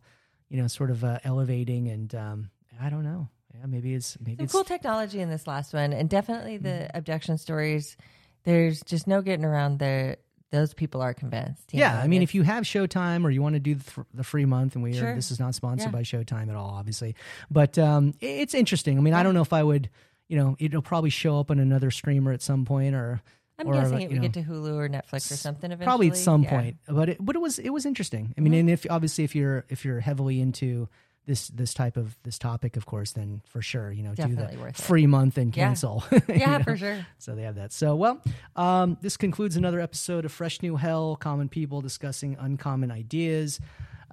you 0.49 0.61
know, 0.61 0.67
sort 0.67 0.89
of 0.91 1.03
uh, 1.03 1.19
elevating. 1.23 1.87
And 1.89 2.13
um, 2.15 2.49
I 2.81 2.89
don't 2.89 3.03
know. 3.03 3.29
Yeah, 3.53 3.65
maybe 3.67 3.93
it's 3.93 4.17
maybe 4.19 4.37
Some 4.37 4.43
it's 4.45 4.53
cool 4.53 4.63
technology 4.63 5.19
in 5.19 5.29
this 5.29 5.45
last 5.45 5.73
one, 5.73 5.93
and 5.93 6.09
definitely 6.09 6.57
the 6.57 6.69
Mm-hmm. 6.69 6.97
abduction 6.97 7.37
stories. 7.37 7.97
There's 8.43 8.81
just 8.83 9.05
no 9.07 9.21
getting 9.21 9.45
around 9.45 9.77
the. 9.79 10.17
Those 10.51 10.73
people 10.73 11.01
are 11.01 11.13
convinced. 11.13 11.69
yeah. 11.73 11.93
know, 11.93 11.99
I 11.99 12.07
mean, 12.07 12.21
if 12.21 12.35
you 12.35 12.43
have 12.43 12.65
Showtime 12.65 13.23
or 13.23 13.29
you 13.31 13.41
want 13.41 13.53
to 13.55 13.59
do 13.59 13.75
the, 13.75 14.05
the 14.13 14.23
free 14.23 14.45
month, 14.45 14.75
and 14.75 14.83
we 14.83 14.99
are 14.99 15.15
this 15.15 15.31
is 15.31 15.39
not 15.39 15.55
sponsored 15.55 15.87
Yeah. 15.87 15.91
by 15.91 16.01
Showtime 16.03 16.49
at 16.49 16.55
all, 16.55 16.71
obviously, 16.71 17.15
but 17.49 17.77
um, 17.79 18.13
it's 18.19 18.53
interesting. 18.53 18.97
I 18.97 19.01
mean, 19.01 19.13
I 19.13 19.23
don't 19.23 19.33
know 19.33 19.41
if 19.41 19.53
I 19.53 19.63
would, 19.63 19.89
you 20.27 20.37
know, 20.37 20.55
it'll 20.59 20.81
probably 20.81 21.09
show 21.09 21.39
up 21.39 21.51
on 21.51 21.59
another 21.59 21.89
streamer 21.89 22.31
at 22.33 22.41
some 22.41 22.65
point, 22.65 22.95
or 22.95 23.21
I'm 23.59 23.67
or, 23.67 23.73
guessing 23.75 24.01
it 24.01 24.07
would 24.09 24.15
know, 24.17 24.21
get 24.23 24.33
to 24.33 24.43
Hulu 24.43 24.75
or 24.75 24.89
Netflix 24.89 25.31
or 25.31 25.35
something 25.37 25.71
eventually. 25.71 25.85
probably 25.85 26.07
at 26.09 26.17
some 26.17 26.43
Yeah. 26.43 26.49
point 26.49 26.77
but 26.87 27.09
it 27.09 27.17
but 27.19 27.35
it 27.35 27.39
was 27.39 27.59
it 27.59 27.69
was 27.69 27.85
interesting 27.85 28.33
i 28.37 28.41
mean 28.41 28.53
Mm-hmm. 28.53 28.59
and 28.61 28.69
if 28.71 28.87
obviously 28.89 29.23
if 29.23 29.35
you're 29.35 29.65
if 29.69 29.85
you're 29.85 29.99
heavily 29.99 30.41
into 30.41 30.89
this 31.27 31.47
this 31.49 31.73
type 31.73 31.97
of 31.97 32.17
this 32.23 32.39
topic 32.39 32.75
of 32.77 32.85
course 32.85 33.11
then 33.11 33.41
for 33.45 33.61
sure 33.61 33.91
you 33.91 34.01
know 34.03 34.13
Definitely 34.15 34.47
do 34.47 34.57
the 34.57 34.63
worth 34.63 34.79
it. 34.79 34.83
free 34.83 35.05
month 35.07 35.37
and 35.37 35.55
Yeah. 35.55 35.65
cancel 35.67 36.03
you 36.11 36.21
Yeah, 36.29 36.57
know? 36.57 36.63
for 36.63 36.75
sure. 36.77 37.05
so 37.19 37.35
they 37.35 37.43
have 37.43 37.55
that 37.55 37.71
so 37.71 37.95
well 37.95 38.21
um, 38.55 38.97
this 39.01 39.17
concludes 39.17 39.55
another 39.55 39.79
episode 39.79 40.25
of 40.25 40.31
fresh 40.31 40.61
new 40.61 40.75
hell 40.77 41.15
common 41.15 41.47
people 41.49 41.81
discussing 41.81 42.35
uncommon 42.39 42.89
ideas 42.91 43.59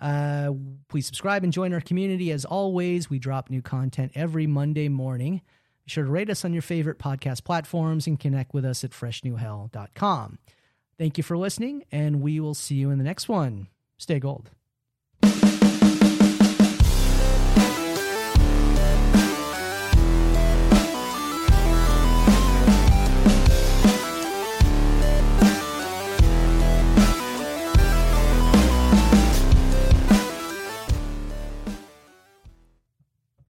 uh, 0.02 0.52
please 0.88 1.06
subscribe 1.06 1.42
and 1.44 1.52
join 1.52 1.72
our 1.72 1.80
community 1.80 2.30
as 2.30 2.44
always 2.44 3.08
we 3.10 3.18
drop 3.18 3.50
new 3.50 3.62
content 3.62 4.12
every 4.14 4.46
monday 4.46 4.88
morning 4.88 5.40
be 5.84 5.90
sure 5.90 6.04
to 6.04 6.10
rate 6.10 6.28
us 6.28 6.44
on 6.44 6.52
your 6.52 6.60
favorite 6.62 6.98
podcast 6.98 7.42
platforms 7.44 8.06
and 8.06 8.20
connect 8.20 8.52
with 8.52 8.66
us 8.66 8.84
at 8.84 8.90
freshnewhell.com. 8.90 10.38
Thank 10.98 11.16
you 11.16 11.24
for 11.24 11.38
listening, 11.38 11.84
and 11.90 12.20
we 12.20 12.40
will 12.40 12.52
see 12.52 12.74
you 12.74 12.90
in 12.90 12.98
the 12.98 13.04
next 13.04 13.26
one. 13.26 13.68
Stay 13.96 14.18
gold. 14.20 14.50